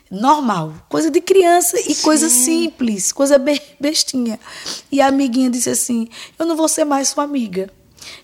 Normal, 0.10 0.74
coisa 0.88 1.10
de 1.10 1.20
criança 1.20 1.80
e 1.80 1.96
Sim. 1.96 2.04
coisa 2.04 2.30
simples, 2.30 3.12
coisa 3.12 3.38
be- 3.40 3.62
bestinha. 3.80 4.40
E 4.92 5.02
a 5.02 5.08
amiguinha 5.08 5.50
disse 5.50 5.70
assim: 5.70 6.08
Eu 6.38 6.46
não 6.46 6.56
vou 6.56 6.68
ser 6.68 6.86
mais 6.86 7.10
sua 7.10 7.24
amiga. 7.24 7.70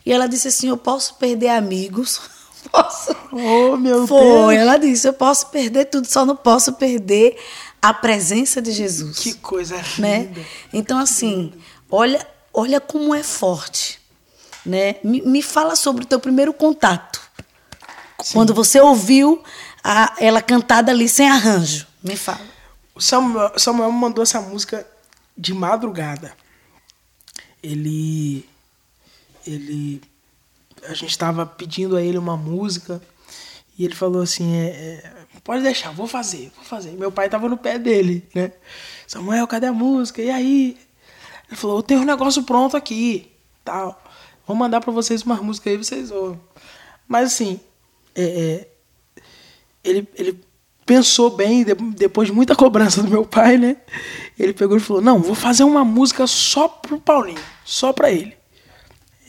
E 0.06 0.12
ela 0.14 0.28
disse 0.28 0.48
assim: 0.48 0.70
Eu 0.70 0.78
posso 0.78 1.16
perder 1.16 1.50
amigos. 1.50 2.22
Posso. 2.70 3.16
Oh, 3.32 3.78
meu 3.78 4.06
Foi, 4.08 4.56
Deus. 4.56 4.62
ela 4.62 4.78
disse: 4.78 5.08
Eu 5.08 5.14
posso 5.14 5.48
perder 5.48 5.86
tudo, 5.86 6.06
só 6.08 6.26
não 6.26 6.36
posso 6.36 6.74
perder 6.74 7.38
a 7.82 7.94
presença 7.94 8.62
de 8.62 8.72
Jesus 8.72 9.20
Que 9.20 9.34
coisa 9.36 9.82
né? 9.98 10.24
linda. 10.26 10.42
Então 10.72 10.98
assim, 11.00 11.52
olha, 11.90 12.26
olha 12.54 12.80
como 12.80 13.16
é 13.16 13.24
forte, 13.24 14.00
né? 14.66 14.96
Me, 15.04 15.22
me 15.22 15.42
fala 15.42 15.76
sobre 15.76 16.04
o 16.04 16.08
teu 16.08 16.20
primeiro 16.20 16.54
contato. 16.54 17.20
Quando 18.34 18.54
você 18.54 18.80
ouviu 18.80 19.44
a- 19.84 20.14
ela 20.20 20.42
cantada 20.44 20.92
ali 20.92 21.10
sem 21.10 21.28
arranjo. 21.30 21.88
Me 22.04 22.16
fala. 22.16 22.42
O 22.94 23.02
Samuel, 23.02 23.54
Samuel 23.58 23.92
me 23.92 23.98
mandou 24.00 24.22
essa 24.22 24.40
música 24.42 24.86
de 25.36 25.54
madrugada. 25.54 26.34
Ele. 27.64 28.48
Ele. 29.48 30.02
A 30.88 30.94
gente 30.94 31.12
estava 31.12 31.46
pedindo 31.46 31.96
a 31.96 32.02
ele 32.02 32.18
uma 32.18 32.36
música 32.36 33.02
e 33.78 33.86
ele 33.86 33.96
falou 33.96 34.22
assim: 34.22 34.56
é, 34.56 34.68
é, 34.68 35.14
pode 35.44 35.64
deixar, 35.64 35.92
vou 35.92 36.08
fazer, 36.08 36.52
vou 36.56 36.66
fazer. 36.66 36.92
Meu 36.92 37.12
pai 37.12 37.30
tava 37.30 37.48
no 37.48 37.58
pé 37.58 37.78
dele, 37.80 38.28
né? 38.34 38.52
Samuel, 39.08 39.48
cadê 39.48 39.68
a 39.68 39.74
música? 39.74 40.22
E 40.22 40.30
aí? 40.30 40.78
Ele 41.48 41.56
falou: 41.58 41.78
eu 41.78 41.84
tenho 41.84 42.02
um 42.02 42.06
negócio 42.06 42.44
pronto 42.44 42.76
aqui, 42.76 43.32
tal. 43.64 44.02
Vou 44.48 44.56
mandar 44.56 44.82
para 44.82 44.92
vocês 44.92 45.22
uma 45.24 45.36
música 45.36 45.70
aí, 45.70 45.78
vocês 45.78 46.12
ouvem. 46.12 46.40
Mas 47.08 47.34
assim, 47.34 47.60
é, 48.16 48.24
é, 48.24 49.22
ele, 49.84 50.08
ele 50.16 50.40
pensou 50.86 51.30
bem, 51.30 51.64
de- 51.64 51.76
depois 51.76 52.28
de 52.28 52.34
muita 52.34 52.56
cobrança 52.56 53.02
do 53.04 53.10
meu 53.10 53.26
pai, 53.26 53.58
né? 53.58 53.78
Ele 54.38 54.54
pegou 54.54 54.78
e 54.78 54.80
falou: 54.80 55.02
Não, 55.02 55.20
vou 55.20 55.36
fazer 55.36 55.64
uma 55.64 55.86
música 55.86 56.26
só 56.28 56.68
pro 56.68 57.00
Paulinho, 57.00 57.42
só 57.64 57.94
pra 57.94 58.12
ele. 58.12 58.36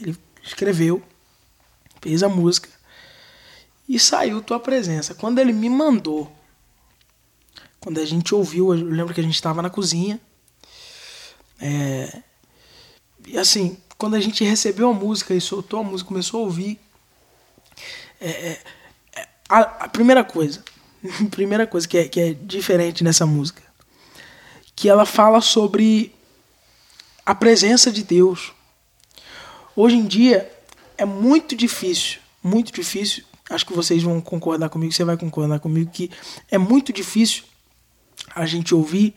Ele 0.01 0.17
escreveu, 0.43 1.03
fez 2.03 2.23
a 2.23 2.29
música 2.29 2.69
e 3.89 3.99
saiu 3.99 4.43
tua 4.43 4.59
presença. 4.59 5.15
Quando 5.15 5.39
ele 5.39 5.53
me 5.53 5.71
mandou, 5.71 6.31
quando 7.81 7.99
a 7.99 8.05
gente 8.05 8.35
ouviu, 8.35 8.75
eu 8.75 8.85
lembro 8.85 9.15
que 9.15 9.21
a 9.21 9.25
gente 9.25 9.35
estava 9.35 9.63
na 9.63 9.71
cozinha. 9.71 10.21
É, 11.61 12.23
e 13.27 13.39
assim, 13.39 13.79
quando 13.97 14.15
a 14.15 14.21
gente 14.21 14.45
recebeu 14.45 14.91
a 14.91 14.93
música 14.93 15.33
e 15.33 15.41
soltou 15.41 15.81
a 15.81 15.85
música, 15.85 16.09
começou 16.09 16.41
a 16.41 16.45
ouvir. 16.45 16.79
é, 18.21 18.31
é, 18.31 18.63
é, 19.17 19.29
a, 19.49 19.61
a 19.61 19.89
primeira 19.89 20.25
coisa, 20.25 20.63
primeira 21.31 21.67
coisa 21.67 21.87
que 21.87 21.99
é, 21.99 22.09
que 22.09 22.21
é 22.21 22.35
diferente 22.35 23.05
nessa 23.05 23.25
música, 23.25 23.63
que 24.75 24.89
ela 24.89 25.07
fala 25.07 25.41
sobre 25.41 26.13
a 27.25 27.35
presença 27.35 27.93
de 27.93 28.03
Deus. 28.03 28.53
Hoje 29.77 29.97
em 29.97 30.07
dia 30.07 30.51
é 31.03 31.05
muito 31.05 31.57
difícil, 31.57 32.19
muito 32.43 32.73
difícil. 32.73 33.25
Acho 33.51 33.67
que 33.67 33.73
vocês 33.75 34.03
vão 34.03 34.21
concordar 34.21 34.69
comigo, 34.69 34.93
você 34.93 35.05
vai 35.05 35.17
concordar 35.17 35.59
comigo 35.61 35.91
que 35.91 36.11
é 36.51 36.57
muito 36.57 36.93
difícil 36.93 37.45
a 38.35 38.47
gente 38.47 38.75
ouvir 38.75 39.15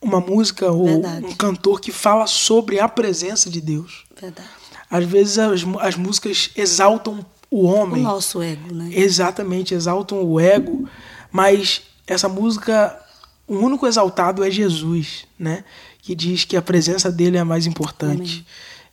uma 0.00 0.20
música 0.20 0.70
ou 0.70 0.84
Verdade. 0.84 1.26
um 1.26 1.34
cantor 1.34 1.80
que 1.80 1.90
fala 1.92 2.26
sobre 2.26 2.78
a 2.80 2.88
presença 2.88 3.48
de 3.48 3.60
Deus. 3.60 4.04
Verdade. 4.20 4.48
Às 4.90 5.04
vezes 5.04 5.38
as, 5.38 5.60
as 5.80 5.96
músicas 5.96 6.50
exaltam 6.56 7.24
o 7.50 7.64
O 7.64 7.66
homem. 7.66 8.02
nosso 8.02 8.42
ego, 8.42 8.74
né? 8.74 8.90
Exatamente, 8.92 9.74
exaltam 9.74 10.22
o 10.22 10.38
ego, 10.40 10.88
mas 11.32 11.82
essa 12.06 12.28
música, 12.28 12.98
o 13.46 13.54
único 13.56 13.86
exaltado 13.86 14.44
é 14.44 14.50
Jesus, 14.50 15.24
né? 15.38 15.64
Que 16.02 16.14
diz 16.14 16.44
que 16.44 16.56
a 16.56 16.62
presença 16.62 17.10
dele 17.12 17.36
é 17.36 17.40
a 17.40 17.44
mais 17.44 17.66
importante. 17.66 18.44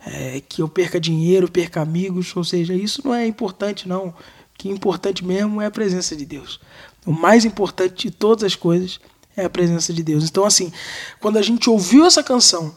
É, 0.06 0.40
que 0.48 0.62
eu 0.62 0.70
perca 0.70 1.00
dinheiro, 1.00 1.50
perca 1.50 1.82
amigos, 1.82 2.36
ou 2.36 2.44
seja, 2.44 2.76
isso 2.76 3.02
não 3.04 3.14
é 3.14 3.26
importante, 3.26 3.88
não. 3.88 4.10
O 4.10 4.14
que 4.56 4.70
é 4.70 4.72
importante 4.72 5.26
mesmo 5.26 5.60
é 5.62 5.66
a 5.66 5.72
presença 5.72 6.16
de 6.16 6.26
Deus. 6.26 6.60
O 7.06 7.12
mais 7.12 7.44
importante 7.44 8.08
de 8.08 8.12
todas 8.12 8.44
as 8.44 8.56
coisas 8.56 9.00
é 9.36 9.46
a 9.46 9.50
presença 9.50 9.92
de 9.92 10.04
Deus. 10.04 10.24
Então, 10.24 10.46
assim, 10.46 10.72
quando 11.20 11.38
a 11.38 11.42
gente 11.42 11.70
ouviu 11.70 12.06
essa 12.06 12.24
canção 12.24 12.76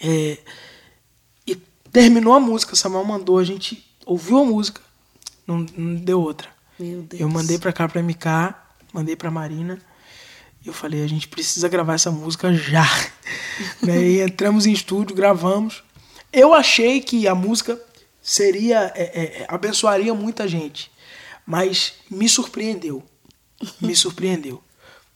é, 0.00 0.38
e 1.46 1.56
terminou 1.90 2.34
a 2.34 2.40
música, 2.40 2.76
Samuel 2.76 3.04
mandou, 3.04 3.38
a 3.38 3.44
gente 3.44 3.84
ouviu 4.06 4.38
a 4.38 4.44
música, 4.44 4.80
não, 5.46 5.66
não 5.76 5.94
deu 5.96 6.20
outra. 6.20 6.48
Meu 6.78 7.02
Deus. 7.02 7.20
Eu 7.20 7.28
mandei 7.28 7.58
pra 7.58 7.72
cá 7.72 7.88
pra 7.88 8.02
MK, 8.02 8.54
mandei 8.92 9.16
pra 9.16 9.30
Marina. 9.30 9.78
E 10.64 10.68
eu 10.68 10.74
falei, 10.74 11.02
a 11.02 11.06
gente 11.06 11.28
precisa 11.28 11.68
gravar 11.68 11.94
essa 11.94 12.10
música 12.10 12.52
já. 12.54 12.86
né? 13.82 14.02
E 14.02 14.20
entramos 14.20 14.66
em 14.66 14.72
estúdio, 14.72 15.16
gravamos. 15.16 15.82
Eu 16.32 16.54
achei 16.54 17.00
que 17.00 17.26
a 17.26 17.34
música 17.34 17.80
seria. 18.22 18.92
é, 18.94 19.02
é, 19.02 19.44
abençoaria 19.48 20.14
muita 20.14 20.46
gente. 20.46 20.90
Mas 21.46 21.94
me 22.10 22.28
surpreendeu. 22.28 23.02
Me 23.80 23.94
surpreendeu. 23.96 24.62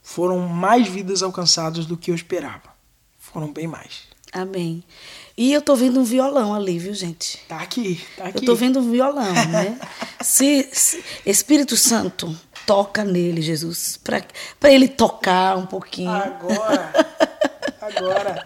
Foram 0.02 0.40
mais 0.40 0.86
vidas 0.88 1.22
alcançadas 1.22 1.86
do 1.86 1.96
que 1.96 2.10
eu 2.10 2.14
esperava. 2.14 2.74
Foram 3.18 3.52
bem 3.52 3.66
mais. 3.66 4.02
Amém. 4.32 4.82
E 5.36 5.52
eu 5.52 5.62
tô 5.62 5.76
vendo 5.76 6.00
um 6.00 6.04
violão 6.04 6.52
ali, 6.54 6.78
viu, 6.78 6.92
gente? 6.92 7.38
Tá 7.48 7.58
aqui, 7.60 8.00
tá 8.16 8.24
aqui. 8.26 8.38
Eu 8.38 8.44
tô 8.46 8.54
vendo 8.56 8.80
um 8.80 8.90
violão, 8.90 9.32
né? 9.32 9.78
se, 10.20 10.68
se- 10.72 11.02
Espírito 11.24 11.76
Santo 11.76 12.36
toca 12.66 13.04
nele, 13.04 13.40
Jesus, 13.40 13.96
para 14.02 14.24
para 14.58 14.72
ele 14.72 14.88
tocar 14.88 15.56
um 15.56 15.66
pouquinho. 15.66 16.10
Agora. 16.10 16.92
Agora. 17.80 18.44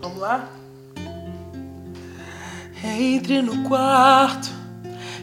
Vamos 0.00 0.18
lá? 0.18 0.48
Entre 2.82 3.42
no 3.42 3.68
quarto, 3.68 4.50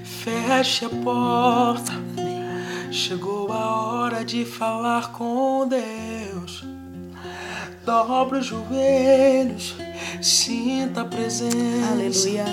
feche 0.03 0.85
a 0.85 0.89
porta. 0.89 1.93
Chegou 2.91 3.51
a 3.51 3.75
hora 3.75 4.25
de 4.25 4.43
falar 4.45 5.11
com 5.13 5.67
Deus. 5.67 6.65
Dobra 7.85 8.39
os 8.39 8.45
joelhos, 8.45 9.75
sinta 10.21 11.01
a 11.01 11.05
presença. 11.05 11.91
Aleluia. 11.91 12.45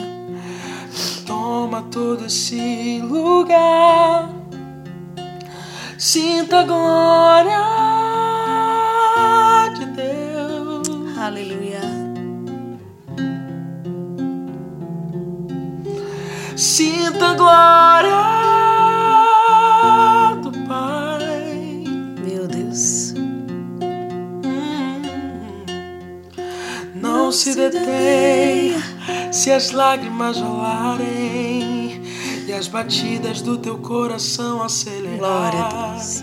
Toma 1.26 1.82
todo 1.90 2.26
esse 2.26 3.00
lugar. 3.00 4.30
Sinta 5.98 6.60
a 6.60 6.64
glória 6.64 7.62
de 9.74 9.86
Deus. 9.86 11.18
Aleluia. 11.18 12.01
Sinta 16.62 17.30
a 17.30 17.34
glória 17.34 18.10
do 20.42 20.52
Pai. 20.68 21.82
Meu 22.24 22.46
Deus. 22.46 23.14
Não 26.94 27.32
se 27.32 27.56
detenha 27.56 28.80
se 29.32 29.50
as 29.50 29.72
lágrimas 29.72 30.38
rolarem 30.38 32.00
e 32.46 32.52
as 32.52 32.68
batidas 32.68 33.42
do 33.42 33.58
teu 33.58 33.78
coração 33.78 34.58
Glória 34.58 34.62
a 34.62 34.66
acelerarem. 34.66 35.94
Deus. 35.94 36.22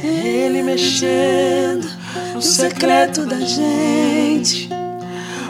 Ele 0.00 0.62
mexendo 0.62 1.88
no 2.34 2.40
secreto 2.40 3.26
da 3.26 3.40
gente. 3.40 4.68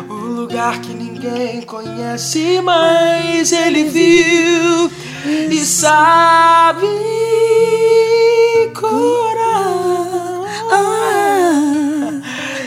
O 0.08 0.14
lugar 0.14 0.80
que 0.80 0.94
ninguém 0.94 1.13
ninguém 1.24 1.62
conhece, 1.62 2.60
mas 2.62 3.50
ele 3.50 3.84
viu 3.84 4.90
e 5.50 5.64
sabe 5.64 6.86
curar. 8.74 9.24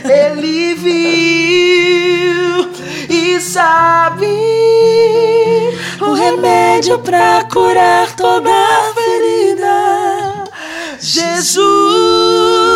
Ele 0.03 0.73
viu 0.75 0.97
e 3.09 3.39
sabe 3.39 4.25
o 6.01 6.13
remédio 6.13 6.97
para 6.99 7.43
curar 7.51 8.15
toda 8.15 8.49
ferida. 8.95 10.45
Jesus 10.99 12.66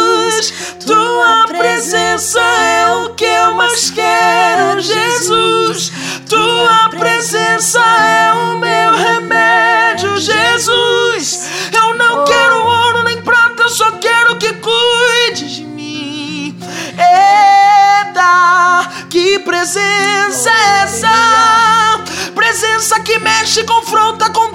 tua 0.85 1.45
presença 1.47 2.39
é 2.39 2.95
o 2.95 3.09
que 3.13 3.25
eu 3.25 3.53
mais 3.53 3.89
quero. 3.91 4.79
Jesus, 4.79 5.91
tua 6.29 6.89
presença 6.89 7.79
é 7.79 8.33
o 8.33 8.59
meu 8.59 8.95
remédio. 8.95 10.17
Jesus, 10.19 11.49
eu 11.73 11.95
não 11.95 12.25
quero 12.25 12.65
ouro 12.65 13.03
nem 13.03 13.21
prata, 13.21 13.63
eu 13.63 13.69
só 13.69 13.91
quero 13.93 14.37
que 14.37 14.53
cuide 14.53 15.55
de 15.55 15.63
mim. 15.63 16.57
Eita, 16.97 18.89
que 19.09 19.39
presença 19.39 20.49
é 20.49 20.83
essa? 20.83 22.01
Presença 22.35 22.99
que 22.99 23.19
mexe, 23.19 23.63
confronta 23.63 24.29
com 24.29 24.50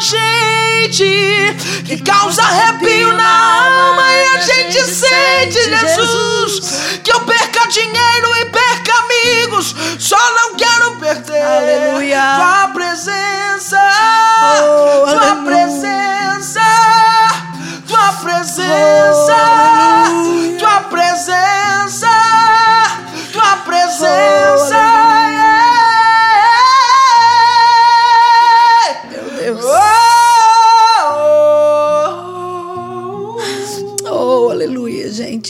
gente, 0.00 1.56
que 1.84 1.98
causa 2.02 2.42
arrepio 2.42 3.12
na 3.12 3.88
alma 3.88 4.12
e 4.12 4.24
a 4.36 4.38
gente 4.40 4.84
sente, 4.84 5.62
Jesus, 5.62 6.98
que 7.02 7.12
eu 7.12 7.20
perca 7.20 7.66
dinheiro 7.68 8.36
e 8.40 8.44
perca 8.46 8.92
amigos, 9.04 9.74
só 9.98 10.18
não 10.34 10.54
quero 10.56 10.96
perder 10.96 11.42
Aleluia. 11.42 12.20
tua 12.36 12.68
presença, 12.74 13.78
Oh, 13.78 15.06
tua 15.10 15.30
aleluia. 15.30 15.44
presença, 15.44 16.60
tua 17.86 18.12
presença, 18.14 18.62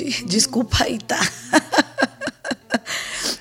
gente. 0.04 0.24
Desculpa 0.26 0.84
aí, 0.84 0.98
tá? 0.98 1.18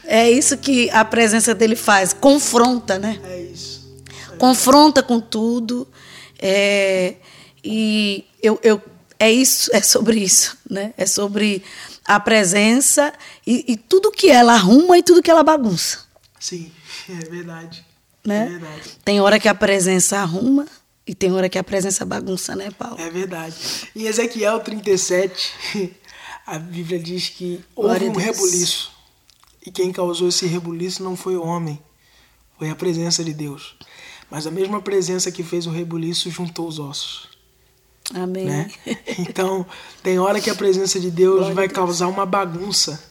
É 0.08 0.30
isso 0.30 0.56
que 0.58 0.90
a 0.92 1.04
presença 1.04 1.54
dele 1.56 1.76
faz, 1.76 2.14
confronta, 2.14 3.00
né? 3.00 3.20
É 3.24 3.42
isso. 3.42 3.84
confronta 4.38 5.02
com 5.02 5.20
tudo. 5.20 5.88
é, 6.40 7.16
e 7.64 8.24
eu, 8.42 8.60
eu, 8.64 8.82
é 9.20 9.32
isso, 9.32 9.70
é 9.74 9.82
sobre 9.82 10.20
isso, 10.20 10.56
né? 10.70 10.94
É 10.96 11.08
sobre 11.08 11.64
a 12.06 12.20
presença 12.20 13.12
e, 13.46 13.66
e 13.68 13.76
tudo 13.76 14.12
que 14.12 14.30
ela 14.30 14.54
arruma 14.54 14.98
e 14.98 15.04
tudo 15.04 15.24
que 15.24 15.32
ela 15.32 15.44
bagunça, 15.44 16.00
Sim, 16.40 16.72
é 17.10 17.26
verdade. 17.28 17.84
né? 18.24 18.46
É 18.46 18.50
verdade. 18.50 18.82
Tem 19.04 19.20
hora 19.20 19.40
que 19.40 19.48
a 19.48 19.56
presença 19.56 20.20
arruma 20.20 20.68
e 21.08 21.16
tem 21.16 21.32
hora 21.34 21.50
que 21.50 21.58
a 21.58 21.64
presença 21.64 22.06
bagunça, 22.06 22.56
né, 22.56 22.70
Paulo? 22.78 23.00
É 23.00 23.10
verdade. 23.10 23.56
Em 23.96 24.04
Ezequiel 24.06 24.60
37, 24.60 25.92
a 26.46 26.60
Bíblia 26.60 27.00
diz 27.00 27.30
que 27.30 27.64
houve 27.76 28.06
um 28.06 28.14
rebuliço. 28.14 28.92
E 29.66 29.72
quem 29.72 29.92
causou 29.92 30.28
esse 30.30 30.46
rebuliço 30.46 31.04
não 31.04 31.16
foi 31.16 31.36
o 31.36 31.44
homem, 31.44 31.82
foi 32.60 32.70
a 32.70 32.76
presença 32.76 33.24
de 33.24 33.34
Deus. 33.34 33.76
Mas 34.30 34.46
a 34.46 34.52
mesma 34.52 34.82
presença 34.82 35.32
que 35.32 35.44
fez 35.44 35.66
o 35.66 35.72
rebuliço 35.72 36.30
juntou 36.30 36.68
os 36.68 36.78
ossos. 36.80 37.30
Amém. 38.14 38.46
Né? 38.46 38.72
Então, 39.18 39.66
tem 40.04 40.20
hora 40.20 40.40
que 40.42 40.50
a 40.50 40.56
presença 40.56 41.00
de 41.00 41.10
Deus 41.10 41.38
Glória 41.38 41.56
vai 41.56 41.68
Deus. 41.68 41.76
causar 41.76 42.08
uma 42.08 42.26
bagunça. 42.26 43.02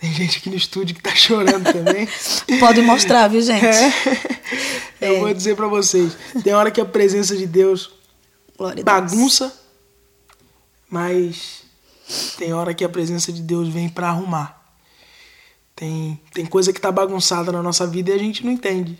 Tem 0.00 0.12
gente 0.12 0.38
aqui 0.38 0.48
no 0.50 0.56
estúdio 0.56 0.94
que 0.96 1.02
tá 1.02 1.14
chorando 1.14 1.70
também. 1.72 2.08
Pode 2.58 2.80
mostrar, 2.82 3.28
viu, 3.28 3.40
gente? 3.42 3.64
É. 3.66 3.92
Eu 5.00 5.20
vou 5.20 5.34
dizer 5.34 5.56
pra 5.56 5.66
vocês. 5.66 6.16
Tem 6.42 6.52
hora 6.54 6.70
que 6.70 6.80
a 6.80 6.84
presença 6.84 7.36
de 7.36 7.46
Deus 7.46 7.90
Glória 8.56 8.82
a 8.86 9.00
Deus. 9.00 9.10
bagunça, 9.12 9.52
mas 10.88 11.61
tem 12.38 12.52
hora 12.52 12.74
que 12.74 12.84
a 12.84 12.88
presença 12.88 13.32
de 13.32 13.42
Deus 13.42 13.68
vem 13.68 13.88
pra 13.88 14.08
arrumar. 14.08 14.60
Tem, 15.74 16.20
tem 16.32 16.44
coisa 16.46 16.72
que 16.72 16.80
tá 16.80 16.92
bagunçada 16.92 17.50
na 17.50 17.62
nossa 17.62 17.86
vida 17.86 18.10
e 18.10 18.14
a 18.14 18.18
gente 18.18 18.44
não 18.44 18.52
entende. 18.52 18.98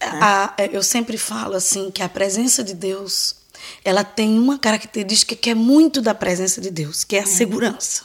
A- 0.00 0.54
eu 0.72 0.82
sempre 0.82 1.16
falo 1.18 1.54
assim 1.56 1.90
que 1.90 2.02
a 2.02 2.08
presença 2.08 2.62
de 2.62 2.74
Deus 2.74 3.36
ela 3.84 4.04
tem 4.04 4.38
uma 4.38 4.58
característica 4.58 5.34
que 5.34 5.48
é 5.50 5.54
muito 5.54 6.02
da 6.02 6.14
presença 6.14 6.60
de 6.60 6.70
Deus, 6.70 7.02
que 7.04 7.16
é 7.16 7.20
a 7.20 7.26
segurança. 7.26 8.02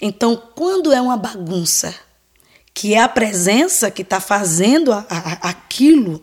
Então, 0.00 0.34
quando 0.54 0.92
é 0.92 1.00
uma 1.00 1.16
bagunça, 1.16 1.94
que 2.72 2.94
é 2.94 2.98
a 3.00 3.08
presença 3.08 3.90
que 3.90 4.00
está 4.02 4.18
fazendo 4.18 4.90
a- 4.92 5.04
a- 5.10 5.48
aquilo, 5.50 6.22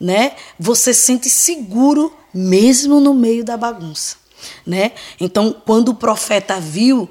né? 0.00 0.34
Você 0.58 0.92
se 0.92 1.02
sente 1.02 1.30
seguro 1.30 2.12
mesmo 2.34 2.98
no 3.00 3.14
meio 3.14 3.44
da 3.44 3.56
bagunça, 3.56 4.16
né? 4.66 4.92
Então, 5.20 5.54
quando 5.64 5.90
o 5.90 5.94
profeta 5.94 6.60
viu, 6.60 7.08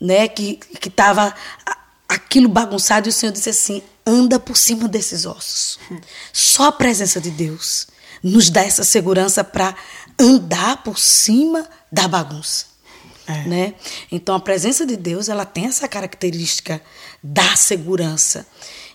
né, 0.00 0.28
que 0.28 0.56
que 0.56 0.88
estava 0.88 1.34
aquilo 2.08 2.48
bagunçado, 2.48 3.08
e 3.08 3.10
o 3.10 3.12
Senhor 3.12 3.32
disse 3.32 3.50
assim: 3.50 3.82
anda 4.06 4.38
por 4.38 4.56
cima 4.56 4.88
desses 4.88 5.24
ossos. 5.24 5.78
Só 6.32 6.68
a 6.68 6.72
presença 6.72 7.20
de 7.20 7.30
Deus 7.30 7.86
nos 8.22 8.50
dá 8.50 8.62
essa 8.62 8.84
segurança 8.84 9.44
para 9.44 9.74
andar 10.18 10.82
por 10.82 10.98
cima 10.98 11.68
da 11.90 12.08
bagunça. 12.08 12.66
É. 13.26 13.48
Né? 13.48 13.74
Então 14.12 14.34
a 14.34 14.40
presença 14.40 14.84
de 14.84 14.96
Deus 14.96 15.28
ela 15.28 15.46
tem 15.46 15.66
essa 15.66 15.88
característica 15.88 16.80
da 17.22 17.56
segurança. 17.56 18.46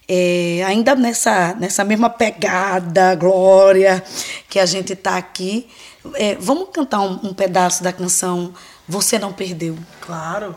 É, 0.08 0.64
ainda 0.66 0.96
nessa, 0.96 1.54
nessa 1.56 1.84
mesma 1.84 2.10
pegada, 2.10 3.14
glória, 3.14 4.04
que 4.50 4.60
a 4.60 4.66
gente 4.66 4.94
está 4.94 5.18
aqui, 5.18 5.68
é, 6.16 6.36
vamos 6.36 6.70
cantar 6.72 7.02
um, 7.02 7.20
um 7.24 7.34
pedaço 7.34 7.84
da 7.84 7.92
canção 7.92 8.54
Você 8.88 9.20
Não 9.20 9.34
Perdeu. 9.34 9.78
Claro. 10.02 10.56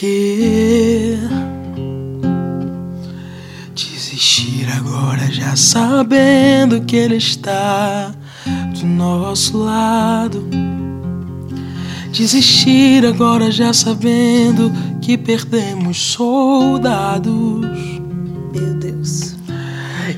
Que 0.00 1.18
desistir 3.74 4.68
agora, 4.76 5.26
já 5.28 5.56
sabendo 5.56 6.82
que 6.82 6.94
Ele 6.94 7.16
está 7.16 8.14
do 8.80 8.86
nosso 8.86 9.58
lado? 9.58 10.48
Desistir 12.12 13.04
agora, 13.06 13.50
já 13.50 13.72
sabendo 13.72 14.72
que 15.00 15.16
perdemos 15.16 15.98
soldados. 16.12 17.66
Meu 18.54 18.74
Deus. 18.74 19.36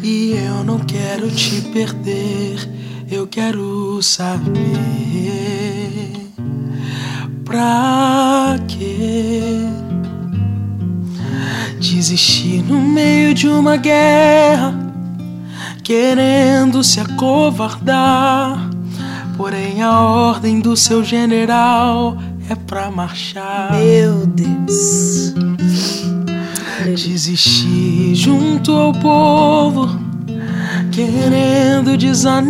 E 0.03 0.33
eu 0.33 0.65
não 0.65 0.79
quero 0.79 1.31
te 1.31 1.61
perder, 1.73 2.69
eu 3.11 3.27
quero 3.27 4.03
saber 4.03 4.81
pra 7.45 8.59
quê 8.69 9.51
desistir 11.81 12.63
no 12.63 12.81
meio 12.81 13.35
de 13.35 13.49
uma 13.49 13.77
guerra, 13.77 14.90
querendo 15.91 16.85
se 16.85 17.01
acovardar. 17.01 18.71
Porém, 19.37 19.83
a 19.83 19.99
ordem 20.01 20.61
do 20.61 20.77
seu 20.77 21.03
general 21.03 22.17
é 22.49 22.55
pra 22.55 22.93
marchar. 22.93 23.73
Meu 23.73 24.25
Deus. 24.25 25.35
Desistir 26.85 28.15
junto 28.15 28.71
ao 28.71 28.93
povo, 28.93 29.89
querendo 30.93 31.97
desanimar. 31.97 32.41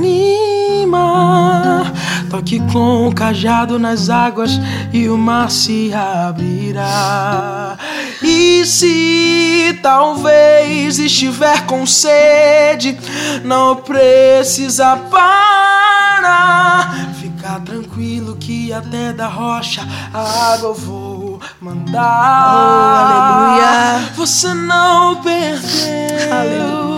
Toque 2.29 2.61
com 2.71 3.09
o 3.09 3.15
cajado 3.15 3.79
nas 3.79 4.11
águas 4.11 4.61
e 4.93 5.09
o 5.09 5.17
mar 5.17 5.51
se 5.51 5.95
abrirá. 5.95 7.79
E 8.23 8.67
se 8.67 9.79
talvez 9.83 10.99
estiver 10.99 11.65
com 11.65 11.87
sede, 11.87 12.99
não 13.45 13.77
precisa 13.77 14.95
parar. 15.11 17.15
Fica 17.19 17.59
tranquilo 17.61 18.37
que 18.37 18.71
até 18.73 19.13
da 19.13 19.27
rocha 19.27 19.83
a 20.13 20.53
água 20.53 20.69
eu 20.69 20.75
vou 20.75 21.41
mandar. 21.61 22.55
Oh, 22.55 22.97
aleluia. 22.97 24.13
Você 24.17 24.53
não 24.53 25.17
perdeu. 25.23 26.33
Aleluia. 26.33 26.91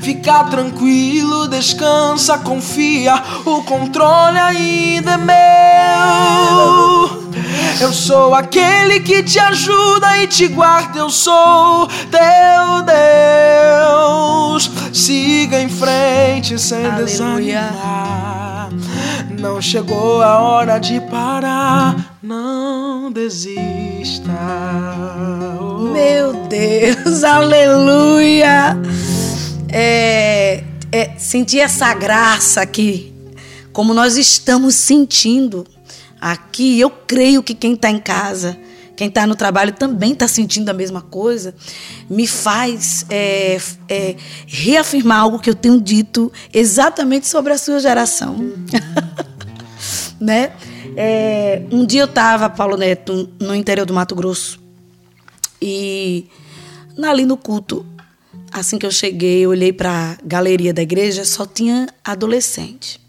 Fica 0.00 0.44
tranquilo, 0.44 1.46
descansa, 1.46 2.38
confia, 2.38 3.22
o 3.44 3.62
controle 3.62 4.38
ainda 4.38 5.12
é 5.12 5.18
meu. 5.18 7.19
Eu 7.80 7.92
sou 7.92 8.34
aquele 8.34 9.00
que 9.00 9.22
te 9.22 9.38
ajuda 9.38 10.18
e 10.22 10.26
te 10.26 10.48
guarda. 10.48 10.98
Eu 10.98 11.10
sou 11.10 11.88
teu 12.10 12.82
Deus. 12.84 14.70
Siga 14.92 15.60
em 15.60 15.68
frente 15.68 16.58
sem 16.58 16.84
Aleluia. 16.84 17.04
desanimar. 17.04 18.70
Não 19.38 19.60
chegou 19.60 20.22
a 20.22 20.40
hora 20.40 20.78
de 20.78 21.00
parar. 21.00 22.18
Não 22.22 23.10
desista. 23.10 24.30
Oh. 25.60 25.78
Meu 25.92 26.32
Deus, 26.46 27.24
aleluia! 27.24 28.76
É, 29.72 30.62
é, 30.92 31.10
sentir 31.16 31.60
essa 31.60 31.94
graça 31.94 32.60
aqui, 32.60 33.12
como 33.72 33.94
nós 33.94 34.16
estamos 34.16 34.74
sentindo 34.74 35.66
aqui, 36.20 36.78
eu 36.78 36.90
creio 36.90 37.42
que 37.42 37.54
quem 37.54 37.74
está 37.74 37.90
em 37.90 37.98
casa, 37.98 38.58
quem 38.96 39.08
está 39.08 39.26
no 39.26 39.34
trabalho 39.34 39.72
também 39.72 40.12
está 40.12 40.28
sentindo 40.28 40.68
a 40.68 40.74
mesma 40.74 41.00
coisa, 41.00 41.54
me 42.08 42.26
faz 42.26 43.06
é, 43.08 43.58
é, 43.88 44.16
reafirmar 44.46 45.20
algo 45.20 45.38
que 45.38 45.48
eu 45.48 45.54
tenho 45.54 45.80
dito 45.80 46.30
exatamente 46.52 47.26
sobre 47.26 47.52
a 47.52 47.58
sua 47.58 47.80
geração. 47.80 48.36
né? 50.20 50.52
É, 50.96 51.62
um 51.72 51.86
dia 51.86 52.02
eu 52.02 52.06
estava, 52.06 52.50
Paulo 52.50 52.76
Neto, 52.76 53.30
no 53.40 53.54
interior 53.54 53.86
do 53.86 53.94
Mato 53.94 54.14
Grosso, 54.14 54.60
e 55.62 56.26
ali 57.02 57.24
no 57.24 57.38
culto, 57.38 57.86
assim 58.52 58.78
que 58.78 58.84
eu 58.84 58.90
cheguei, 58.90 59.46
eu 59.46 59.50
olhei 59.50 59.72
para 59.72 60.12
a 60.12 60.16
galeria 60.22 60.74
da 60.74 60.82
igreja, 60.82 61.24
só 61.24 61.46
tinha 61.46 61.88
adolescente. 62.04 62.99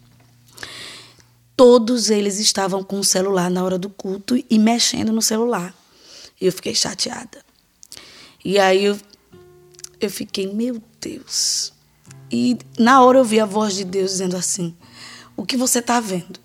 Todos 1.64 2.10
eles 2.10 2.40
estavam 2.40 2.84
com 2.84 3.00
o 3.00 3.04
celular 3.04 3.48
na 3.48 3.64
hora 3.64 3.78
do 3.78 3.88
culto 3.88 4.36
e 4.50 4.58
mexendo 4.58 5.12
no 5.12 5.22
celular. 5.22 5.76
Eu 6.42 6.52
fiquei 6.52 6.74
chateada. 6.74 7.46
E 8.44 8.58
aí 8.58 8.86
eu, 8.86 8.98
eu 10.00 10.10
fiquei, 10.10 10.52
meu 10.52 10.82
Deus. 11.00 11.72
E 12.32 12.58
na 12.80 13.04
hora 13.04 13.20
eu 13.20 13.24
vi 13.24 13.40
a 13.40 13.46
voz 13.46 13.76
de 13.76 13.84
Deus 13.84 14.10
dizendo 14.10 14.36
assim: 14.36 14.76
O 15.38 15.46
que 15.46 15.56
você 15.56 15.78
está 15.78 16.00
vendo? 16.00 16.40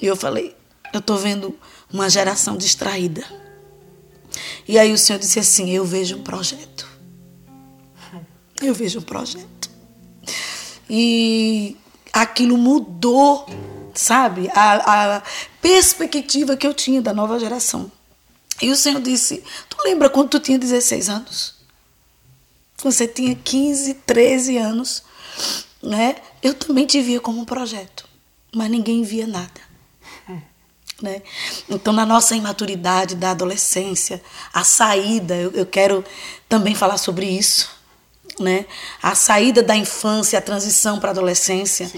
E 0.00 0.06
eu 0.06 0.16
falei: 0.16 0.56
Eu 0.90 1.00
estou 1.00 1.18
vendo 1.18 1.54
uma 1.92 2.08
geração 2.08 2.56
distraída. 2.56 3.22
E 4.66 4.78
aí 4.78 4.90
o 4.90 4.96
Senhor 4.96 5.18
disse 5.18 5.38
assim: 5.38 5.68
Eu 5.68 5.84
vejo 5.84 6.16
um 6.16 6.22
projeto. 6.22 6.88
Eu 8.62 8.72
vejo 8.72 9.00
um 9.00 9.02
projeto. 9.02 9.70
E 10.88 11.76
aquilo 12.10 12.56
mudou, 12.56 13.44
sabe? 14.00 14.50
A, 14.54 15.16
a 15.16 15.22
perspectiva 15.60 16.56
que 16.56 16.66
eu 16.66 16.72
tinha 16.72 17.02
da 17.02 17.12
nova 17.12 17.38
geração. 17.38 17.92
E 18.60 18.70
o 18.70 18.76
Senhor 18.76 19.00
disse: 19.00 19.44
Tu 19.68 19.76
lembra 19.84 20.08
quando 20.08 20.30
tu 20.30 20.40
tinha 20.40 20.58
16 20.58 21.08
anos? 21.08 21.54
Você 22.82 23.06
tinha 23.06 23.34
15, 23.34 23.94
13 23.94 24.56
anos, 24.56 25.02
né? 25.82 26.16
Eu 26.42 26.54
também 26.54 26.86
te 26.86 27.00
via 27.02 27.20
como 27.20 27.40
um 27.40 27.44
projeto, 27.44 28.08
mas 28.54 28.70
ninguém 28.70 29.02
via 29.02 29.26
nada. 29.26 29.70
Né? 31.02 31.22
Então, 31.66 31.94
na 31.94 32.04
nossa 32.04 32.36
imaturidade 32.36 33.14
da 33.14 33.30
adolescência, 33.30 34.22
a 34.52 34.62
saída, 34.62 35.34
eu, 35.34 35.50
eu 35.52 35.64
quero 35.64 36.04
também 36.46 36.74
falar 36.74 36.98
sobre 36.98 37.24
isso. 37.24 37.70
Né? 38.40 38.64
A 39.02 39.14
saída 39.14 39.62
da 39.62 39.76
infância, 39.76 40.38
a 40.38 40.42
transição 40.42 40.98
para 40.98 41.10
a 41.10 41.12
adolescência 41.12 41.90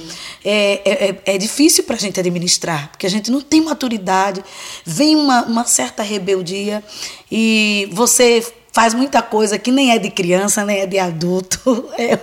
é, 0.44 0.80
é, 0.84 1.34
é 1.34 1.38
difícil 1.38 1.84
para 1.84 1.94
a 1.94 1.98
gente 1.98 2.18
administrar, 2.18 2.88
porque 2.90 3.06
a 3.06 3.10
gente 3.10 3.30
não 3.30 3.40
tem 3.40 3.60
maturidade, 3.60 4.42
vem 4.84 5.14
uma, 5.14 5.44
uma 5.44 5.64
certa 5.64 6.02
rebeldia 6.02 6.82
e 7.30 7.88
você 7.92 8.44
faz 8.72 8.94
muita 8.94 9.22
coisa 9.22 9.58
que 9.58 9.70
nem 9.70 9.92
é 9.92 9.98
de 9.98 10.10
criança, 10.10 10.64
nem 10.64 10.80
é 10.80 10.86
de 10.86 10.98
adulto. 10.98 11.60
É, 11.98 12.18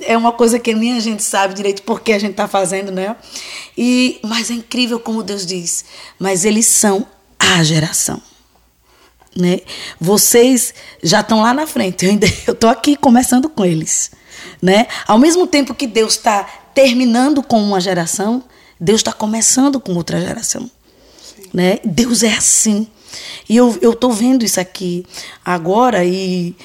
é 0.00 0.16
uma 0.16 0.32
coisa 0.32 0.58
que 0.58 0.72
nem 0.72 0.96
a 0.96 1.00
gente 1.00 1.22
sabe 1.22 1.52
direito 1.52 1.82
por 1.82 2.00
que 2.00 2.12
a 2.12 2.18
gente 2.18 2.30
está 2.30 2.48
fazendo, 2.48 2.90
né? 2.90 3.16
E, 3.76 4.18
mas 4.22 4.50
é 4.50 4.54
incrível 4.54 4.98
como 4.98 5.22
Deus 5.22 5.44
diz. 5.44 5.84
Mas 6.18 6.44
eles 6.44 6.66
são 6.66 7.06
a 7.38 7.62
geração. 7.62 8.22
Né? 9.36 9.60
Vocês 10.00 10.74
já 11.02 11.20
estão 11.20 11.40
lá 11.40 11.54
na 11.54 11.66
frente. 11.66 12.04
Eu 12.04 12.10
ainda 12.10 12.26
tô 12.58 12.68
aqui 12.68 12.96
começando 12.96 13.48
com 13.48 13.64
eles, 13.64 14.10
né? 14.60 14.86
Ao 15.06 15.18
mesmo 15.18 15.46
tempo 15.46 15.74
que 15.74 15.86
Deus 15.86 16.14
está 16.14 16.42
terminando 16.74 17.42
com 17.42 17.62
uma 17.62 17.80
geração, 17.80 18.42
Deus 18.80 19.00
está 19.00 19.12
começando 19.12 19.78
com 19.78 19.94
outra 19.94 20.20
geração, 20.20 20.68
né? 21.52 21.78
Deus 21.84 22.22
é 22.22 22.32
assim. 22.32 22.88
E 23.48 23.56
eu 23.56 23.76
eu 23.80 23.94
tô 23.94 24.10
vendo 24.10 24.44
isso 24.44 24.60
aqui 24.60 25.04
agora 25.44 26.04
e 26.04 26.56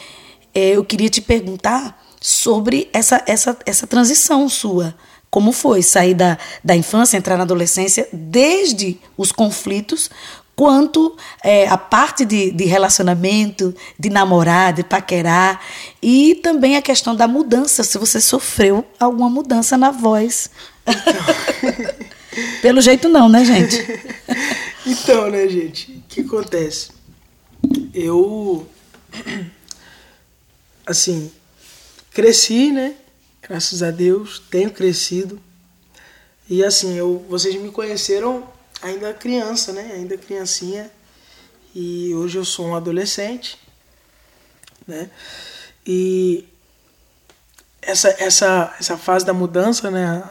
é, 0.53 0.69
eu 0.69 0.83
queria 0.85 1.09
te 1.09 1.21
perguntar 1.21 2.01
sobre 2.21 2.89
essa 2.93 3.21
essa 3.27 3.57
essa 3.65 3.85
transição 3.85 4.47
sua. 4.49 4.95
Como 5.29 5.51
foi 5.51 5.81
sair 5.81 6.13
da, 6.13 6.37
da 6.63 6.77
infância, 6.77 7.17
entrar 7.17 7.35
na 7.35 7.43
adolescência, 7.43 8.07
desde 8.13 8.97
os 9.17 9.33
conflitos, 9.33 10.09
quanto 10.55 11.15
é, 11.43 11.67
a 11.67 11.77
parte 11.77 12.23
de, 12.23 12.51
de, 12.51 12.63
relacionamento, 12.63 13.75
de 13.99 14.09
namorar, 14.09 14.73
de 14.73 14.83
paquerar, 14.83 15.61
e 16.01 16.35
também 16.35 16.77
a 16.77 16.81
questão 16.81 17.15
da 17.15 17.27
mudança, 17.27 17.83
se 17.83 17.97
você 17.97 18.21
sofreu 18.21 18.85
alguma 18.99 19.29
mudança 19.29 19.77
na 19.77 19.91
voz. 19.91 20.49
Então. 20.87 22.05
Pelo 22.61 22.81
jeito 22.81 23.07
não, 23.09 23.29
né, 23.29 23.43
gente? 23.43 23.77
então, 24.85 25.29
né, 25.29 25.47
gente, 25.47 25.91
o 25.91 26.03
que 26.07 26.21
acontece? 26.21 26.89
Eu, 27.93 28.67
assim, 30.85 31.31
cresci, 32.11 32.71
né? 32.71 32.93
Graças 33.41 33.83
a 33.83 33.91
Deus, 33.91 34.41
tenho 34.49 34.71
crescido. 34.71 35.39
E 36.49 36.63
assim, 36.63 36.95
eu, 36.95 37.25
vocês 37.29 37.55
me 37.55 37.71
conheceram 37.71 38.43
ainda 38.85 39.13
criança, 39.13 39.73
né? 39.73 39.91
Ainda 39.95 40.17
criancinha. 40.17 40.91
E 41.73 42.13
hoje 42.13 42.37
eu 42.37 42.45
sou 42.45 42.67
um 42.67 42.75
adolescente, 42.75 43.59
né? 44.87 45.09
E 45.85 46.47
essa 47.81 48.09
essa 48.19 48.75
essa 48.79 48.97
fase 48.97 49.25
da 49.25 49.33
mudança, 49.33 49.91
né? 49.91 50.23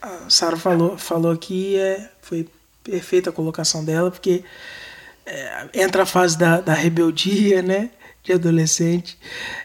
A 0.00 0.30
Sara 0.30 0.56
falou 0.56 0.96
falou 0.98 1.32
aqui 1.32 1.76
é 1.76 2.10
foi 2.22 2.48
perfeita 2.84 3.30
a 3.30 3.32
colocação 3.32 3.84
dela, 3.84 4.10
porque 4.10 4.44
é, 5.24 5.68
entra 5.74 6.04
a 6.04 6.06
fase 6.06 6.38
da, 6.38 6.60
da 6.60 6.74
rebeldia, 6.74 7.62
né? 7.62 7.90
De 8.22 8.32
adolescente. 8.32 9.18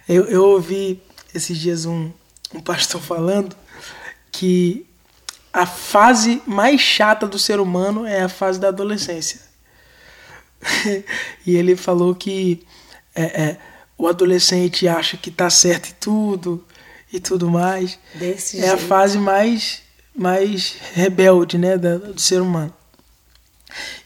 Eu, 0.08 0.26
eu 0.26 0.44
ouvi 0.46 1.02
esses 1.36 1.58
dias 1.58 1.86
um, 1.86 2.12
um 2.54 2.62
pastor 2.62 3.02
falando 3.02 3.56
que 4.32 4.88
a 5.54 5.66
fase 5.66 6.42
mais 6.46 6.80
chata 6.80 7.28
do 7.28 7.38
ser 7.38 7.60
humano 7.60 8.06
é 8.06 8.22
a 8.22 8.30
fase 8.30 8.60
da 8.60 8.70
adolescência. 8.70 9.42
e 11.46 11.56
ele 11.56 11.76
falou 11.76 12.16
que 12.16 12.66
é, 13.16 13.24
é, 13.24 13.58
o 13.98 14.08
adolescente 14.08 14.88
acha 14.88 15.18
que 15.18 15.30
tá 15.30 15.50
certo 15.50 15.90
em 15.90 15.96
tudo 16.00 16.66
e 17.12 17.20
tudo 17.20 17.50
mais. 17.50 18.00
Desse 18.16 18.58
é 18.58 18.62
jeito. 18.62 18.74
a 18.74 18.78
fase 18.78 19.18
mais, 19.18 19.82
mais 20.16 20.76
rebelde 20.94 21.58
né, 21.58 21.78
da, 21.78 21.98
do 21.98 22.22
ser 22.22 22.42
humano. 22.42 22.74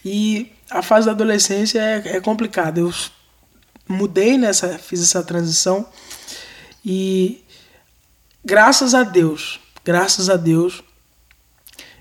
E 0.04 0.52
a 0.70 0.82
fase 0.82 1.06
da 1.06 1.12
adolescência 1.12 1.80
é, 1.80 2.18
é 2.18 2.22
complicada. 2.22 2.80
Eu 2.80 2.94
mudei 3.88 4.38
nessa, 4.38 4.78
fiz 4.80 5.02
essa 5.02 5.24
transição 5.24 5.88
e 6.84 7.44
graças 8.44 8.94
a 8.94 9.04
Deus, 9.04 9.60
graças 9.84 10.30
a 10.30 10.36
Deus, 10.36 10.84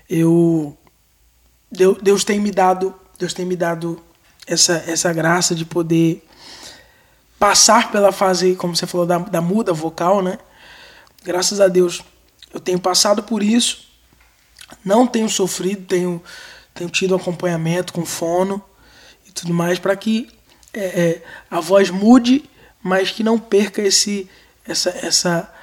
eu 0.09 0.77
Deus 2.01 2.23
tem 2.23 2.39
me 2.39 2.51
dado 2.51 2.93
Deus 3.17 3.33
tem 3.33 3.45
me 3.45 3.55
dado 3.55 4.01
essa 4.47 4.83
essa 4.87 5.11
graça 5.11 5.55
de 5.55 5.65
poder 5.65 6.25
passar 7.39 7.91
pela 7.91 8.11
fase 8.11 8.55
como 8.55 8.75
você 8.75 8.87
falou 8.87 9.05
da, 9.05 9.17
da 9.17 9.41
muda 9.41 9.73
vocal 9.73 10.21
né? 10.21 10.37
Graças 11.23 11.59
a 11.59 11.67
Deus 11.67 12.03
eu 12.53 12.59
tenho 12.59 12.79
passado 12.79 13.21
por 13.21 13.43
isso. 13.43 13.85
Não 14.83 15.05
tenho 15.05 15.29
sofrido 15.29 15.85
tenho 15.85 16.21
tenho 16.73 16.89
tido 16.89 17.15
acompanhamento 17.15 17.93
com 17.93 18.05
fono 18.05 18.61
e 19.27 19.31
tudo 19.31 19.53
mais 19.53 19.79
para 19.79 19.95
que 19.95 20.29
é, 20.73 20.85
é, 20.85 21.23
a 21.49 21.59
voz 21.59 21.89
mude 21.89 22.43
mas 22.81 23.09
que 23.09 23.23
não 23.23 23.39
perca 23.39 23.81
esse 23.81 24.29
essa 24.67 24.89
essa 24.89 25.53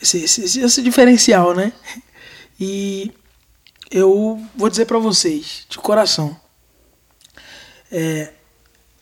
esse, 0.00 0.24
esse, 0.24 0.60
esse 0.60 0.82
diferencial 0.82 1.54
né? 1.54 1.72
E 2.62 3.10
eu 3.90 4.40
vou 4.56 4.68
dizer 4.70 4.84
para 4.86 4.98
vocês, 4.98 5.64
de 5.68 5.78
coração, 5.78 6.36
é, 7.90 8.30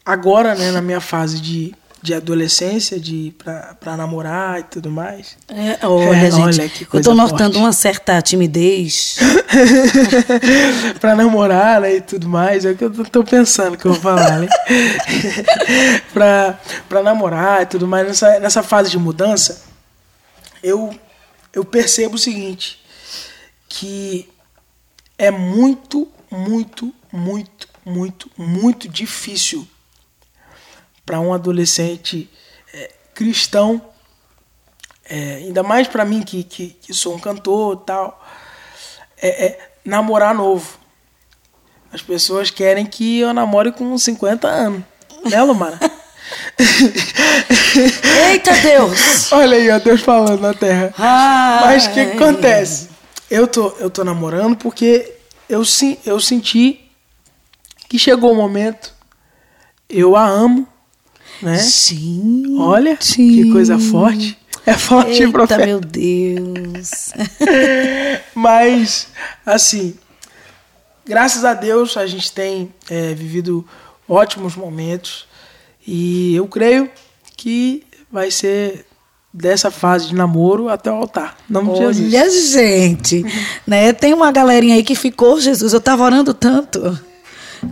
agora, 0.05 0.55
né, 0.55 0.71
na 0.71 0.81
minha 0.81 1.01
fase 1.01 1.41
de, 1.41 1.75
de 2.01 2.15
adolescência, 2.15 2.99
de 2.99 3.35
pra, 3.37 3.77
pra 3.79 3.97
namorar 3.97 4.61
e 4.61 4.63
tudo 4.63 4.91
mais. 4.91 5.37
É, 5.49 5.87
olha, 5.87 6.17
É, 6.17 6.31
gente, 6.31 6.43
olha 6.61 6.69
que 6.69 6.85
eu 6.85 6.89
coisa 6.89 7.11
tô 7.11 7.15
notando 7.15 7.53
forte. 7.55 7.59
uma 7.59 7.73
certa 7.73 8.23
timidez. 8.23 9.19
pra 11.01 11.15
namorar 11.15 11.81
né, 11.83 11.97
e 11.97 12.01
tudo 12.01 12.29
mais, 12.29 12.65
é 12.65 12.71
o 12.71 12.77
que 12.77 12.85
eu 12.85 12.91
tô- 12.91 13.05
tô 13.05 13.25
pensando 13.25 13.77
que 13.77 13.85
eu 13.85 13.93
vou 13.93 14.01
falar, 14.01 14.39
né? 14.41 14.49
pra, 16.13 16.59
pra 16.89 17.03
namorar 17.03 17.63
e 17.63 17.67
tudo 17.67 17.87
mais, 17.87 18.07
nessa, 18.07 18.39
nessa 18.41 18.63
fase 18.63 18.91
de 18.91 18.99
mudança, 18.99 19.63
eu, 20.63 20.99
eu 21.53 21.65
percebo 21.65 22.15
o 22.15 22.19
seguinte, 22.19 22.81
que 23.69 24.29
é 25.19 25.31
muito, 25.31 26.09
muito, 26.31 26.95
muito, 27.13 27.69
muito, 27.85 28.31
muito 28.39 28.89
difícil 28.89 29.67
para 31.05 31.19
um 31.19 31.35
adolescente 31.35 32.31
é, 32.73 32.91
cristão, 33.15 33.83
é, 35.09 35.37
ainda 35.37 35.63
mais 35.63 35.89
para 35.89 36.05
mim 36.05 36.23
que, 36.23 36.45
que, 36.45 36.69
que 36.81 36.95
sou 36.95 37.15
um 37.15 37.19
cantor 37.19 37.81
e 37.83 37.87
tal, 37.87 38.27
é, 39.21 39.47
é 39.47 39.71
namorar 39.85 40.35
novo. 40.35 40.79
As 41.93 42.03
pessoas 42.03 42.51
querem 42.51 42.85
que 42.87 43.21
eu 43.21 43.33
namore 43.33 43.73
com 43.73 43.97
50 43.97 44.47
anos. 44.47 44.85
Né, 45.25 45.43
Lumara? 45.43 45.79
Eita 48.31 48.53
Deus! 48.53 49.33
Olha 49.33 49.57
aí, 49.57 49.71
ó, 49.71 49.79
Deus 49.79 50.03
falando 50.03 50.41
na 50.41 50.53
terra. 50.53 50.93
Ai. 50.99 51.65
Mas 51.65 51.87
o 51.87 51.93
que, 51.93 52.07
que 52.07 52.17
acontece? 52.23 52.88
Eu 53.31 53.47
tô, 53.47 53.69
eu 53.79 53.91
tô 53.91 54.05
namorando 54.05 54.57
porque 54.57 55.13
eu, 55.49 55.65
sim- 55.65 55.99
eu 56.07 56.19
senti 56.21 56.81
que 57.89 57.99
chegou 57.99 58.33
o 58.33 58.37
momento. 58.37 58.93
Eu 59.89 60.17
a 60.17 60.27
amo, 60.27 60.67
né? 61.43 61.57
Sim. 61.59 62.57
Olha, 62.59 62.97
que 62.97 63.51
coisa 63.53 63.79
forte. 63.79 64.39
É 64.67 64.75
forte, 64.75 65.13
Eita, 65.23 65.33
profeta. 65.33 65.65
meu 65.67 65.81
Deus. 65.81 67.13
Mas, 68.35 69.09
assim, 69.47 69.95
graças 71.07 71.45
a 71.45 71.55
Deus 71.55 71.97
a 71.97 72.07
gente 72.07 72.31
tem 72.33 72.73
é, 72.91 73.15
vivido 73.15 73.67
ótimos 74.07 74.55
momentos 74.57 75.27
e 75.87 76.35
eu 76.35 76.47
creio 76.47 76.91
que 77.37 77.87
vai 78.11 78.31
ser 78.31 78.85
dessa 79.33 79.71
fase 79.71 80.09
de 80.09 80.15
namoro 80.15 80.69
até 80.69 80.91
o 80.91 80.95
altar. 80.95 81.37
Em 81.49 81.53
nome 81.53 81.73
de 81.73 81.79
Jesus. 81.79 82.15
Olha, 82.15 82.31
gente, 82.31 83.25
né? 83.67 83.93
Tem 83.93 84.15
uma 84.15 84.33
galerinha 84.33 84.75
aí 84.75 84.83
que 84.83 84.95
ficou, 84.95 85.41
Jesus, 85.41 85.73
eu 85.73 85.81
tava 85.81 86.05
orando 86.05 86.33
tanto, 86.33 86.99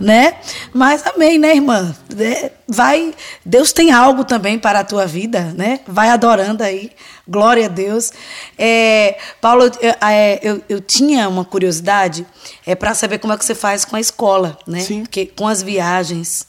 né? 0.00 0.34
Mas 0.72 1.02
amém, 1.06 1.38
né, 1.38 1.54
irmã? 1.54 1.94
É, 2.18 2.52
Vai, 2.68 3.14
Deus 3.44 3.72
tem 3.72 3.92
algo 3.92 4.24
também 4.24 4.58
para 4.58 4.80
a 4.80 4.84
tua 4.84 5.06
vida, 5.06 5.54
né? 5.56 5.80
Vai 5.86 6.08
adorando 6.08 6.64
aí, 6.64 6.90
glória 7.28 7.66
a 7.66 7.68
Deus. 7.68 8.12
É, 8.58 9.18
Paulo, 9.40 9.70
eu, 9.80 9.94
é, 10.00 10.40
eu, 10.42 10.62
eu 10.68 10.80
tinha 10.80 11.28
uma 11.28 11.44
curiosidade 11.44 12.26
é, 12.66 12.74
para 12.74 12.92
saber 12.92 13.18
como 13.18 13.32
é 13.32 13.38
que 13.38 13.44
você 13.44 13.54
faz 13.54 13.84
com 13.84 13.94
a 13.94 14.00
escola, 14.00 14.58
né? 14.66 14.80
Sim. 14.80 15.02
Porque 15.02 15.26
com 15.26 15.46
as 15.46 15.62
viagens, 15.62 16.48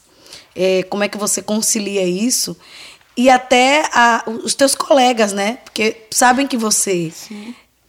é, 0.56 0.82
como 0.90 1.04
é 1.04 1.08
que 1.08 1.16
você 1.16 1.40
concilia 1.40 2.02
isso? 2.02 2.56
E 3.20 3.28
até 3.28 3.82
a- 3.92 4.22
os 4.44 4.54
teus 4.54 4.76
colegas, 4.76 5.32
né? 5.32 5.58
Porque 5.64 6.06
sabem 6.08 6.46
que 6.46 6.56
você 6.56 7.12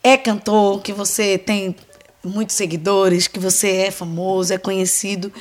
é 0.04 0.18
cantor, 0.18 0.82
que 0.82 0.92
você 0.92 1.38
tem 1.38 1.76
muitos 2.24 2.56
seguidores, 2.56 3.28
que 3.28 3.38
você 3.40 3.70
é 3.88 3.92
famoso, 3.92 4.52
é 4.52 4.58
conhecido. 4.58 5.32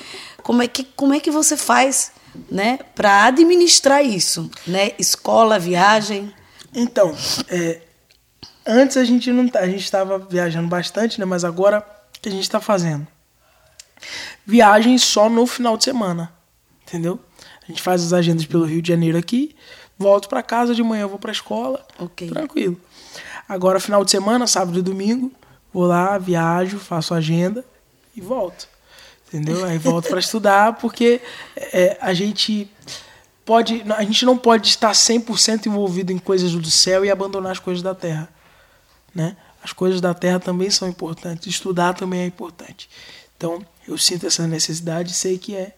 Como 0.43 0.63
é 0.63 0.69
que, 0.69 0.85
como 0.85 1.15
é 1.15 1.21
que 1.21 1.31
você 1.31 1.57
faz, 1.57 2.13
né, 2.51 2.79
para 2.95 3.25
administrar 3.25 4.05
isso, 4.05 4.51
né? 4.67 4.91
Escola, 4.99 5.59
viagem. 5.59 6.31
Então, 6.75 7.17
é, 7.49 7.81
antes 8.67 8.99
a 8.99 9.05
gente 9.05 9.33
não 9.33 9.49
tá, 9.49 9.61
a 9.61 9.67
gente 9.67 9.85
estava 9.85 10.19
viajando 10.19 10.69
bastante, 10.69 11.19
né? 11.19 11.25
Mas 11.25 11.45
agora 11.45 11.79
o 12.15 12.21
que 12.21 12.29
a 12.29 12.33
gente 12.33 12.43
está 12.43 12.61
fazendo? 12.61 13.07
Viagem 14.47 14.99
só 14.99 15.31
no 15.31 15.47
final 15.47 15.79
de 15.79 15.85
semana, 15.85 16.31
entendeu? 16.87 17.19
A 17.69 17.71
gente 17.71 17.83
faz 17.83 18.03
as 18.03 18.15
agendas 18.15 18.47
pelo 18.47 18.65
Rio 18.65 18.81
de 18.81 18.89
Janeiro 18.89 19.19
aqui, 19.19 19.55
volto 19.99 20.27
para 20.29 20.43
casa 20.43 20.75
de 20.75 20.83
manhã 20.83 21.07
vou 21.07 21.19
para 21.19 21.31
a 21.31 21.33
escola, 21.33 21.87
tranquilo. 22.29 22.81
Agora 23.47 23.79
final 23.79 24.03
de 24.05 24.11
semana, 24.11 24.47
sábado 24.47 24.79
e 24.79 24.83
domingo, 24.83 25.31
vou 25.73 25.85
lá, 25.85 26.17
viajo, 26.17 26.79
faço 26.79 27.13
agenda 27.13 27.63
e 28.17 28.21
volto. 28.23 28.67
Entendeu? 29.29 29.65
Aí 29.67 29.77
volto 29.77 30.09
para 30.09 30.19
estudar, 30.21 30.77
porque 30.79 31.21
é, 31.57 31.99
a 32.01 32.15
gente 32.15 32.71
pode, 33.45 33.85
a 33.95 34.03
gente 34.03 34.25
não 34.25 34.39
pode 34.39 34.69
estar 34.69 34.93
100% 34.93 35.67
envolvido 35.67 36.11
em 36.11 36.19
coisas 36.19 36.53
do 36.53 36.71
céu 36.71 37.05
e 37.05 37.11
abandonar 37.11 37.53
as 37.53 37.59
coisas 37.59 37.83
da 37.83 37.95
terra, 37.95 38.29
né? 39.15 39.37
As 39.63 39.73
coisas 39.73 40.01
da 40.01 40.15
terra 40.15 40.41
também 40.41 40.71
são 40.71 40.89
importantes, 40.89 41.47
estudar 41.49 41.93
também 41.93 42.21
é 42.21 42.27
importante. 42.27 42.89
Então, 43.37 43.63
eu 43.87 43.99
sinto 43.99 44.27
essa 44.27 44.47
necessidade, 44.47 45.13
sei 45.13 45.37
que 45.37 45.55
é 45.55 45.75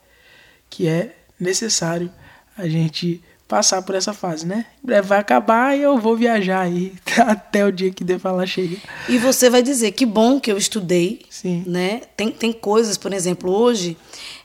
que 0.69 0.87
é 0.87 1.17
necessário 1.41 2.13
a 2.57 2.69
gente 2.69 3.23
passar 3.51 3.83
por 3.83 3.97
essa 3.97 4.13
fase, 4.13 4.47
né? 4.47 4.65
Em 4.83 4.87
breve 4.87 5.09
vai 5.09 5.19
acabar 5.19 5.77
e 5.77 5.83
eu 5.83 5.99
vou 5.99 6.17
viajar 6.17 6.61
aí 6.61 6.95
até 7.27 7.67
o 7.67 7.73
dia 7.73 7.91
que 7.91 8.05
Deus 8.05 8.23
falar 8.23 8.47
chega. 8.47 8.77
E 9.09 9.19
você 9.19 9.51
vai 9.51 9.61
dizer 9.61 9.91
que 9.91 10.07
bom 10.07 10.39
que 10.39 10.53
eu 10.53 10.57
estudei, 10.57 11.23
Sim. 11.29 11.65
né? 11.67 12.03
Tem, 12.17 12.31
tem 12.31 12.53
coisas, 12.53 12.97
por 12.97 13.13
exemplo, 13.13 13.51
hoje 13.51 13.97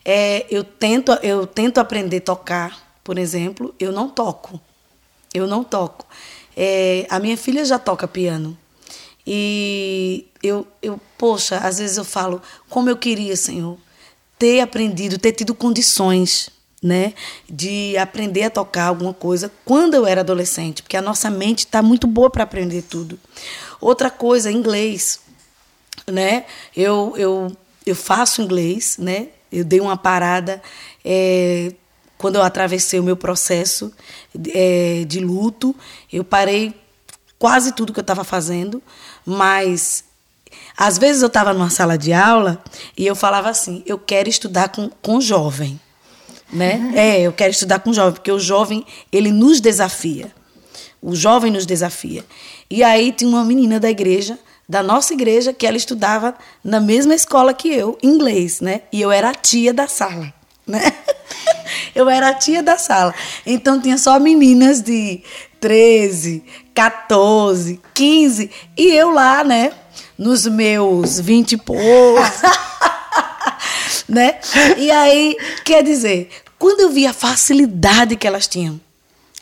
é, 0.03 0.47
eu 0.49 0.63
tento 0.63 1.11
eu 1.21 1.45
tento 1.45 1.77
aprender 1.77 2.17
a 2.17 2.21
tocar, 2.21 2.97
por 3.03 3.19
exemplo, 3.19 3.75
eu 3.79 3.91
não 3.91 4.09
toco, 4.09 4.59
eu 5.35 5.45
não 5.45 5.63
toco. 5.63 6.07
É, 6.57 7.05
a 7.07 7.19
minha 7.19 7.37
filha 7.37 7.63
já 7.63 7.77
toca 7.77 8.07
piano 8.07 8.57
e 9.27 10.25
eu, 10.41 10.65
eu 10.81 10.99
poxa, 11.15 11.57
às 11.57 11.77
vezes 11.77 11.97
eu 11.97 12.05
falo 12.05 12.41
como 12.69 12.89
eu 12.89 12.97
queria, 12.97 13.35
Senhor, 13.35 13.77
ter 14.39 14.61
aprendido, 14.61 15.19
ter 15.19 15.31
tido 15.31 15.53
condições, 15.53 16.49
né, 16.85 17.15
de 17.49 17.97
aprender 17.97 18.43
a 18.43 18.49
tocar 18.51 18.85
alguma 18.85 19.11
coisa 19.11 19.51
quando 19.65 19.95
eu 19.95 20.05
era 20.05 20.21
adolescente, 20.21 20.83
porque 20.83 20.95
a 20.95 21.01
nossa 21.01 21.31
mente 21.31 21.59
está 21.59 21.81
muito 21.81 22.05
boa 22.05 22.29
para 22.29 22.43
aprender 22.43 22.83
tudo. 22.83 23.19
Outra 23.81 24.11
coisa, 24.11 24.51
inglês, 24.51 25.19
né? 26.05 26.45
Eu, 26.77 27.15
eu, 27.17 27.51
eu 27.87 27.95
faço 27.95 28.39
inglês, 28.43 28.97
né? 28.99 29.29
Eu 29.51 29.65
dei 29.65 29.79
uma 29.79 29.97
parada 29.97 30.61
é, 31.03 31.73
quando 32.19 32.35
eu 32.35 32.43
atravessei 32.43 32.99
o 32.99 33.03
meu 33.03 33.17
processo 33.17 33.91
é, 34.53 35.05
de 35.07 35.19
luto. 35.19 35.75
Eu 36.13 36.23
parei 36.23 36.79
quase 37.39 37.71
tudo 37.71 37.91
que 37.91 37.99
eu 37.99 38.03
estava 38.03 38.23
fazendo, 38.23 38.79
mas 39.25 40.03
às 40.77 40.99
vezes 40.99 41.23
eu 41.23 41.29
estava 41.29 41.51
numa 41.51 41.71
sala 41.71 41.97
de 41.97 42.13
aula 42.13 42.61
e 42.95 43.07
eu 43.07 43.15
falava 43.15 43.49
assim: 43.49 43.81
eu 43.87 43.97
quero 43.97 44.29
estudar 44.29 44.69
com, 44.69 44.87
com 45.01 45.19
jovem. 45.19 45.79
Né? 46.51 46.91
É, 46.95 47.21
eu 47.21 47.33
quero 47.33 47.51
estudar 47.51 47.79
com 47.79 47.91
jovem, 47.91 48.13
porque 48.13 48.31
o 48.31 48.39
jovem 48.39 48.85
ele 49.11 49.31
nos 49.31 49.59
desafia. 49.59 50.31
O 51.01 51.15
jovem 51.15 51.51
nos 51.51 51.65
desafia. 51.65 52.23
E 52.69 52.83
aí 52.83 53.11
tinha 53.11 53.29
uma 53.29 53.43
menina 53.43 53.79
da 53.79 53.89
igreja, 53.89 54.39
da 54.67 54.81
nossa 54.81 55.13
igreja, 55.13 55.53
que 55.53 55.67
ela 55.67 55.77
estudava 55.77 56.33
na 56.63 56.79
mesma 56.79 57.13
escola 57.13 57.53
que 57.53 57.69
eu, 57.69 57.97
inglês, 58.01 58.61
né? 58.61 58.81
E 58.91 59.01
eu 59.01 59.11
era 59.11 59.29
a 59.29 59.35
tia 59.35 59.73
da 59.73 59.87
sala, 59.87 60.33
né? 60.65 60.81
Eu 61.93 62.09
era 62.09 62.29
a 62.29 62.33
tia 62.33 62.63
da 62.63 62.77
sala. 62.77 63.13
Então 63.45 63.79
tinha 63.79 63.97
só 63.97 64.19
meninas 64.19 64.81
de 64.81 65.21
13, 65.59 66.43
14, 66.73 67.79
15 67.93 68.51
e 68.77 68.91
eu 68.91 69.11
lá, 69.11 69.43
né? 69.43 69.71
Nos 70.17 70.45
meus 70.47 71.19
20 71.19 71.53
e 71.53 71.57
poucos. 71.57 72.41
né? 74.07 74.39
E 74.77 74.91
aí, 74.91 75.35
quer 75.63 75.83
dizer, 75.83 76.29
quando 76.57 76.81
eu 76.81 76.89
vi 76.89 77.05
a 77.05 77.13
facilidade 77.13 78.15
que 78.15 78.27
elas 78.27 78.47
tinham, 78.47 78.79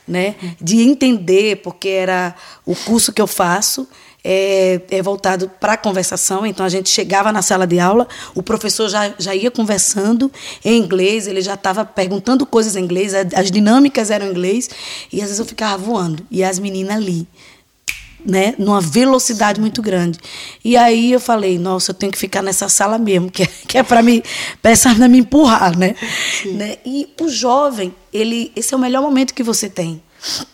né, 0.07 0.35
de 0.59 0.81
entender, 0.81 1.57
porque 1.57 1.87
era 1.87 2.35
o 2.65 2.75
curso 2.75 3.13
que 3.13 3.21
eu 3.21 3.27
faço 3.27 3.87
é, 4.23 4.81
é 4.89 5.01
voltado 5.01 5.49
para 5.59 5.73
a 5.73 5.77
conversação, 5.77 6.45
então 6.45 6.65
a 6.65 6.69
gente 6.69 6.89
chegava 6.89 7.31
na 7.31 7.41
sala 7.41 7.67
de 7.67 7.79
aula, 7.79 8.07
o 8.33 8.41
professor 8.41 8.87
já, 8.87 9.13
já 9.19 9.35
ia 9.35 9.51
conversando 9.51 10.31
em 10.63 10.77
inglês, 10.77 11.27
ele 11.27 11.41
já 11.41 11.55
estava 11.55 11.83
perguntando 11.83 12.45
coisas 12.45 12.75
em 12.75 12.83
inglês, 12.83 13.13
as 13.13 13.51
dinâmicas 13.51 14.09
eram 14.09 14.27
em 14.27 14.29
inglês, 14.29 14.69
e 15.11 15.17
às 15.17 15.23
vezes 15.23 15.39
eu 15.39 15.45
ficava 15.45 15.77
voando, 15.77 16.25
e 16.31 16.43
as 16.43 16.57
meninas 16.57 16.95
ali, 16.95 17.27
né, 18.25 18.55
numa 18.57 18.81
velocidade 18.81 19.59
muito 19.59 19.81
grande. 19.81 20.19
E 20.63 20.75
aí 20.77 21.11
eu 21.11 21.19
falei, 21.19 21.57
nossa, 21.57 21.91
eu 21.91 21.95
tenho 21.95 22.11
que 22.11 22.17
ficar 22.17 22.41
nessa 22.41 22.69
sala 22.69 22.97
mesmo, 22.97 23.29
que 23.29 23.43
é, 23.43 23.47
que 23.67 23.77
é 23.77 23.83
para 23.83 24.01
me, 24.01 24.23
pra 24.61 24.71
essa 24.71 24.89
menina 24.89 25.07
me 25.07 25.19
empurrar, 25.19 25.77
né? 25.77 25.95
né? 26.53 26.77
E 26.85 27.09
o 27.19 27.29
jovem, 27.29 27.93
ele, 28.11 28.51
esse 28.55 28.73
é 28.73 28.77
o 28.77 28.79
melhor 28.79 29.01
momento 29.01 29.33
que 29.33 29.43
você 29.43 29.69
tem 29.69 30.01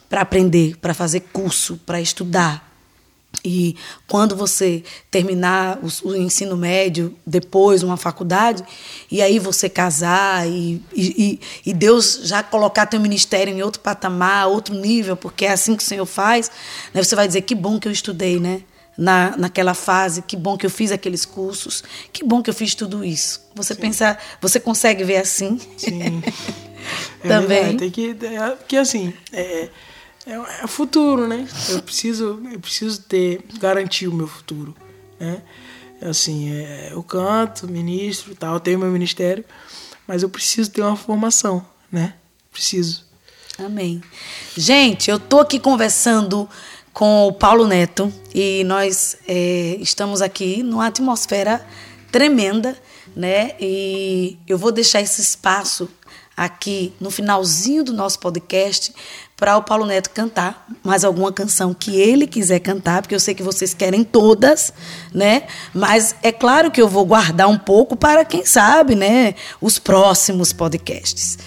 para 0.10 0.22
aprender, 0.22 0.76
para 0.82 0.94
fazer 0.94 1.22
curso, 1.32 1.80
para 1.86 2.02
estudar, 2.02 2.69
E 3.44 3.76
quando 4.08 4.36
você 4.36 4.84
terminar 5.10 5.80
o, 5.82 6.10
o, 6.10 6.16
ensino 6.16 6.58
médio, 6.58 7.16
depois 7.26 7.84
uma 7.84 7.96
faculdade, 7.96 8.64
e 9.10 9.22
aí 9.22 9.40
você 9.40 9.70
casar 9.70 10.48
e, 10.48 10.82
e, 10.94 11.40
e, 11.66 11.74
Deus 11.74 12.20
já 12.24 12.44
colocar 12.44 12.86
teu 12.86 13.00
ministério 13.00 13.54
em 13.54 13.62
outro 13.62 13.82
patamar, 13.82 14.48
outro 14.48 14.76
nível, 14.76 15.16
porque 15.16 15.46
é 15.46 15.52
assim 15.52 15.76
que 15.76 15.84
o 15.84 15.86
Senhor 15.86 16.06
faz, 16.06 16.52
né? 16.94 17.02
você 17.02 17.16
vai 17.16 17.28
dizer 17.28 17.42
que 17.42 17.56
bom 17.56 17.80
que 17.80 17.88
eu 17.88 17.92
estudei, 17.92 18.40
né? 18.40 18.62
Na, 18.98 19.38
naquela 19.38 19.74
fase, 19.74 20.22
que 20.22 20.36
bom 20.36 20.58
que 20.58 20.66
eu 20.66 20.70
fiz 20.70 20.92
aqueles 20.92 21.24
cursos, 21.24 21.82
que 22.12 22.22
bom 22.22 22.44
que 22.44 22.50
eu 22.50 22.54
fiz 22.54 22.76
tudo 22.76 23.06
isso. 23.06 23.42
Você 23.56 23.74
Sim. 23.74 23.80
pensa, 23.80 24.18
você 24.42 24.60
consegue 24.60 25.06
ver 25.06 25.18
assim? 25.18 25.58
Sim. 25.78 26.22
É 27.22 27.28
Também. 27.28 27.48
Verdade, 27.48 27.78
tem 27.78 27.92
que, 27.92 28.26
é, 28.26 28.50
porque 28.52 28.78
assim, 28.78 29.14
é, 29.34 29.70
é, 30.30 30.64
é 30.64 30.68
futuro, 30.68 31.28
né? 31.28 31.48
Eu 31.70 31.82
preciso, 31.82 32.42
eu 32.52 32.60
preciso 32.60 33.02
ter, 33.02 33.44
garantir 33.60 34.08
o 34.08 34.14
meu 34.14 34.28
futuro, 34.28 34.76
né? 35.20 35.42
Assim, 36.02 36.52
é, 36.52 36.90
eu 36.92 37.02
canto, 37.04 37.68
ministro, 37.68 38.36
tal, 38.36 38.60
tenho 38.60 38.80
meu 38.80 38.90
ministério, 38.90 39.44
mas 40.08 40.24
eu 40.24 40.30
preciso 40.30 40.72
ter 40.72 40.82
uma 40.82 40.96
formação, 40.96 41.66
né? 41.92 42.14
Preciso. 42.52 43.06
Amém. 43.58 44.02
Gente, 44.56 45.10
eu 45.10 45.20
tô 45.20 45.40
aqui 45.40 45.60
conversando 45.60 46.48
com 46.94 47.28
o 47.28 47.34
Paulo 47.34 47.68
Neto 47.68 48.14
e 48.34 48.64
nós 48.64 49.18
é, 49.28 49.78
estamos 49.80 50.22
aqui 50.22 50.64
numa 50.64 50.88
atmosfera 50.88 51.66
tremenda, 52.12 52.78
né? 53.16 53.56
E 53.60 54.38
eu 54.48 54.58
vou 54.58 54.72
deixar 54.72 55.02
esse 55.02 55.22
espaço 55.22 55.90
aqui 56.40 56.94
no 57.02 57.12
finalzinho 57.12 57.84
do 57.84 57.92
nosso 57.92 58.18
podcast 58.18 58.94
para 59.36 59.58
o 59.58 59.62
Paulo 59.62 59.86
Neto 59.86 60.10
cantar 60.12 60.66
mais 60.82 61.04
alguma 61.04 61.34
canção 61.34 61.74
que 61.74 62.00
ele 62.00 62.26
quiser 62.26 62.60
cantar, 62.60 63.02
porque 63.02 63.14
eu 63.14 63.20
sei 63.20 63.36
que 63.36 63.44
vocês 63.44 63.74
querem 63.74 64.06
todas, 64.06 64.72
né? 65.14 65.44
Mas 65.74 66.16
é 66.24 66.32
claro 66.32 66.72
que 66.72 66.82
eu 66.82 66.88
vou 66.88 67.06
guardar 67.06 67.50
um 67.50 67.58
pouco 67.58 67.98
para 67.98 68.24
quem 68.24 68.46
sabe, 68.46 68.96
né, 68.96 69.36
os 69.60 69.78
próximos 69.78 70.54
podcasts. 70.54 71.38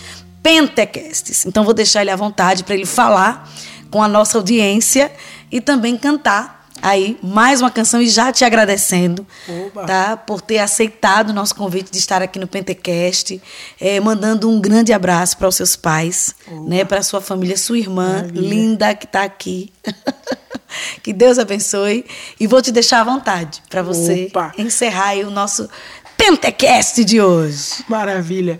Pentecasts. 0.43 1.47
Então 1.47 1.64
vou 1.64 1.72
deixar 1.72 2.03
ele 2.03 2.11
à 2.11 2.16
vontade 2.16 2.62
para 2.62 2.74
ele 2.74 2.84
falar 2.84 3.51
com 3.90 4.03
a 4.03 4.09
nossa 4.09 4.36
audiência 4.36 5.11
e 5.51 5.59
também 5.59 5.97
cantar 5.97 6.61
aí 6.83 7.16
mais 7.22 7.61
uma 7.62 7.70
canção 7.70 8.03
e 8.03 8.09
já 8.09 8.33
te 8.33 8.45
agradecendo, 8.45 9.26
Oba. 9.49 9.87
tá? 9.87 10.16
Por 10.16 10.41
ter 10.43 10.59
aceitado 10.59 11.30
o 11.30 11.33
nosso 11.33 11.55
convite 11.55 11.91
de 11.91 11.99
estar 11.99 12.20
aqui 12.20 12.39
no 12.39 12.47
Pentecast, 12.49 13.41
é, 13.80 14.01
mandando 14.01 14.51
um 14.51 14.61
grande 14.61 14.93
abraço 14.93 15.39
para 15.39 15.49
os 15.49 15.55
seus 15.55 15.76
pais, 15.76 16.35
Oba. 16.47 16.68
né? 16.68 16.85
Para 16.85 17.03
sua 17.03 17.20
família, 17.20 17.57
sua 17.57 17.78
irmã 17.78 18.16
Maravilha. 18.16 18.49
linda 18.49 18.95
que 18.95 19.07
está 19.07 19.22
aqui. 19.22 19.72
que 21.03 21.12
Deus 21.12 21.39
abençoe 21.39 22.05
e 22.41 22.47
vou 22.47 22.61
te 22.61 22.72
deixar 22.72 23.01
à 23.01 23.05
vontade 23.05 23.62
para 23.70 23.83
você 23.83 24.26
Opa. 24.28 24.53
encerrar 24.59 25.14
o 25.18 25.30
nosso 25.30 25.68
Pentecast 26.16 27.05
de 27.05 27.20
hoje. 27.20 27.85
Maravilha. 27.89 28.59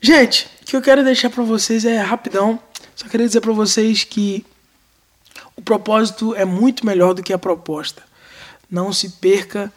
Gente, 0.00 0.48
o 0.62 0.66
que 0.66 0.76
eu 0.76 0.82
quero 0.82 1.04
deixar 1.04 1.30
para 1.30 1.42
vocês 1.44 1.84
é 1.84 1.98
rapidão. 1.98 2.58
Só 2.94 3.06
queria 3.08 3.26
dizer 3.26 3.40
para 3.40 3.52
vocês 3.52 4.04
que 4.04 4.44
propósito 5.66 6.34
é 6.34 6.44
muito 6.44 6.86
melhor 6.86 7.12
do 7.12 7.22
que 7.22 7.32
a 7.32 7.38
proposta. 7.38 8.02
Não 8.70 8.92
se 8.92 9.10
perca, 9.10 9.70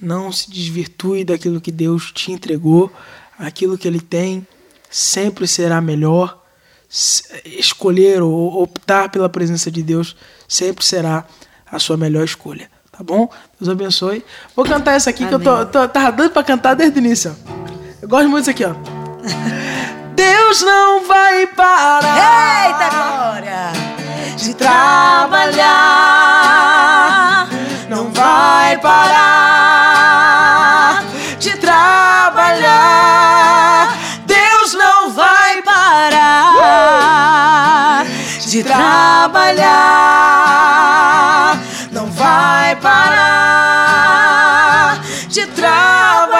não 0.00 0.32
se 0.32 0.50
desvirtue 0.50 1.24
daquilo 1.24 1.60
que 1.60 1.72
Deus 1.72 2.10
te 2.12 2.32
entregou. 2.32 2.90
Aquilo 3.38 3.76
que 3.76 3.86
Ele 3.86 4.00
tem 4.00 4.46
sempre 4.88 5.46
será 5.46 5.80
melhor. 5.80 6.40
Escolher 7.44 8.22
ou 8.22 8.62
optar 8.62 9.10
pela 9.10 9.28
presença 9.28 9.70
de 9.70 9.82
Deus 9.82 10.16
sempre 10.46 10.84
será 10.84 11.26
a 11.70 11.78
sua 11.78 11.96
melhor 11.96 12.24
escolha. 12.24 12.70
Tá 12.90 13.02
bom? 13.02 13.28
Deus 13.58 13.70
abençoe. 13.70 14.24
Vou 14.54 14.64
cantar 14.64 14.92
essa 14.92 15.10
aqui 15.10 15.24
Amém. 15.24 15.40
que 15.40 15.48
eu 15.48 15.66
tô, 15.66 15.66
tô, 15.66 15.88
tava 15.88 16.12
dando 16.12 16.30
pra 16.30 16.44
cantar 16.44 16.74
desde 16.74 16.98
o 16.98 17.00
início. 17.00 17.34
Eu 18.00 18.08
gosto 18.08 18.28
muito 18.28 18.44
disso 18.44 18.50
aqui, 18.50 18.64
ó. 18.64 18.74
Deus 20.14 20.62
não 20.62 21.06
vai 21.06 21.46
parar. 21.46 22.68
Eita 22.68 22.90
glória! 22.90 23.91
De 24.42 24.54
trabalhar, 24.54 25.70
não 27.88 28.12
vai 28.12 28.76
parar 28.78 29.84
de 31.38 31.56
trabalhar. 31.58 32.66
Deus 34.26 34.74
não 34.74 35.12
vai 35.12 35.62
parar 35.62 36.52
de 38.40 38.64
trabalhar, 38.64 39.62
não 41.92 42.10
vai 42.10 42.74
parar 42.76 43.78
de 45.28 45.46
trabalhar. 45.46 46.32